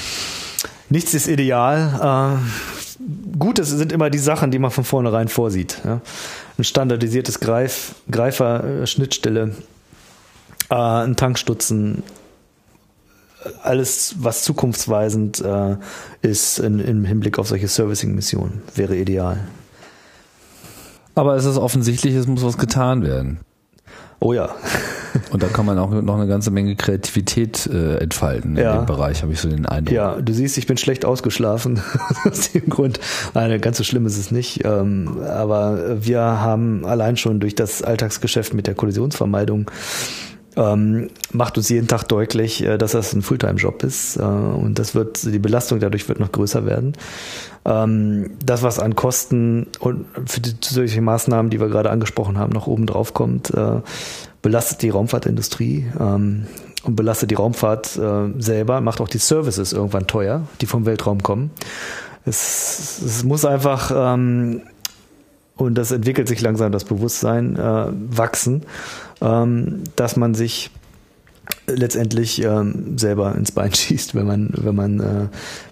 [0.88, 2.38] Nichts ist ideal.
[2.38, 5.80] Äh, gut, es sind immer die Sachen, die man von vornherein vorsieht.
[5.84, 6.00] Ja?
[6.58, 9.50] Ein standardisiertes Greif, Greifer-Schnittstelle,
[10.70, 12.04] äh, ein Tankstutzen,
[13.62, 15.76] alles, was zukunftsweisend äh,
[16.22, 19.38] ist in, im Hinblick auf solche Servicing-Missionen, wäre ideal.
[21.14, 23.40] Aber es ist offensichtlich, es muss was getan werden.
[24.20, 24.50] Oh ja.
[25.32, 28.76] Und da kann man auch noch eine ganze Menge Kreativität äh, entfalten in ja.
[28.76, 29.94] dem Bereich, habe ich so den Eindruck.
[29.94, 31.80] Ja, du siehst, ich bin schlecht ausgeschlafen.
[32.24, 33.00] Aus dem Grund,
[33.34, 34.64] nein, ganz so schlimm ist es nicht.
[34.64, 39.70] Ähm, aber wir haben allein schon durch das Alltagsgeschäft mit der Kollisionsvermeidung
[40.58, 44.94] ähm, macht uns jeden Tag deutlich, äh, dass das ein Fulltime-Job ist äh, und das
[44.94, 46.94] wird die Belastung dadurch wird noch größer werden.
[47.64, 52.52] Ähm, das, was an Kosten und für die zusätzlichen Maßnahmen, die wir gerade angesprochen haben,
[52.52, 53.80] noch oben drauf kommt, äh,
[54.42, 56.46] belastet die Raumfahrtindustrie ähm,
[56.82, 61.22] und belastet die Raumfahrt äh, selber, macht auch die Services irgendwann teuer, die vom Weltraum
[61.22, 61.50] kommen.
[62.24, 64.62] Es, es muss einfach ähm,
[65.58, 68.62] und das entwickelt sich langsam das Bewusstsein, äh, wachsen,
[69.20, 70.70] ähm, dass man sich
[71.66, 75.26] letztendlich ähm, selber ins Bein schießt, wenn man, wenn man, äh,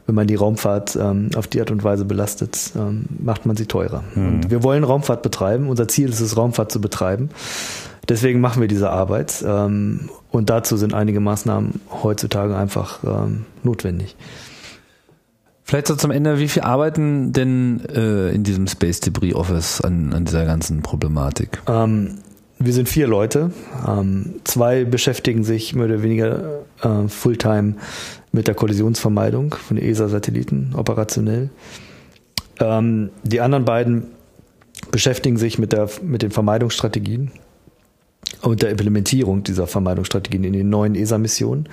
[0.07, 3.67] wenn man die Raumfahrt ähm, auf die Art und Weise belastet, ähm, macht man sie
[3.67, 4.03] teurer.
[4.15, 4.27] Mhm.
[4.27, 5.69] Und wir wollen Raumfahrt betreiben.
[5.69, 7.31] Unser Ziel ist es, Raumfahrt zu betreiben.
[8.09, 9.45] Deswegen machen wir diese Arbeit.
[9.47, 14.17] Ähm, und dazu sind einige Maßnahmen heutzutage einfach ähm, notwendig.
[15.67, 20.13] Vielleicht so zum Ende, wie viel arbeiten denn äh, in diesem Space Debris Office an,
[20.13, 21.61] an dieser ganzen Problematik?
[21.67, 22.19] Ähm,
[22.61, 23.51] wir sind vier Leute.
[23.85, 27.75] Ähm, zwei beschäftigen sich mehr oder weniger äh, Fulltime
[28.31, 31.51] mit der Kollisionsvermeidung von ESA-Satelliten operationell.
[32.61, 34.05] Ähm, die anderen beiden
[34.93, 37.33] beschäftigen sich mit, der, mit den Vermeidungsstrategien
[38.43, 41.69] und der Implementierung dieser Vermeidungsstrategien in den neuen ESA-Missionen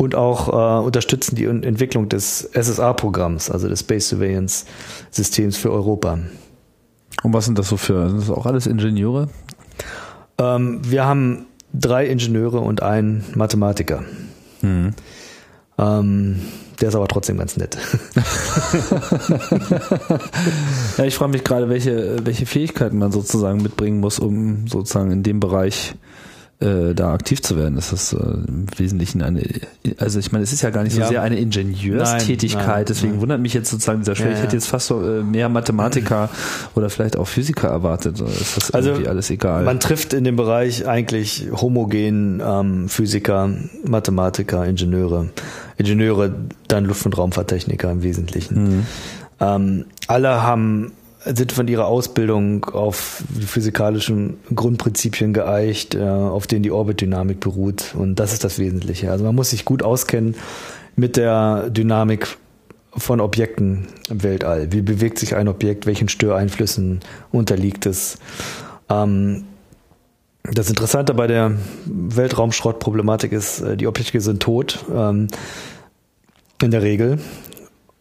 [0.00, 4.64] und auch äh, unterstützen die Entwicklung des SSA-Programms, also des Space Surveillance
[5.10, 6.18] Systems für Europa.
[7.22, 8.08] Und was sind das so für?
[8.08, 9.28] Sind das auch alles Ingenieure?
[10.38, 11.44] Ähm, wir haben
[11.74, 14.02] drei Ingenieure und einen Mathematiker.
[14.62, 14.94] Mhm.
[15.76, 16.40] Ähm,
[16.80, 17.76] der ist aber trotzdem ganz nett.
[20.96, 25.22] ja, ich frage mich gerade, welche, welche Fähigkeiten man sozusagen mitbringen muss, um sozusagen in
[25.22, 25.98] dem Bereich äh,
[26.60, 27.74] da aktiv zu werden.
[27.76, 29.42] Das ist äh, im Wesentlichen eine,
[29.96, 31.08] also ich meine, es ist ja gar nicht so ja.
[31.08, 33.20] sehr eine Ingenieurstätigkeit, nein, nein, deswegen nein.
[33.22, 34.32] wundert mich jetzt sozusagen dieser Schwer.
[34.32, 36.28] Ja, ich hätte jetzt fast so äh, mehr Mathematiker
[36.74, 38.20] oder vielleicht auch Physiker erwartet.
[38.20, 39.64] Ist das also, irgendwie alles egal?
[39.64, 43.50] Man trifft in dem Bereich eigentlich homogen ähm, Physiker,
[43.86, 45.30] Mathematiker, Ingenieure.
[45.78, 46.34] Ingenieure,
[46.68, 48.62] dann Luft- und Raumfahrttechniker im Wesentlichen.
[48.62, 48.86] Mhm.
[49.40, 50.92] Ähm, alle haben
[51.24, 57.94] sind von ihrer Ausbildung auf physikalischen Grundprinzipien geeicht, äh, auf denen die Orbitdynamik beruht.
[57.94, 59.10] Und das ist das Wesentliche.
[59.10, 60.34] Also man muss sich gut auskennen
[60.96, 62.38] mit der Dynamik
[62.96, 64.72] von Objekten im Weltall.
[64.72, 65.86] Wie bewegt sich ein Objekt?
[65.86, 68.18] Welchen Störeinflüssen unterliegt es?
[68.88, 69.44] Ähm,
[70.42, 71.52] das Interessante bei der
[71.84, 75.28] Weltraumschrottproblematik ist, äh, die Objekte sind tot, ähm,
[76.62, 77.18] in der Regel,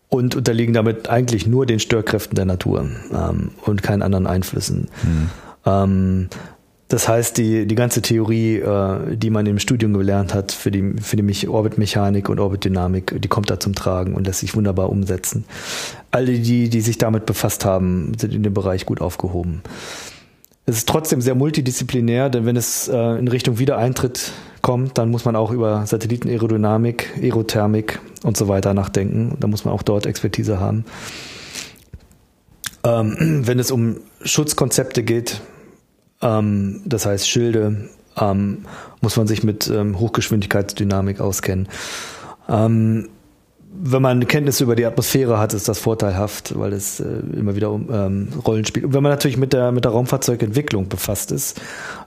[0.09, 4.89] und unterliegen damit eigentlich nur den Störkräften der Natur ähm, und keinen anderen Einflüssen.
[5.03, 5.29] Mhm.
[5.65, 6.29] Ähm,
[6.89, 10.95] das heißt, die, die ganze Theorie, äh, die man im Studium gelernt hat für die,
[10.99, 15.45] für die Orbitmechanik und Orbitdynamik, die kommt da zum Tragen und lässt sich wunderbar umsetzen.
[16.09, 19.61] Alle die, die sich damit befasst haben, sind in dem Bereich gut aufgehoben.
[20.69, 24.31] Es ist trotzdem sehr multidisziplinär, denn wenn es äh, in Richtung Wiedereintritt
[24.61, 29.35] kommt, dann muss man auch über Satellitenaerodynamik, Aerothermik und so weiter nachdenken.
[29.39, 30.85] Da muss man auch dort Expertise haben.
[32.83, 35.41] Ähm, wenn es um Schutzkonzepte geht,
[36.21, 38.65] ähm, das heißt Schilde, ähm,
[39.01, 41.67] muss man sich mit ähm, Hochgeschwindigkeitsdynamik auskennen.
[42.47, 43.09] Ähm,
[43.71, 47.71] wenn man Kenntnisse über die Atmosphäre hat, ist das vorteilhaft, weil es äh, immer wieder
[47.71, 48.85] um ähm, Rollen spielt.
[48.85, 51.61] Und wenn man natürlich mit der mit der Raumfahrzeugentwicklung befasst ist,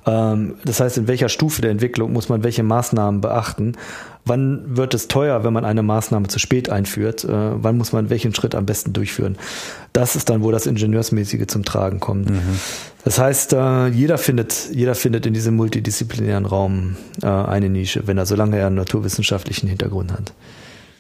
[0.05, 3.77] ähm, das heißt, in welcher Stufe der Entwicklung muss man welche Maßnahmen beachten?
[4.25, 7.25] Wann wird es teuer, wenn man eine Maßnahme zu spät einführt?
[7.25, 9.37] Äh, wann muss man welchen Schritt am besten durchführen?
[9.93, 12.31] Das ist dann, wo das Ingenieursmäßige zum Tragen kommt.
[12.31, 12.41] Mhm.
[13.05, 18.19] Das heißt, äh, jeder findet, jeder findet in diesem multidisziplinären Raum äh, eine Nische, wenn
[18.19, 20.33] er, solange er einen naturwissenschaftlichen Hintergrund hat.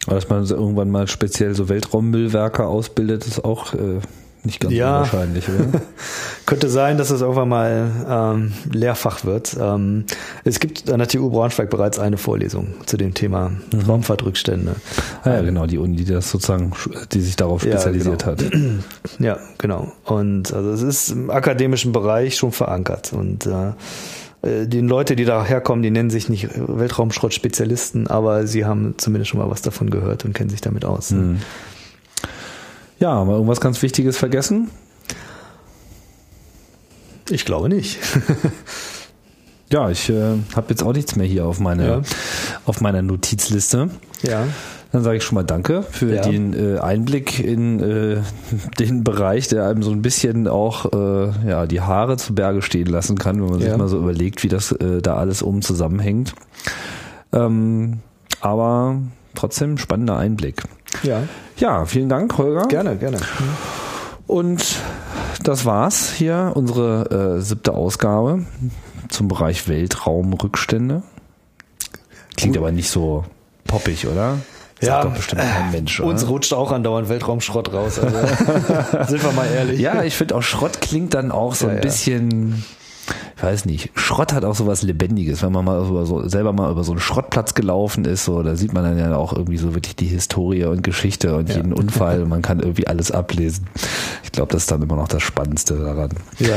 [0.06, 4.00] Aber dass man irgendwann mal speziell so Weltraummüllwerke ausbildet, ist auch äh,
[4.44, 4.96] nicht ganz ja.
[4.98, 5.80] unwahrscheinlich, oder?
[6.46, 9.56] Könnte sein, dass es irgendwann mal ähm, Lehrfach wird.
[9.60, 10.04] Ähm,
[10.42, 13.80] es gibt an der TU Braunschweig bereits eine Vorlesung zu dem Thema mhm.
[13.86, 14.74] Raumfahrtrückstände.
[15.22, 16.72] Ah, ja, genau, die Uni, die das sozusagen,
[17.12, 18.50] die sich darauf spezialisiert ja, genau.
[18.50, 18.60] hat.
[19.18, 19.92] Ja, genau.
[20.04, 23.72] Und also es ist im akademischen Bereich schon verankert und äh,
[24.42, 29.40] die Leute, die da herkommen, die nennen sich nicht Weltraumschrott-Spezialisten, aber sie haben zumindest schon
[29.40, 31.12] mal was davon gehört und kennen sich damit aus.
[31.12, 31.38] Mhm.
[32.98, 34.70] Ja, haben wir irgendwas ganz Wichtiges vergessen?
[37.30, 37.98] Ich glaube nicht.
[39.70, 42.02] ja, ich äh, habe jetzt auch nichts mehr hier auf, meine, ja.
[42.64, 43.90] auf meiner Notizliste.
[44.22, 44.46] Ja.
[44.92, 46.22] Dann sage ich schon mal Danke für ja.
[46.22, 48.18] den äh, Einblick in äh,
[48.78, 52.86] den Bereich, der einem so ein bisschen auch äh, ja, die Haare zu Berge stehen
[52.86, 53.70] lassen kann, wenn man ja.
[53.70, 56.34] sich mal so überlegt, wie das äh, da alles oben zusammenhängt.
[57.32, 58.00] Ähm,
[58.40, 58.98] aber
[59.34, 60.62] trotzdem spannender Einblick.
[61.02, 61.22] Ja.
[61.56, 62.66] Ja, vielen Dank, Holger.
[62.68, 63.18] Gerne, gerne.
[64.26, 64.76] Und
[65.42, 68.44] das war's hier, unsere äh, siebte Ausgabe
[69.08, 71.02] zum Bereich Weltraumrückstände.
[72.36, 73.24] Klingt aber nicht so
[73.64, 74.38] poppig, oder?
[74.82, 76.00] Sagt ja, doch bestimmt kein Mensch.
[76.00, 76.08] Oder?
[76.08, 78.00] Uns rutscht auch andauernd Weltraumschrott raus.
[78.00, 78.16] Also,
[79.06, 79.78] sind wir mal ehrlich.
[79.78, 82.64] Ja, ich finde auch Schrott klingt dann auch so ja, ein bisschen
[83.36, 86.52] ich weiß nicht, Schrott hat auch so was Lebendiges, wenn man mal über so, selber
[86.52, 89.56] mal über so einen Schrottplatz gelaufen ist, so, da sieht man dann ja auch irgendwie
[89.56, 91.56] so wirklich die Historie und Geschichte und ja.
[91.56, 93.66] jeden Unfall und man kann irgendwie alles ablesen.
[94.22, 96.10] Ich glaube, das ist dann immer noch das Spannendste daran.
[96.38, 96.56] Ja.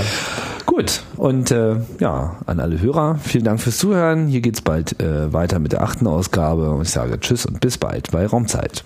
[0.65, 4.27] Gut, und äh, ja, an alle Hörer, vielen Dank fürs Zuhören.
[4.27, 7.77] Hier geht's bald äh, weiter mit der achten Ausgabe und ich sage Tschüss und bis
[7.77, 8.83] bald bei Raumzeit.